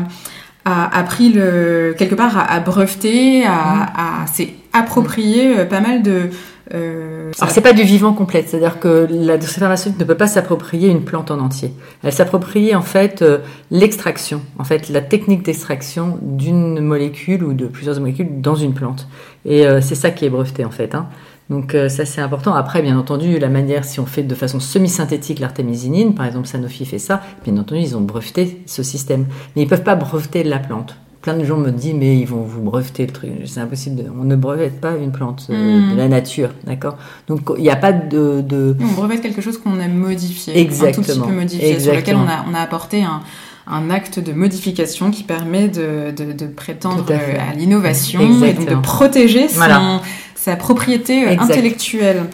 a, 0.65 1.03
pris 1.03 1.33
le 1.33 1.95
quelque 1.97 2.15
part 2.15 2.47
à, 2.51 2.61
breveter, 2.61 3.45
à, 3.45 4.23
à 4.23 4.27
s'est 4.27 4.51
approprié 4.73 5.59
euh, 5.59 5.65
pas 5.65 5.81
mal 5.81 6.03
de 6.03 6.31
euh, 6.75 7.33
Alors 7.41 7.53
c'est 7.53 7.61
pas 7.61 7.73
du 7.73 7.83
vivant 7.83 8.13
complet, 8.13 8.45
c'est-à-dire 8.47 8.79
que 8.79 9.07
la 9.11 9.39
pharmaceutique 9.41 9.99
ne 9.99 10.05
peut 10.05 10.17
pas 10.17 10.27
s'approprier 10.27 10.89
une 10.89 11.05
plante 11.05 11.31
en 11.31 11.39
entier. 11.39 11.73
Elle 12.03 12.13
s'approprie 12.13 12.75
en 12.75 12.83
fait 12.83 13.21
euh, 13.23 13.39
l'extraction, 13.71 14.41
en 14.59 14.65
fait 14.65 14.89
la 14.89 15.01
technique 15.01 15.43
d'extraction 15.43 16.19
d'une 16.23 16.81
molécule 16.81 17.45
ou 17.45 17.53
de 17.53 17.67
plusieurs 17.67 18.01
molécules 18.01 18.41
dans 18.41 18.55
une 18.55 18.75
plante. 18.75 19.09
Et 19.45 19.67
euh, 19.67 19.81
c'est 19.81 19.97
ça 19.97 20.11
qui 20.11 20.25
est 20.25 20.31
breveté 20.31 20.65
en 20.65 20.71
fait. 20.71 20.95
Hein. 20.95 21.09
Donc 21.51 21.75
euh, 21.75 21.89
ça 21.89 22.05
c'est 22.05 22.21
important. 22.21 22.55
Après, 22.55 22.83
bien 22.83 22.99
entendu, 22.99 23.39
la 23.39 23.49
manière, 23.49 23.85
si 23.85 24.01
on 24.01 24.07
fait 24.07 24.23
de 24.23 24.35
façon 24.35 24.61
semi-synthétique 24.61 25.39
l'artémisinine, 25.39 26.15
par 26.15 26.27
exemple 26.27 26.47
Sanofi 26.47 26.85
fait 26.87 26.99
ça, 26.99 27.23
bien 27.45 27.57
entendu, 27.59 27.81
ils 27.81 27.97
ont 27.97 28.01
breveté 28.01 28.63
ce 28.67 28.83
système. 28.83 29.27
Mais 29.55 29.63
ils 29.63 29.69
peuvent 29.69 29.83
pas 29.83 29.97
breveter 29.97 30.45
la 30.45 30.59
plante 30.59 30.97
plein 31.23 31.37
de 31.37 31.45
gens 31.45 31.57
me 31.57 31.71
disent 31.71 31.95
mais 31.95 32.19
ils 32.19 32.27
vont 32.27 32.43
vous 32.43 32.61
breveter 32.61 33.07
le 33.07 33.13
truc. 33.13 33.31
C'est 33.47 33.61
impossible. 33.61 34.03
On 34.21 34.25
ne 34.25 34.37
brevette 34.37 34.81
pas 34.81 34.97
une 34.97 35.13
plante 35.13 35.47
euh, 35.49 35.81
hmm. 35.81 35.93
de 35.93 35.97
la 35.97 36.09
nature, 36.09 36.51
d'accord? 36.65 36.99
Donc 37.29 37.53
il 37.57 37.63
n'y 37.63 37.71
a 37.71 37.77
pas 37.77 37.93
de, 37.93 38.43
de... 38.43 38.77
On 38.81 38.93
brevette 38.93 39.23
quelque 39.23 39.41
chose 39.41 39.57
qu'on 39.57 39.79
a 39.79 39.89
modifié, 39.89 40.59
Exactement. 40.59 40.91
un 40.91 41.05
tout 41.05 41.13
petit 41.13 41.21
peu 41.21 41.33
modifié, 41.33 41.81
sur 41.81 41.95
lequel 41.95 42.17
on 42.17 42.29
a, 42.29 42.45
on 42.51 42.55
a 42.55 42.59
apporté 42.59 43.05
un, 43.05 43.23
un 43.67 43.91
acte 43.91 44.19
de 44.19 44.33
modification 44.33 45.11
qui 45.11 45.23
permet 45.23 45.69
de, 45.69 46.11
de, 46.11 46.33
de 46.33 46.47
prétendre 46.47 47.05
à, 47.13 47.55
l'innovation 47.55 48.21
et 48.21 48.53
donc 48.55 48.69
de 48.69 48.75
protéger 48.83 49.49
son, 49.49 50.01
sa 50.35 50.57
propriété 50.57 51.25
euh, 51.29 51.37
intellectuelle. 51.39 52.25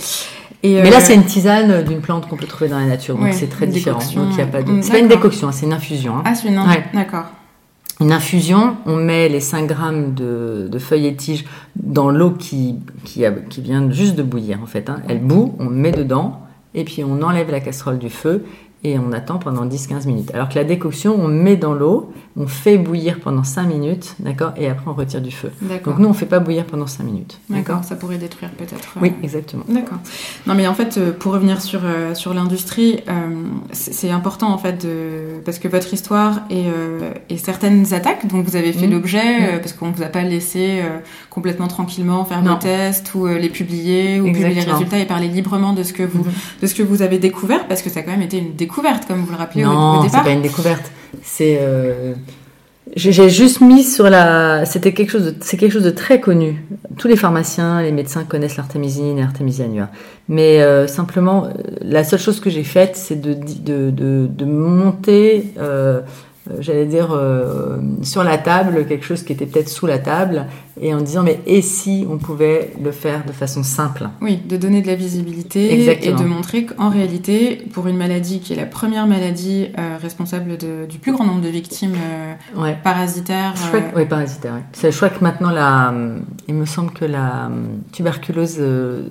Et 0.62 0.74
mais 0.82 0.90
là, 0.90 0.96
euh, 0.96 1.00
c'est 1.00 1.14
une 1.14 1.24
tisane 1.24 1.84
d'une 1.84 2.00
plante 2.00 2.28
qu'on 2.28 2.36
peut 2.36 2.46
trouver 2.46 2.68
dans 2.68 2.78
la 2.80 2.86
nature, 2.86 3.16
donc 3.16 3.32
c'est 3.32 3.48
très 3.48 3.66
différent. 3.66 3.98
Donc 4.16 4.28
il 4.32 4.38
y 4.38 4.42
a 4.42 4.46
pas 4.46 4.62
de. 4.62 4.82
C'est 4.82 4.92
pas 4.92 4.98
une 4.98 5.08
décoction, 5.08 5.48
hein, 5.48 5.52
c'est 5.52 5.66
une 5.66 5.72
infusion. 5.72 6.16
Hein. 6.16 6.22
Ah, 6.24 6.34
c'est 6.34 6.48
une. 6.48 6.60
D'accord. 6.94 7.26
une 8.00 8.10
infusion, 8.12 8.76
on 8.86 8.96
met 8.96 9.28
les 9.28 9.40
5 9.40 9.66
grammes 9.66 10.14
de, 10.14 10.68
de 10.70 10.78
feuilles 10.78 11.06
et 11.06 11.14
tiges 11.14 11.44
dans 11.76 12.10
l'eau 12.10 12.30
qui, 12.30 12.76
qui, 13.04 13.24
a- 13.24 13.30
qui 13.32 13.60
vient 13.60 13.88
juste 13.90 14.14
de 14.16 14.22
bouillir 14.22 14.60
en 14.62 14.66
fait. 14.66 14.88
hein. 14.90 15.00
Elle 15.08 15.20
bout, 15.20 15.54
on 15.60 15.66
met 15.66 15.92
dedans 15.92 16.40
et 16.74 16.84
puis 16.84 17.04
on 17.04 17.22
enlève 17.22 17.50
la 17.50 17.60
casserole 17.60 17.98
du 17.98 18.08
feu 18.10 18.44
et 18.84 18.98
on 18.98 19.12
attend 19.12 19.38
pendant 19.38 19.66
10-15 19.66 20.06
minutes. 20.06 20.30
Alors 20.34 20.48
que 20.48 20.54
la 20.54 20.64
décoction, 20.64 21.16
on 21.18 21.26
met 21.28 21.56
dans 21.56 21.74
l'eau, 21.74 22.12
on 22.36 22.46
fait 22.46 22.78
bouillir 22.78 23.18
pendant 23.18 23.42
5 23.42 23.64
minutes, 23.66 24.14
d'accord 24.20 24.52
Et 24.56 24.68
après 24.68 24.88
on 24.88 24.94
retire 24.94 25.20
du 25.20 25.32
feu. 25.32 25.50
Donc 25.84 25.98
nous, 25.98 26.08
on 26.08 26.12
fait 26.12 26.26
pas 26.26 26.38
bouillir 26.38 26.64
pendant 26.64 26.86
5 26.86 27.02
minutes. 27.04 27.40
D'accord, 27.50 27.82
ça 27.82 27.96
pourrait 27.96 28.18
détruire 28.18 28.50
peut-être. 28.52 28.94
euh, 28.96 29.00
Oui, 29.02 29.12
exactement. 29.24 29.64
D'accord. 29.68 29.98
Non, 30.46 30.54
mais 30.54 30.68
en 30.68 30.74
fait, 30.74 30.96
euh, 30.96 31.12
pour 31.12 31.32
revenir 31.32 31.60
sur, 31.60 31.80
euh, 31.84 32.14
sur 32.14 32.34
l'industrie, 32.34 33.00
euh, 33.08 33.12
c'est 33.72 34.10
important 34.10 34.52
en 34.52 34.58
fait 34.58 34.86
de... 34.86 35.40
parce 35.44 35.58
que 35.58 35.66
votre 35.66 35.92
histoire 35.92 36.42
et, 36.50 36.66
euh, 36.68 37.10
et 37.30 37.36
certaines 37.38 37.92
attaques 37.92 38.26
dont 38.28 38.42
vous 38.42 38.54
avez 38.54 38.72
fait 38.72 38.86
Mhm. 38.86 38.92
l'objet, 38.92 39.18
euh, 39.18 39.52
Mhm. 39.54 39.58
parce 39.60 39.72
qu'on 39.72 39.90
vous 39.90 40.02
a 40.02 40.06
pas 40.06 40.22
laissé 40.22 40.82
complètement 41.30 41.66
tranquillement 41.68 42.24
faire 42.24 42.42
vos 42.42 42.54
tests 42.54 43.12
ou 43.14 43.26
les 43.26 43.48
publier 43.48 44.20
ou 44.20 44.26
publier 44.26 44.54
les 44.54 44.60
résultats 44.60 44.98
et 45.00 45.04
parler 45.06 45.26
librement 45.28 45.72
de 45.72 45.82
ce 45.82 45.92
que 45.92 46.04
vous 46.04 46.22
Mhm. 46.24 46.32
de 46.62 46.66
ce 46.68 46.74
que 46.74 46.82
vous 46.84 47.02
avez 47.02 47.18
découvert, 47.18 47.66
parce 47.66 47.82
que 47.82 47.90
ça 47.90 48.00
a 48.00 48.02
quand 48.04 48.10
même 48.12 48.22
été 48.22 48.38
une 48.38 48.52
découverte, 48.54 48.67
comme 49.06 49.22
vous 49.24 49.30
le 49.32 49.36
rappelez 49.36 49.64
au, 49.64 49.68
au 49.68 49.72
Non, 49.72 50.02
c'est 50.08 50.22
pas 50.22 50.30
une 50.30 50.42
découverte. 50.42 50.90
C'est 51.22 51.58
euh, 51.60 52.14
j'ai 52.96 53.28
juste 53.28 53.60
mis 53.60 53.82
sur 53.84 54.08
la. 54.08 54.64
C'était 54.64 54.92
quelque 54.94 55.10
chose. 55.10 55.24
de- 55.26 55.34
C'est 55.40 55.56
quelque 55.56 55.72
chose 55.72 55.82
de 55.84 55.90
très 55.90 56.20
connu. 56.20 56.64
Tous 56.96 57.06
les 57.08 57.16
pharmaciens, 57.16 57.82
les 57.82 57.92
médecins 57.92 58.24
connaissent 58.24 58.56
l'artémisine 58.56 59.18
et 59.18 59.20
l'artémisia 59.22 59.66
annua. 59.66 59.88
Mais 60.28 60.62
euh, 60.62 60.86
simplement, 60.86 61.44
euh, 61.44 61.48
la 61.82 62.02
seule 62.04 62.18
chose 62.20 62.40
que 62.40 62.50
j'ai 62.50 62.64
faite, 62.64 62.96
c'est 62.96 63.20
de, 63.20 63.34
de, 63.34 63.90
de, 63.90 64.26
de 64.30 64.44
monter. 64.44 65.52
euh, 65.58 66.00
J'allais 66.60 66.86
dire 66.86 67.10
euh, 67.12 67.76
sur 68.02 68.24
la 68.24 68.38
table 68.38 68.86
quelque 68.86 69.04
chose 69.04 69.22
qui 69.22 69.34
était 69.34 69.44
peut-être 69.44 69.68
sous 69.68 69.86
la 69.86 69.98
table 69.98 70.46
et 70.80 70.94
en 70.94 71.00
disant 71.00 71.22
mais 71.22 71.40
et 71.46 71.62
si 71.62 72.06
on 72.10 72.18
pouvait 72.18 72.72
le 72.82 72.92
faire 72.92 73.24
de 73.24 73.32
façon 73.32 73.62
simple 73.62 74.08
Oui, 74.20 74.36
de 74.36 74.56
donner 74.56 74.82
de 74.82 74.86
la 74.86 74.94
visibilité 74.94 75.72
Exactement. 75.74 76.16
et 76.18 76.22
de 76.22 76.28
montrer 76.28 76.64
qu'en 76.66 76.88
réalité, 76.88 77.56
pour 77.72 77.86
une 77.88 77.96
maladie 77.96 78.40
qui 78.40 78.52
est 78.52 78.56
la 78.56 78.66
première 78.66 79.06
maladie 79.06 79.68
euh, 79.78 79.96
responsable 80.00 80.56
de- 80.56 80.86
du 80.88 80.98
plus 80.98 81.12
grand 81.12 81.24
nombre 81.24 81.40
de 81.42 81.48
victimes 81.48 81.94
euh, 81.96 82.34
ouais 82.62 82.76
parasitaires, 82.82 83.54
crois 83.54 83.80
euh, 83.80 83.82
oui, 83.96 84.04
parasitaire. 84.06 84.54
ouais. 84.54 84.62
C'est- 84.72 84.90
Je 84.92 84.96
crois 84.96 85.10
que 85.10 85.22
maintenant, 85.22 85.50
la, 85.50 85.92
il 86.48 86.54
me 86.54 86.64
semble 86.66 86.90
que 86.92 87.04
la 87.04 87.46
hum, 87.46 87.80
tuberculose 87.92 88.56
euh, 88.58 89.02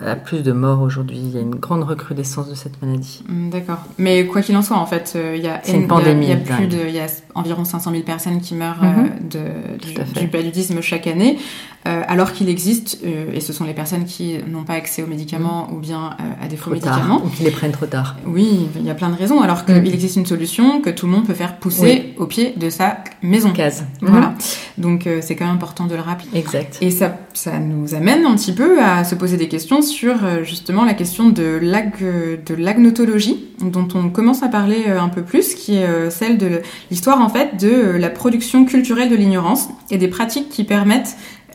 a 0.00 0.14
plus 0.16 0.42
de 0.42 0.52
morts 0.52 0.80
aujourd'hui. 0.82 1.18
Il 1.18 1.30
y 1.34 1.38
a 1.38 1.40
une 1.40 1.56
grande 1.56 1.82
recrudescence 1.82 2.48
de 2.48 2.54
cette 2.54 2.80
maladie. 2.82 3.22
hum, 3.28 3.50
d'accord. 3.50 3.78
Mais 3.98 4.26
quoi 4.26 4.40
qu'il 4.42 4.56
en 4.56 4.62
soit, 4.62 4.76
en 4.76 4.86
fait, 4.86 5.12
euh, 5.16 5.34
il 5.36 5.42
y 5.44 5.48
a 5.48 5.60
une 5.68 5.86
pandémie 5.88 6.26
Il 6.26 6.28
y 6.30 6.32
a, 6.32 6.36
dingue. 6.36 6.56
plus 6.56 6.66
de, 6.68 6.78
il 6.88 6.94
y 6.94 7.00
a 7.00 7.06
environ 7.34 7.64
500 7.64 7.90
000 7.90 8.02
personnes 8.04 8.40
qui 8.40 8.54
meurent 8.54 8.82
Mhm. 8.82 9.10
euh, 9.36 9.78
de, 10.14 10.20
du 10.20 10.28
paludisme 10.28 10.80
chaque 10.84 11.06
année, 11.06 11.38
euh, 11.86 12.00
alors 12.08 12.32
qu'il 12.32 12.48
existe, 12.48 13.00
euh, 13.04 13.26
et 13.34 13.40
ce 13.40 13.52
sont 13.52 13.64
les 13.64 13.74
personnes 13.74 14.06
qui 14.06 14.36
n'ont 14.48 14.64
pas 14.64 14.72
accès 14.72 15.02
aux 15.02 15.06
médicaments 15.06 15.68
ou 15.70 15.80
bien 15.80 16.16
euh, 16.18 16.44
à 16.44 16.48
des 16.48 16.56
faux. 16.56 16.70
Trop 16.70 16.80
tard. 16.80 16.94
médicaments. 16.96 17.22
Ou 17.22 17.28
qu'ils 17.28 17.44
les 17.44 17.50
prennent 17.50 17.72
trop 17.72 17.84
tard. 17.84 18.16
Oui, 18.26 18.68
il 18.76 18.86
y 18.86 18.90
a 18.90 18.94
plein 18.94 19.10
de 19.10 19.16
raisons, 19.16 19.42
alors 19.42 19.66
qu'il 19.66 19.74
Mm. 19.74 19.86
existe 19.86 20.16
une 20.16 20.24
solution 20.24 20.80
que 20.80 20.88
tout 20.88 21.04
le 21.04 21.12
monde 21.12 21.26
peut 21.26 21.34
faire 21.34 21.56
pousser 21.58 22.14
au 22.16 22.26
pied 22.26 22.54
de 22.56 22.70
sa 22.70 22.98
maison. 23.22 23.50
Case. 23.52 23.84
Voilà. 24.00 24.34
Donc 24.78 25.06
euh, 25.06 25.18
c'est 25.20 25.36
quand 25.36 25.44
même 25.44 25.54
important 25.56 25.84
de 25.84 25.94
le 25.94 26.00
rappeler. 26.00 26.28
Exact. 26.34 26.78
Et 26.80 26.90
ça, 26.90 27.18
ça 27.34 27.58
nous 27.58 27.94
amène 27.94 28.24
un 28.24 28.34
petit 28.34 28.52
peu 28.52 28.82
à 28.82 29.04
se 29.04 29.14
poser 29.14 29.36
des 29.36 29.48
questions 29.48 29.82
sur 29.82 30.14
justement 30.42 30.84
la 30.84 30.94
question 30.94 31.28
de 31.28 31.58
l'ag, 31.60 31.92
de 32.00 32.54
l'agnotologie, 32.54 33.44
dont 33.60 33.88
on 33.94 34.08
commence 34.08 34.42
à 34.42 34.48
parler 34.48 34.86
un 34.88 35.08
peu 35.08 35.22
plus, 35.22 35.54
qui 35.54 35.76
est 35.76 36.10
celle 36.10 36.38
de 36.38 36.62
l'histoire 36.90 37.20
en 37.20 37.28
fait 37.28 37.60
de 37.60 37.90
la 37.98 38.08
production 38.10 38.64
culturelle 38.64 39.10
de 39.10 39.16
l'ignorance 39.16 39.68
et 39.90 39.98
des 39.98 40.08
pratiques 40.08 40.48
qui 40.48 40.64
permettent 40.64 40.73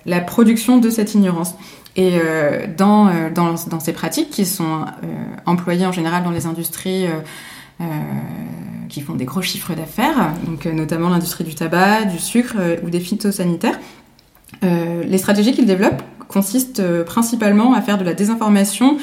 la 0.06 0.22
production 0.22 0.78
de 0.78 0.90
cette 0.90 1.14
ignorance. 1.14 1.56
Et 1.96 2.14
euh, 2.14 2.66
dans, 2.78 3.08
euh, 3.08 3.30
dans, 3.30 3.80
ces 3.80 3.94
pratiques 3.94 4.30
qui 4.30 4.46
sont 4.46 4.86
euh, 5.04 5.08
employées 5.46 5.86
en 5.86 5.92
général 5.92 6.24
dans 6.24 6.32
les 6.32 6.46
industries 6.46 7.08
qui 8.90 9.00
font 9.00 9.16
des 9.16 9.24
gros 9.24 9.42
chiffres 9.42 9.74
d'affaires, 9.74 10.34
notamment 10.66 11.08
l'industrie 11.08 11.46
du 11.46 11.56
tabac, 11.56 12.06
du 12.06 12.20
sucre 12.20 12.58
ou 12.84 12.90
des 12.90 13.00
phytosanitaires, 13.00 13.80
les 14.62 15.18
stratégies 15.18 15.54
qu'ils 15.54 15.66
développent 15.66 16.02
consistent 16.28 16.80
euh, 16.80 17.04
principalement 17.04 17.74
à 17.74 17.82
faire 17.82 17.98
de 17.98 18.04
la 18.04 18.14
désinformation 18.14 18.98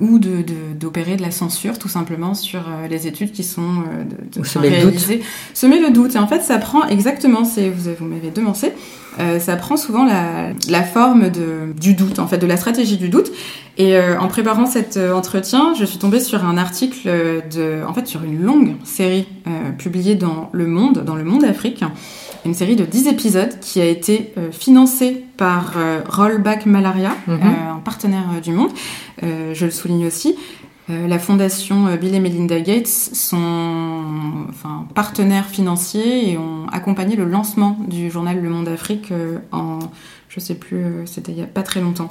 ou 0.00 0.20
de- 0.20 0.42
de- 0.42 0.78
d'opérer 0.78 1.16
de, 1.16 1.22
la 1.22 1.32
censure 1.32 1.76
tout 1.76 1.88
simplement 1.88 2.34
sur 2.34 2.60
euh, 2.60 2.86
les 2.88 3.08
études 3.08 3.32
qui 3.32 3.42
sont 3.42 3.62
euh, 3.62 4.04
de, 4.34 4.40
de- 4.40 4.46
semer 4.46 4.68
le 4.70 4.74
doute. 4.76 4.84
réalisées. 4.84 5.22
Semer 5.54 5.80
le 5.80 5.90
doute. 5.90 6.14
Et 6.14 6.18
en 6.18 6.28
fait, 6.28 6.40
ça 6.40 6.56
prend 6.58 6.86
exactement, 6.86 7.44
c'est 7.44 7.68
vous, 7.68 7.90
vous 7.98 8.04
m'avez 8.04 8.30
devancé, 8.30 8.72
euh, 9.18 9.40
ça 9.40 9.56
prend 9.56 9.76
souvent 9.76 10.04
la, 10.04 10.50
la 10.68 10.84
forme 10.84 11.30
de, 11.30 11.72
du 11.80 11.94
doute, 11.94 12.20
en 12.20 12.28
fait, 12.28 12.38
de 12.38 12.46
la 12.46 12.56
stratégie 12.56 12.96
du 12.96 13.08
doute. 13.08 13.32
Et 13.76 13.96
euh, 13.96 14.16
en 14.20 14.28
préparant 14.28 14.66
cet 14.66 14.96
euh, 14.98 15.12
entretien, 15.14 15.72
je 15.76 15.84
suis 15.84 15.98
tombée 15.98 16.20
sur 16.20 16.44
un 16.44 16.56
article 16.58 16.98
euh, 17.08 17.40
de, 17.52 17.84
en 17.84 17.92
fait, 17.92 18.06
sur 18.06 18.22
une 18.22 18.40
longue 18.40 18.76
série 18.84 19.26
euh, 19.48 19.70
publiée 19.76 20.14
dans 20.14 20.48
Le 20.52 20.68
Monde, 20.68 21.02
dans 21.04 21.16
Le 21.16 21.24
Monde 21.24 21.42
Afrique, 21.44 21.82
une 22.44 22.54
série 22.54 22.76
de 22.76 22.84
10 22.84 23.08
épisodes 23.08 23.58
qui 23.60 23.80
a 23.80 23.84
été 23.84 24.32
euh, 24.38 24.50
financée 24.52 25.24
par 25.36 25.74
euh, 25.76 26.00
Rollback 26.08 26.66
Malaria, 26.66 27.10
Mhm. 27.26 27.34
euh, 27.42 27.72
un 27.76 27.78
partenaire 27.80 28.40
du 28.42 28.52
Monde. 28.52 28.70
Je 29.22 29.64
le 29.64 29.70
souligne 29.70 30.06
aussi. 30.06 30.36
La 30.88 31.18
fondation 31.18 31.94
Bill 32.00 32.14
et 32.14 32.20
Melinda 32.20 32.60
Gates 32.60 32.86
sont 32.86 33.36
enfin, 34.48 34.86
partenaires 34.94 35.46
financiers 35.46 36.30
et 36.32 36.38
ont 36.38 36.66
accompagné 36.72 37.14
le 37.16 37.24
lancement 37.26 37.76
du 37.88 38.10
journal 38.10 38.40
Le 38.40 38.48
Monde 38.48 38.68
Afrique 38.68 39.12
en, 39.52 39.80
je 40.30 40.40
sais 40.40 40.54
plus, 40.54 40.84
c'était 41.04 41.32
il 41.32 41.38
y 41.38 41.42
a 41.42 41.46
pas 41.46 41.62
très 41.62 41.80
longtemps. 41.80 42.10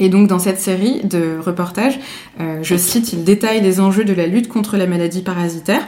Et 0.00 0.08
donc 0.08 0.26
dans 0.26 0.38
cette 0.40 0.58
série 0.58 1.02
de 1.04 1.38
reportages, 1.44 2.00
je 2.62 2.76
cite, 2.76 3.12
il 3.12 3.22
détaille 3.24 3.60
les 3.60 3.78
enjeux 3.78 4.04
de 4.04 4.14
la 4.14 4.26
lutte 4.26 4.48
contre 4.48 4.76
la 4.76 4.86
maladie 4.86 5.22
parasitaire. 5.22 5.86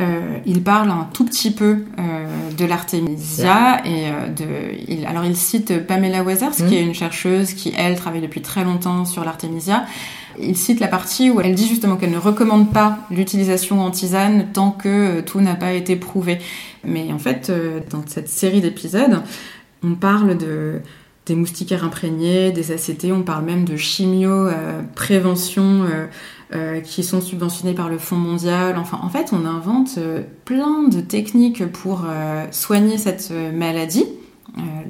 Euh, 0.00 0.38
il 0.44 0.62
parle 0.62 0.90
un 0.90 1.08
tout 1.12 1.24
petit 1.24 1.50
peu 1.50 1.84
euh, 1.98 2.50
de 2.56 2.64
l'artémisia 2.66 3.80
et 3.86 4.08
euh, 4.08 4.28
de. 4.28 4.44
Il, 4.88 5.06
alors 5.06 5.24
il 5.24 5.36
cite 5.36 5.86
Pamela 5.86 6.22
Weathers, 6.22 6.56
qui 6.68 6.76
est 6.76 6.82
une 6.82 6.94
chercheuse 6.94 7.54
qui 7.54 7.72
elle 7.76 7.96
travaille 7.96 8.20
depuis 8.20 8.42
très 8.42 8.64
longtemps 8.64 9.04
sur 9.04 9.24
l'artémisia. 9.24 9.86
Il 10.38 10.56
cite 10.56 10.80
la 10.80 10.88
partie 10.88 11.30
où 11.30 11.40
elle 11.40 11.54
dit 11.54 11.66
justement 11.66 11.96
qu'elle 11.96 12.10
ne 12.10 12.18
recommande 12.18 12.72
pas 12.72 12.98
l'utilisation 13.10 13.80
en 13.80 13.90
tisane 13.90 14.48
tant 14.52 14.70
que 14.70 14.88
euh, 15.18 15.22
tout 15.22 15.40
n'a 15.40 15.54
pas 15.54 15.72
été 15.72 15.96
prouvé. 15.96 16.38
Mais 16.84 17.12
en 17.12 17.18
fait, 17.18 17.48
euh, 17.50 17.80
dans 17.90 18.02
cette 18.06 18.28
série 18.28 18.60
d'épisodes, 18.60 19.22
on 19.82 19.94
parle 19.94 20.36
de 20.36 20.80
des 21.26 21.34
moustiquaires 21.34 21.82
imprégnés, 21.82 22.52
des 22.52 22.70
ACT, 22.70 23.06
on 23.10 23.22
parle 23.22 23.44
même 23.44 23.64
de 23.64 23.76
chimio, 23.76 24.30
euh, 24.30 24.80
prévention, 24.94 25.84
euh, 26.54 26.80
qui 26.80 27.02
sont 27.02 27.20
subventionnés 27.20 27.74
par 27.74 27.88
le 27.88 27.98
Fonds 27.98 28.16
mondial. 28.16 28.76
Enfin, 28.78 29.00
en 29.02 29.08
fait, 29.08 29.30
on 29.32 29.44
invente 29.44 29.96
euh, 29.98 30.22
plein 30.44 30.84
de 30.84 31.00
techniques 31.00 31.66
pour 31.66 32.04
euh, 32.08 32.44
soigner 32.52 32.98
cette 32.98 33.32
maladie, 33.54 34.04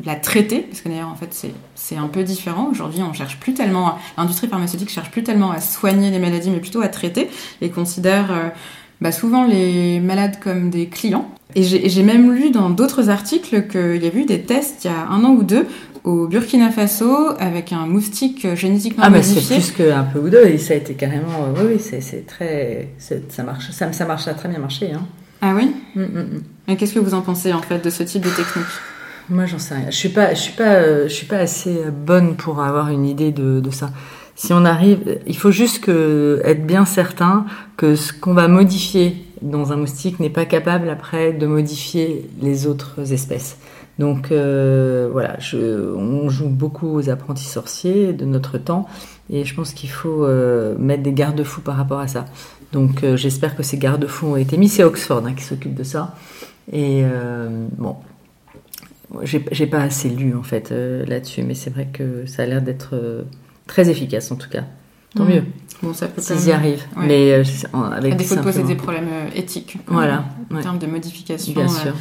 la 0.04 0.14
traiter, 0.14 0.60
parce 0.60 0.80
que 0.82 0.88
d'ailleurs, 0.88 1.08
en 1.08 1.16
fait, 1.16 1.32
c'est- 1.74 1.96
un 1.96 2.06
peu 2.08 2.22
différent. 2.22 2.68
Aujourd'hui, 2.70 3.00
on 3.02 3.12
cherche 3.12 3.40
plus 3.40 3.54
tellement, 3.54 3.98
l'industrie 4.16 4.46
pharmaceutique 4.48 4.90
cherche 4.90 5.10
plus 5.10 5.22
tellement 5.24 5.50
à 5.50 5.60
soigner 5.60 6.10
les 6.10 6.18
maladies, 6.20 6.50
mais 6.50 6.60
plutôt 6.60 6.82
à 6.82 6.88
traiter, 6.88 7.28
et 7.60 7.70
considère 7.70 8.52
bah, 9.00 9.10
souvent 9.12 9.44
les 9.44 9.98
malades 9.98 10.38
comme 10.40 10.70
des 10.70 10.86
clients. 10.86 11.28
Et 11.54 11.62
j'ai 11.62 12.02
même 12.02 12.32
lu 12.32 12.50
dans 12.50 12.70
d'autres 12.70 13.08
articles 13.08 13.66
qu'il 13.66 14.02
y 14.04 14.06
a 14.06 14.14
eu 14.14 14.24
des 14.24 14.42
tests 14.42 14.84
il 14.84 14.88
y 14.88 14.90
a 14.94 15.08
un 15.08 15.24
an 15.24 15.30
ou 15.30 15.42
deux 15.42 15.66
au 16.06 16.26
Burkina 16.28 16.70
Faso 16.70 17.30
avec 17.38 17.72
un 17.72 17.84
moustique 17.86 18.54
génétiquement 18.54 19.02
Ah, 19.06 19.10
mais 19.10 19.22
c'est 19.22 19.34
modifié. 19.34 19.56
plus 19.58 19.70
qu'un 19.72 20.04
peu 20.04 20.20
ou 20.20 20.30
deux. 20.30 20.46
Et 20.46 20.56
ça 20.56 20.72
a 20.72 20.76
été 20.78 20.94
carrément. 20.94 21.44
euh, 21.56 21.62
oui, 21.66 21.74
oui, 21.74 21.80
c'est 22.00 22.24
très. 22.26 22.88
Ça 23.28 23.42
marche. 23.42 23.70
Ça, 23.72 23.92
ça 23.92 24.04
marche, 24.06 24.22
ça 24.24 24.30
a 24.30 24.34
très 24.34 24.48
bien 24.48 24.58
marché. 24.60 24.92
Hein. 24.92 25.02
Ah 25.42 25.52
oui? 25.54 25.72
Mm, 25.94 26.00
mm, 26.02 26.42
mm. 26.68 26.76
Qu'est-ce 26.76 26.94
que 26.94 26.98
vous 27.00 27.12
en 27.14 27.20
pensez 27.20 27.52
en 27.52 27.60
fait 27.60 27.84
de 27.84 27.90
ce 27.90 28.02
type 28.04 28.22
de 28.24 28.30
technique? 28.30 28.64
Moi, 29.28 29.46
j'en 29.46 29.58
sais 29.58 29.74
rien. 29.74 29.90
Je 29.90 29.96
suis 29.96 30.08
pas, 30.08 30.32
je 30.34 30.40
suis 30.40 30.52
pas, 30.52 30.74
euh, 30.76 31.08
je 31.08 31.12
suis 31.12 31.26
pas 31.26 31.38
assez 31.38 31.76
bonne 32.06 32.36
pour 32.36 32.62
avoir 32.62 32.88
une 32.90 33.04
idée 33.04 33.32
de, 33.32 33.58
de 33.60 33.70
ça. 33.70 33.90
Si 34.36 34.52
on 34.52 34.64
arrive, 34.64 35.18
il 35.26 35.36
faut 35.36 35.50
juste 35.50 35.82
que, 35.82 36.40
être 36.44 36.64
bien 36.66 36.84
certain 36.84 37.46
que 37.76 37.96
ce 37.96 38.12
qu'on 38.12 38.34
va 38.34 38.46
modifier 38.48 39.16
dans 39.42 39.72
un 39.72 39.76
moustique 39.76 40.20
n'est 40.20 40.30
pas 40.30 40.44
capable 40.44 40.88
après 40.88 41.32
de 41.32 41.46
modifier 41.46 42.28
les 42.40 42.66
autres 42.66 43.12
espèces. 43.12 43.56
Donc 43.98 44.30
euh, 44.30 45.08
voilà, 45.10 45.38
je, 45.38 45.94
on 45.94 46.28
joue 46.28 46.48
beaucoup 46.48 46.88
aux 46.94 47.08
apprentis 47.08 47.44
sorciers 47.44 48.12
de 48.12 48.24
notre 48.26 48.58
temps 48.58 48.86
et 49.30 49.44
je 49.44 49.54
pense 49.54 49.72
qu'il 49.72 49.88
faut 49.88 50.24
euh, 50.24 50.76
mettre 50.78 51.02
des 51.02 51.12
garde-fous 51.12 51.62
par 51.62 51.76
rapport 51.76 52.00
à 52.00 52.06
ça. 52.06 52.26
Donc 52.72 53.02
euh, 53.04 53.16
j'espère 53.16 53.56
que 53.56 53.62
ces 53.62 53.78
garde-fous 53.78 54.26
ont 54.26 54.36
été 54.36 54.58
mis. 54.58 54.68
C'est 54.68 54.84
Oxford 54.84 55.22
hein, 55.26 55.32
qui 55.34 55.44
s'occupe 55.44 55.74
de 55.74 55.82
ça. 55.84 56.14
Et 56.72 57.04
bon, 57.78 57.94
j'ai 59.22 59.66
pas 59.66 59.80
assez 59.82 60.08
lu 60.08 60.34
en 60.36 60.42
fait 60.42 60.70
là-dessus, 61.06 61.42
mais 61.42 61.54
c'est 61.54 61.70
vrai 61.70 61.86
que 61.92 62.26
ça 62.26 62.42
a 62.42 62.46
l'air 62.46 62.60
d'être 62.60 63.24
très 63.68 63.88
efficace 63.88 64.30
en 64.32 64.36
tout 64.36 64.50
cas. 64.50 64.64
Tant 65.14 65.24
mieux, 65.24 65.44
Bon, 65.82 65.94
ça 65.94 66.08
peut 66.08 66.20
s'ils 66.20 66.48
y 66.48 66.52
arrivent. 66.52 66.82
ouais. 66.96 67.06
Mais 67.06 67.32
euh, 67.32 67.44
en- 67.72 67.82
À 67.84 67.94
avec 67.96 68.16
défaut 68.16 68.34
de 68.36 68.40
poser 68.40 68.62
des 68.64 68.74
problèmes 68.74 69.08
euh, 69.10 69.28
éthiques. 69.34 69.78
Voilà, 69.86 70.24
en 70.52 70.60
termes 70.60 70.78
de 70.78 70.86
modification. 70.86 71.52
Bien 71.54 71.68
sûr. 71.68 71.94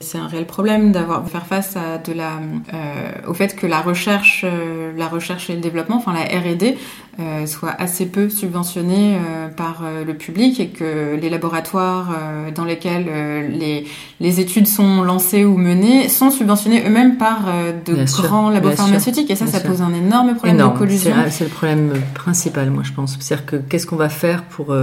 C'est 0.00 0.18
un 0.18 0.26
réel 0.26 0.46
problème 0.46 0.92
d'avoir 0.92 1.26
faire 1.28 1.46
face 1.46 1.76
à 1.76 1.98
de 1.98 2.12
la, 2.12 2.32
euh, 2.74 3.10
au 3.28 3.34
fait 3.34 3.56
que 3.56 3.66
la 3.66 3.80
recherche, 3.80 4.42
euh, 4.44 4.92
la 4.96 5.08
recherche 5.08 5.48
et 5.48 5.54
le 5.54 5.60
développement, 5.60 5.96
enfin 5.96 6.12
la 6.12 6.24
R&D, 6.24 6.76
euh, 7.18 7.46
soit 7.46 7.70
assez 7.78 8.04
peu 8.04 8.28
subventionnée 8.28 9.16
euh, 9.16 9.48
par 9.48 9.82
euh, 9.84 10.04
le 10.04 10.12
public 10.14 10.60
et 10.60 10.68
que 10.68 11.16
les 11.16 11.30
laboratoires 11.30 12.10
euh, 12.10 12.50
dans 12.50 12.64
lesquels 12.66 13.06
les, 13.50 13.86
les 14.20 14.40
études 14.40 14.66
sont 14.66 15.02
lancées 15.02 15.44
ou 15.46 15.56
menées 15.56 16.10
sont 16.10 16.30
subventionnés 16.30 16.82
eux-mêmes 16.86 17.16
par 17.16 17.46
de 17.86 17.94
Bien 17.94 18.04
grands 18.04 18.50
labos 18.50 18.72
pharmaceutiques 18.72 19.30
et 19.30 19.34
ça, 19.36 19.46
ça 19.46 19.60
sûr. 19.60 19.68
pose 19.70 19.80
un 19.82 19.94
énorme 19.94 20.34
problème 20.34 20.56
Énorme. 20.56 20.74
de 20.74 20.78
collusion. 20.78 21.14
C'est 21.24 21.30
c'est 21.30 21.44
le 21.44 21.50
problème 21.50 21.92
principal, 22.14 22.70
moi, 22.70 22.82
je 22.84 22.92
pense. 22.92 23.16
C'est-à-dire 23.18 23.46
que 23.46 23.56
qu'est-ce 23.56 23.86
qu'on 23.86 23.96
va 23.96 24.08
faire 24.10 24.42
pour. 24.44 24.74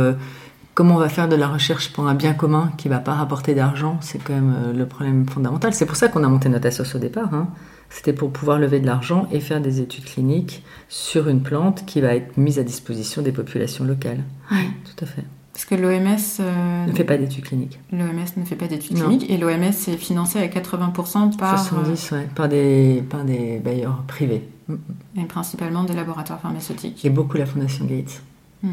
Comment 0.73 0.95
on 0.95 0.99
va 0.99 1.09
faire 1.09 1.27
de 1.29 1.35
la 1.35 1.47
recherche 1.47 1.91
pour 1.93 2.07
un 2.07 2.15
bien 2.15 2.33
commun 2.33 2.71
qui 2.77 2.89
va 2.89 2.99
pas 2.99 3.13
rapporter 3.13 3.53
d'argent 3.55 3.97
C'est 4.01 4.19
quand 4.23 4.33
même 4.33 4.53
euh, 4.65 4.73
le 4.73 4.85
problème 4.85 5.27
fondamental. 5.27 5.73
C'est 5.73 5.85
pour 5.85 5.95
ça 5.95 6.07
qu'on 6.07 6.23
a 6.23 6.27
monté 6.27 6.49
notre 6.49 6.67
assoce 6.67 6.95
au 6.95 6.99
départ. 6.99 7.33
hein. 7.33 7.47
C'était 7.89 8.13
pour 8.13 8.31
pouvoir 8.31 8.57
lever 8.57 8.79
de 8.79 8.87
l'argent 8.87 9.27
et 9.31 9.39
faire 9.39 9.61
des 9.61 9.79
études 9.79 10.05
cliniques 10.05 10.63
sur 10.89 11.27
une 11.27 11.41
plante 11.43 11.85
qui 11.85 12.01
va 12.01 12.15
être 12.15 12.37
mise 12.37 12.57
à 12.57 12.63
disposition 12.63 13.21
des 13.21 13.31
populations 13.31 13.85
locales. 13.85 14.23
Ouais. 14.51 14.65
Tout 14.83 15.03
à 15.03 15.07
fait. 15.07 15.23
Parce 15.53 15.65
que 15.65 15.75
l'OMS 15.75 16.17
euh, 16.39 16.85
Ne 16.87 16.91
fait 16.93 17.03
pas 17.03 17.17
d'études 17.17 17.43
cliniques. 17.43 17.79
l'OMS 17.91 18.25
ne 18.37 18.43
fait 18.45 18.55
pas 18.55 18.65
d'études 18.65 18.97
cliniques 18.97 19.29
et 19.29 19.37
l'OMS 19.37 19.61
est 19.61 19.97
financé 19.97 20.39
à 20.39 20.47
80% 20.47 21.37
par 21.37 21.59
70, 21.63 22.11
ouais, 22.13 22.27
par 22.33 22.49
des, 22.49 23.03
par 23.07 23.23
des 23.23 23.59
bailleurs 23.59 24.01
privés. 24.07 24.49
Euh, 24.71 24.75
et 25.15 25.25
principalement 25.25 25.83
des 25.83 25.93
laboratoires 25.93 26.39
pharmaceutiques. 26.39 27.05
Et 27.05 27.11
beaucoup 27.11 27.37
la 27.37 27.45
Fondation 27.45 27.85
Gates, 27.85 28.23
Mm. 28.63 28.69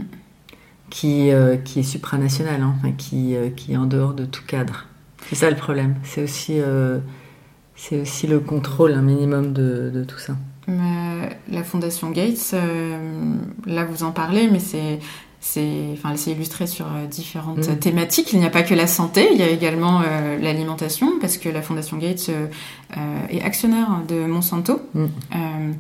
Qui, 0.91 1.31
euh, 1.31 1.57
qui 1.57 1.81
est 1.81 1.85
supranationale, 1.85 2.63
hein, 2.63 2.75
qui, 2.99 3.35
euh, 3.37 3.49
qui 3.51 3.73
est 3.73 3.77
en 3.77 3.87
dehors 3.87 4.13
de 4.13 4.25
tout 4.25 4.43
cadre. 4.47 4.87
C'est 5.29 5.37
ça 5.37 5.51
le 5.51 5.57
problème. 5.57 5.95
C'est 6.03 6.23
aussi, 6.23 6.55
euh, 6.61 6.99
c'est 7.77 8.01
aussi 8.01 8.27
le 8.27 8.41
contrôle 8.41 8.93
un 8.93 9.03
minimum 9.03 9.53
de, 9.53 9.91
de 9.95 10.05
tout 10.05 10.19
ça. 10.19 10.35
Mais 10.67 11.39
la 11.51 11.63
Fondation 11.65 12.11
Gates, 12.11 12.55
là 13.67 13.85
vous 13.85 14.03
en 14.03 14.13
parlez, 14.13 14.49
mais 14.51 14.59
c'est 14.61 14.99
c'est 15.43 15.89
enfin, 15.95 16.15
illustré 16.31 16.67
sur 16.67 16.87
différentes 17.11 17.67
Mm. 17.67 17.79
thématiques. 17.79 18.33
Il 18.35 18.41
n'y 18.41 18.45
a 18.45 18.51
pas 18.51 18.63
que 18.63 18.75
la 18.75 18.87
santé, 18.87 19.29
il 19.33 19.39
y 19.39 19.43
a 19.43 19.49
également 19.49 20.03
euh, 20.03 20.39
l'alimentation, 20.39 21.15
parce 21.19 21.39
que 21.39 21.49
la 21.49 21.63
Fondation 21.63 21.97
Gates 21.97 22.29
euh, 22.29 22.47
est 23.31 23.41
actionnaire 23.43 24.03
de 24.07 24.27
Monsanto. 24.27 24.83
Mm. 24.93 25.05
Euh, 25.05 25.73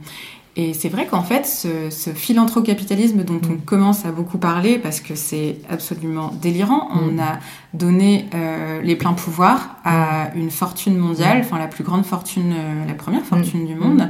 et 0.56 0.74
c'est 0.74 0.88
vrai 0.88 1.06
qu'en 1.06 1.22
fait, 1.22 1.46
ce, 1.46 1.90
ce 1.90 2.10
philanthrocapitalisme 2.10 3.22
dont 3.24 3.40
on 3.48 3.54
Mm. 3.54 3.60
commence 3.64 4.04
à 4.04 4.10
beaucoup 4.10 4.36
parler, 4.38 4.78
parce 4.78 5.00
que 5.00 5.14
c'est 5.14 5.56
absolument 5.70 6.32
délirant, 6.42 6.88
on 6.92 7.12
Mm. 7.12 7.20
a 7.20 7.38
donné 7.72 8.26
euh, 8.34 8.82
les 8.82 8.96
pleins 8.96 9.12
pouvoirs 9.12 9.76
à 9.84 10.30
une 10.34 10.50
fortune 10.50 10.96
mondiale, 10.98 11.38
Mm. 11.38 11.40
enfin 11.42 11.58
la 11.58 11.68
plus 11.68 11.84
grande 11.84 12.04
fortune, 12.04 12.52
euh, 12.56 12.84
la 12.86 12.94
première 12.94 13.24
fortune 13.24 13.64
du 13.66 13.74
monde, 13.76 14.08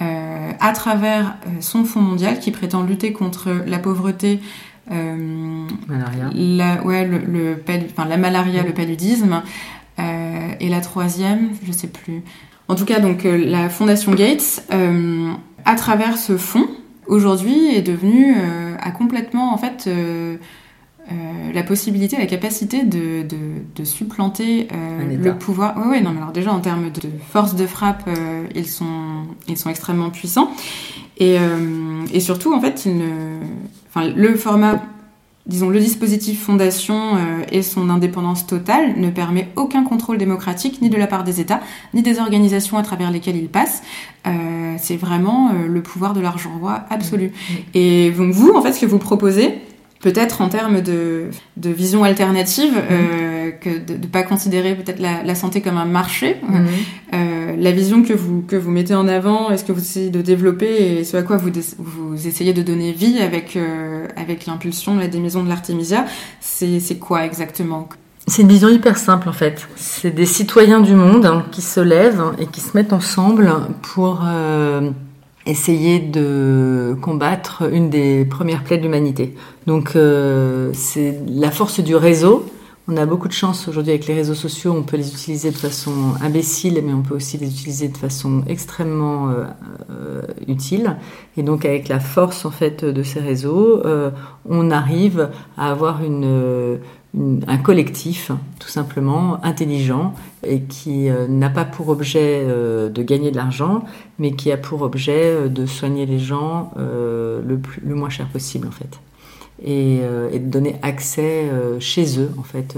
euh, 0.00 0.50
à 0.60 0.72
travers 0.72 1.36
son 1.60 1.84
fonds 1.84 2.00
mondial 2.00 2.38
qui 2.38 2.50
prétend 2.52 2.82
lutter 2.84 3.12
contre 3.12 3.50
la 3.66 3.78
pauvreté, 3.78 4.40
Malaria. 4.90 6.30
la, 6.34 6.82
ouais, 6.84 7.06
le, 7.06 7.18
le 7.18 7.56
pal- 7.56 7.86
enfin, 7.90 8.08
la 8.08 8.16
malaria, 8.16 8.62
Mm. 8.62 8.66
le 8.66 8.72
paludisme, 8.72 9.42
et 10.60 10.68
la 10.68 10.80
troisième, 10.80 11.50
je 11.66 11.72
sais 11.72 11.86
plus. 11.88 12.22
En 12.68 12.74
tout 12.74 12.84
cas, 12.84 12.98
donc 13.00 13.24
la 13.24 13.68
Fondation 13.68 14.12
Gates, 14.14 14.64
à 15.64 15.74
travers 15.74 16.18
ce 16.18 16.36
fonds, 16.36 16.68
aujourd'hui 17.06 17.74
est 17.74 17.82
devenue 17.82 18.34
euh, 18.36 18.76
a 18.80 18.90
complètement 18.90 19.52
en 19.52 19.58
fait 19.58 19.86
euh, 19.86 20.36
euh, 21.10 21.52
la 21.52 21.62
possibilité, 21.62 22.16
la 22.16 22.26
capacité 22.26 22.82
de, 22.82 23.22
de, 23.22 23.36
de 23.76 23.84
supplanter 23.84 24.68
euh, 24.72 25.16
le 25.22 25.34
pouvoir. 25.34 25.76
Ouais, 25.76 25.86
ouais, 25.86 26.00
non, 26.00 26.12
mais 26.12 26.18
alors 26.18 26.32
déjà 26.32 26.52
en 26.52 26.60
termes 26.60 26.90
de 26.90 27.10
force 27.30 27.54
de 27.56 27.66
frappe, 27.66 28.04
euh, 28.08 28.46
ils 28.54 28.68
sont 28.68 29.26
ils 29.48 29.58
sont 29.58 29.68
extrêmement 29.70 30.10
puissants 30.10 30.50
et 31.18 31.38
euh, 31.38 32.04
et 32.12 32.20
surtout 32.20 32.54
en 32.54 32.60
fait, 32.60 32.86
ils 32.86 32.96
ne, 32.96 33.38
enfin 33.88 34.08
le 34.08 34.34
format 34.34 34.82
disons, 35.46 35.68
le 35.68 35.78
dispositif 35.78 36.42
fondation 36.42 37.16
euh, 37.16 37.44
et 37.52 37.62
son 37.62 37.90
indépendance 37.90 38.46
totale 38.46 38.94
ne 38.96 39.10
permet 39.10 39.48
aucun 39.56 39.84
contrôle 39.84 40.16
démocratique 40.16 40.80
ni 40.80 40.88
de 40.88 40.96
la 40.96 41.06
part 41.06 41.24
des 41.24 41.40
États, 41.40 41.60
ni 41.92 42.02
des 42.02 42.18
organisations 42.18 42.78
à 42.78 42.82
travers 42.82 43.10
lesquelles 43.10 43.36
ils 43.36 43.48
passent. 43.48 43.82
Euh, 44.26 44.74
c'est 44.78 44.96
vraiment 44.96 45.50
euh, 45.50 45.66
le 45.66 45.82
pouvoir 45.82 46.14
de 46.14 46.20
l'argent 46.20 46.50
roi 46.58 46.84
absolu. 46.88 47.32
Et 47.74 48.10
donc 48.10 48.32
vous, 48.32 48.52
en 48.54 48.62
fait, 48.62 48.72
ce 48.72 48.80
que 48.80 48.86
vous 48.86 48.98
proposez, 48.98 49.58
peut-être 50.04 50.42
en 50.42 50.50
termes 50.50 50.82
de, 50.82 51.30
de 51.56 51.70
vision 51.70 52.04
alternative, 52.04 52.74
euh, 52.90 53.50
que 53.52 53.70
de 53.70 53.94
ne 53.94 54.06
pas 54.06 54.22
considérer 54.22 54.74
peut-être 54.74 55.00
la, 55.00 55.22
la 55.22 55.34
santé 55.34 55.62
comme 55.62 55.78
un 55.78 55.86
marché, 55.86 56.36
Mhm. 56.46 56.66
euh, 57.14 57.56
la 57.58 57.72
vision 57.72 58.02
que 58.02 58.12
vous, 58.12 58.42
que 58.46 58.54
vous 58.56 58.70
mettez 58.70 58.94
en 58.94 59.08
avant, 59.08 59.50
est-ce 59.50 59.64
que 59.64 59.72
vous 59.72 59.80
essayez 59.80 60.10
de 60.10 60.20
développer 60.20 60.98
et 60.98 61.04
ce 61.04 61.16
à 61.16 61.22
quoi 61.22 61.38
vous, 61.38 61.50
vous 61.78 62.26
essayez 62.28 62.52
de 62.52 62.60
donner 62.60 62.92
vie 62.92 63.18
avec, 63.20 63.56
euh, 63.56 64.06
avec 64.16 64.44
l'impulsion 64.44 64.96
des 64.96 65.20
maisons 65.20 65.42
de 65.42 65.48
l'Artemisia, 65.48 66.04
c'est 66.40 66.80
c'est 66.80 66.98
quoi 66.98 67.24
exactement? 67.24 67.88
C'est 68.26 68.42
une 68.42 68.48
vision 68.48 68.68
hyper 68.68 68.96
simple 68.98 69.28
en 69.30 69.32
fait. 69.32 69.66
C'est 69.76 70.14
des 70.14 70.26
citoyens 70.26 70.80
du 70.80 70.94
monde 70.94 71.24
hein, 71.26 71.44
qui 71.50 71.62
se 71.62 71.80
lèvent 71.80 72.24
et 72.38 72.46
qui 72.46 72.60
se 72.60 72.70
mettent 72.76 72.92
ensemble 72.92 73.50
pour 73.94 74.22
euh, 74.26 74.90
essayer 75.46 75.98
de 76.00 76.96
combattre 77.02 77.64
une 77.72 77.90
des 77.90 78.24
premières 78.24 78.64
plaies 78.64 78.78
de 78.78 78.82
l'humanité. 78.82 79.34
Donc 79.66 79.94
euh, 79.96 80.70
c'est 80.74 81.18
la 81.28 81.50
force 81.50 81.80
du 81.80 81.94
réseau. 81.96 82.46
On 82.86 82.98
a 82.98 83.06
beaucoup 83.06 83.28
de 83.28 83.32
chance 83.32 83.66
aujourd'hui 83.66 83.92
avec 83.92 84.06
les 84.06 84.12
réseaux 84.14 84.34
sociaux, 84.34 84.74
on 84.76 84.82
peut 84.82 84.98
les 84.98 85.08
utiliser 85.10 85.50
de 85.50 85.56
façon 85.56 85.92
imbécile, 86.20 86.82
mais 86.84 86.92
on 86.92 87.00
peut 87.00 87.14
aussi 87.14 87.38
les 87.38 87.46
utiliser 87.48 87.88
de 87.88 87.96
façon 87.96 88.42
extrêmement 88.46 89.30
euh, 89.30 89.44
euh, 89.90 90.22
utile. 90.48 90.96
Et 91.38 91.42
donc 91.42 91.64
avec 91.64 91.88
la 91.88 91.98
force 91.98 92.44
en 92.44 92.50
fait 92.50 92.84
de 92.84 93.02
ces 93.02 93.20
réseaux, 93.20 93.80
euh, 93.86 94.10
on 94.46 94.70
arrive 94.70 95.30
à 95.56 95.70
avoir 95.70 96.02
une, 96.04 96.24
une- 96.24 96.78
un 97.46 97.58
collectif 97.58 98.32
tout 98.58 98.68
simplement 98.68 99.42
intelligent 99.44 100.14
et 100.44 100.62
qui 100.62 101.08
euh, 101.08 101.28
n'a 101.28 101.50
pas 101.50 101.64
pour 101.64 101.88
objet 101.88 102.42
euh, 102.44 102.88
de 102.88 103.02
gagner 103.02 103.30
de 103.30 103.36
l'argent, 103.36 103.84
mais 104.18 104.32
qui 104.32 104.50
a 104.50 104.56
pour 104.56 104.82
objet 104.82 105.24
euh, 105.24 105.48
de 105.48 105.66
soigner 105.66 106.06
les 106.06 106.18
gens 106.18 106.72
le, 106.76 107.56
plus, 107.56 107.80
le 107.84 107.94
moins 107.94 108.08
cher 108.08 108.26
possible 108.28 108.66
en 108.66 108.72
fait 108.72 109.00
et, 109.64 110.00
de 110.00 110.38
donner 110.38 110.76
accès 110.82 111.48
chez 111.78 112.18
eux 112.18 112.30
en 112.38 112.42
fait 112.42 112.76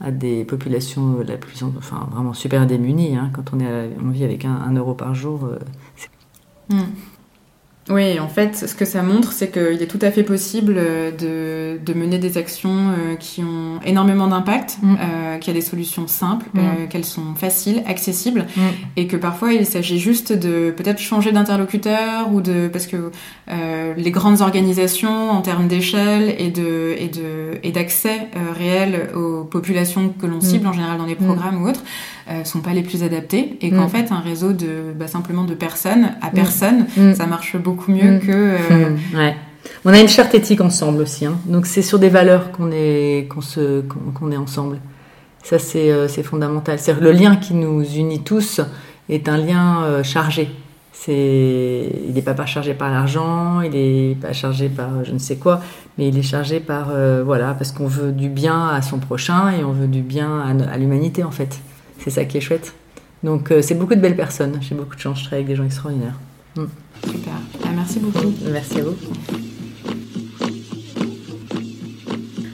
à 0.00 0.10
des 0.10 0.44
populations 0.44 1.18
la 1.26 1.36
plus 1.36 1.62
enfin 1.62 2.08
vraiment 2.12 2.34
super 2.34 2.66
démunies 2.66 3.16
hein. 3.16 3.30
quand 3.32 3.54
on 3.54 3.60
est 3.60 3.90
on 4.04 4.10
vit 4.10 4.24
avec 4.24 4.44
un, 4.44 4.72
euro 4.74 4.94
par 4.94 5.14
jour 5.14 5.48
euh, 6.72 6.76
Oui, 7.90 8.20
en 8.20 8.28
fait, 8.28 8.54
ce 8.56 8.76
que 8.76 8.84
ça 8.84 9.02
montre, 9.02 9.32
c'est 9.32 9.50
qu'il 9.50 9.82
est 9.82 9.88
tout 9.88 9.98
à 10.02 10.12
fait 10.12 10.22
possible 10.22 10.74
euh, 10.78 11.10
de, 11.10 11.84
de 11.84 11.98
mener 11.98 12.18
des 12.18 12.38
actions 12.38 12.90
euh, 12.90 13.16
qui 13.16 13.42
ont 13.42 13.80
énormément 13.84 14.28
d'impact, 14.28 14.78
Mm. 14.80 14.94
euh, 15.00 15.38
qu'il 15.38 15.52
y 15.52 15.56
a 15.56 15.60
des 15.60 15.66
solutions 15.66 16.06
simples, 16.06 16.46
Mm. 16.54 16.58
euh, 16.60 16.86
qu'elles 16.88 17.04
sont 17.04 17.34
faciles, 17.34 17.82
accessibles, 17.86 18.46
Mm. 18.56 18.60
et 18.96 19.06
que 19.08 19.16
parfois 19.16 19.52
il 19.52 19.66
s'agit 19.66 19.98
juste 19.98 20.32
de 20.32 20.70
peut-être 20.70 21.00
changer 21.00 21.32
d'interlocuteur 21.32 22.32
ou 22.32 22.40
de 22.40 22.68
parce 22.68 22.86
que 22.86 23.10
euh, 23.50 23.94
les 23.96 24.10
grandes 24.12 24.42
organisations 24.42 25.30
en 25.30 25.40
termes 25.42 25.66
d'échelle 25.66 26.36
et 26.38 26.50
de 26.50 26.94
et 26.96 27.08
de 27.08 27.58
et 27.64 27.72
d'accès 27.72 28.28
réel 28.56 29.08
aux 29.16 29.42
populations 29.42 30.10
que 30.10 30.26
l'on 30.26 30.40
cible 30.40 30.68
en 30.68 30.72
général 30.72 30.98
dans 30.98 31.06
les 31.06 31.16
programmes 31.16 31.60
ou 31.62 31.68
autres 31.68 31.82
euh, 32.30 32.44
sont 32.44 32.60
pas 32.60 32.72
les 32.72 32.82
plus 32.82 33.02
adaptés 33.02 33.56
et 33.60 33.70
qu'en 33.70 33.86
Mm. 33.86 33.88
fait 33.88 34.12
un 34.12 34.20
réseau 34.20 34.52
de 34.52 34.92
bah, 34.98 35.06
simplement 35.08 35.44
de 35.44 35.54
personnes 35.54 36.10
à 36.22 36.28
personne 36.30 36.86
Mm. 36.96 37.14
ça 37.14 37.26
marche 37.26 37.56
beaucoup 37.56 37.90
mieux 37.92 38.16
Mm. 38.16 38.20
que 38.20 38.32
euh, 38.32 38.96
ouais. 39.14 39.36
On 39.84 39.92
a 39.92 40.00
une 40.00 40.08
charte 40.08 40.34
éthique 40.34 40.60
ensemble 40.60 41.02
aussi, 41.02 41.24
hein. 41.26 41.36
donc 41.46 41.66
c'est 41.66 41.82
sur 41.82 41.98
des 41.98 42.08
valeurs 42.08 42.50
qu'on 42.52 42.70
est, 42.72 43.28
qu'on 43.30 43.40
se, 43.40 43.82
qu'on 44.14 44.32
est 44.32 44.36
ensemble. 44.36 44.78
Ça 45.44 45.58
c'est, 45.58 45.90
euh, 45.90 46.08
c'est 46.08 46.22
fondamental. 46.22 46.78
C'est 46.78 46.98
le 47.00 47.12
lien 47.12 47.36
qui 47.36 47.54
nous 47.54 47.82
unit 47.84 48.22
tous 48.22 48.60
est 49.08 49.28
un 49.28 49.36
lien 49.36 49.82
euh, 49.84 50.02
chargé. 50.02 50.48
C'est, 50.92 51.90
il 52.08 52.14
n'est 52.14 52.22
pas 52.22 52.34
pas 52.34 52.46
chargé 52.46 52.74
par 52.74 52.90
l'argent, 52.90 53.60
il 53.60 53.70
n'est 53.72 54.14
pas 54.14 54.32
chargé 54.32 54.68
par 54.68 55.04
je 55.04 55.12
ne 55.12 55.18
sais 55.18 55.36
quoi, 55.36 55.60
mais 55.98 56.08
il 56.08 56.16
est 56.18 56.22
chargé 56.22 56.60
par 56.60 56.88
euh, 56.90 57.22
voilà 57.24 57.54
parce 57.54 57.72
qu'on 57.72 57.88
veut 57.88 58.12
du 58.12 58.28
bien 58.28 58.68
à 58.68 58.82
son 58.82 58.98
prochain 58.98 59.50
et 59.50 59.64
on 59.64 59.72
veut 59.72 59.88
du 59.88 60.02
bien 60.02 60.40
à, 60.40 60.72
à 60.72 60.76
l'humanité 60.78 61.24
en 61.24 61.32
fait. 61.32 61.58
C'est 62.02 62.10
ça 62.10 62.24
qui 62.24 62.38
est 62.38 62.40
chouette. 62.40 62.74
Donc 63.22 63.50
euh, 63.50 63.62
c'est 63.62 63.74
beaucoup 63.74 63.94
de 63.94 64.00
belles 64.00 64.16
personnes. 64.16 64.58
J'ai 64.60 64.74
beaucoup 64.74 64.96
de 64.96 65.00
chance. 65.00 65.20
Je 65.20 65.24
travaille 65.24 65.44
avec 65.44 65.48
des 65.48 65.56
gens 65.56 65.64
extraordinaires. 65.64 66.18
super 67.04 67.34
Ah, 67.64 67.68
merci 67.74 68.00
beaucoup 68.00 68.32
Merci 68.50 68.80
à 68.80 68.84
vous. 68.84 68.96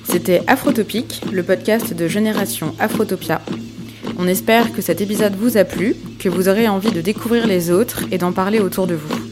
C'était 0.05 0.43
Afrotopique, 0.47 1.23
le 1.33 1.43
podcast 1.43 1.95
de 1.95 2.09
Génération 2.09 2.75
Afrotopia. 2.79 3.41
On 4.19 4.27
espère 4.27 4.73
que 4.73 4.83
cet 4.83 5.01
épisode 5.01 5.37
vous 5.37 5.57
a 5.57 5.65
plu, 5.65 5.95
que 6.19 6.29
vous 6.29 6.49
aurez 6.49 6.67
envie 6.67 6.91
de 6.91 7.01
découvrir 7.01 7.47
les 7.47 7.71
autres 7.71 8.03
et 8.11 8.19
d'en 8.19 8.33
parler 8.33 8.59
autour 8.59 8.87
de 8.87 8.95
vous. 8.95 9.28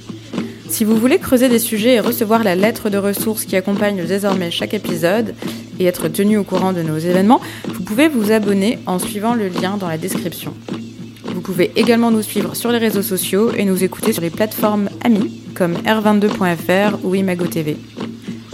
Si 0.68 0.84
vous 0.84 0.96
voulez 0.96 1.18
creuser 1.18 1.48
des 1.48 1.58
sujets 1.58 1.94
et 1.94 2.00
recevoir 2.00 2.42
la 2.42 2.54
lettre 2.54 2.90
de 2.90 2.98
ressources 2.98 3.44
qui 3.44 3.56
accompagne 3.56 4.04
désormais 4.04 4.50
chaque 4.50 4.74
épisode 4.74 5.34
et 5.78 5.86
être 5.86 6.08
tenu 6.08 6.36
au 6.36 6.44
courant 6.44 6.72
de 6.72 6.82
nos 6.82 6.98
événements, 6.98 7.40
vous 7.66 7.82
pouvez 7.82 8.08
vous 8.08 8.32
abonner 8.32 8.78
en 8.86 8.98
suivant 8.98 9.34
le 9.34 9.48
lien 9.48 9.76
dans 9.76 9.88
la 9.88 9.98
description. 9.98 10.54
Vous 11.24 11.40
pouvez 11.40 11.72
également 11.76 12.10
nous 12.10 12.22
suivre 12.22 12.54
sur 12.54 12.72
les 12.72 12.78
réseaux 12.78 13.02
sociaux 13.02 13.52
et 13.56 13.64
nous 13.64 13.84
écouter 13.84 14.12
sur 14.12 14.22
les 14.22 14.30
plateformes 14.30 14.88
amies 15.04 15.40
comme 15.54 15.74
r22.fr 15.74 16.98
ou 17.04 17.14
Imago 17.14 17.46
TV. 17.46 17.76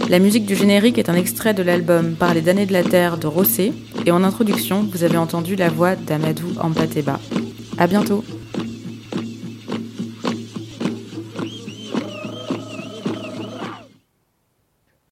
La 0.09 0.19
musique 0.19 0.45
du 0.45 0.55
générique 0.55 0.97
est 0.97 1.09
un 1.09 1.15
extrait 1.15 1.53
de 1.53 1.63
l'album 1.63 2.15
Par 2.15 2.33
les 2.33 2.41
damnés 2.41 2.65
de 2.65 2.73
la 2.73 2.83
terre 2.83 3.17
de 3.17 3.27
Rossé 3.27 3.73
et 4.05 4.11
en 4.11 4.23
introduction, 4.23 4.87
vous 4.91 5.03
avez 5.03 5.17
entendu 5.17 5.55
la 5.55 5.69
voix 5.69 5.95
d'Amadou 5.95 6.53
Ampateba. 6.59 7.19
À 7.77 7.87
bientôt! 7.87 8.23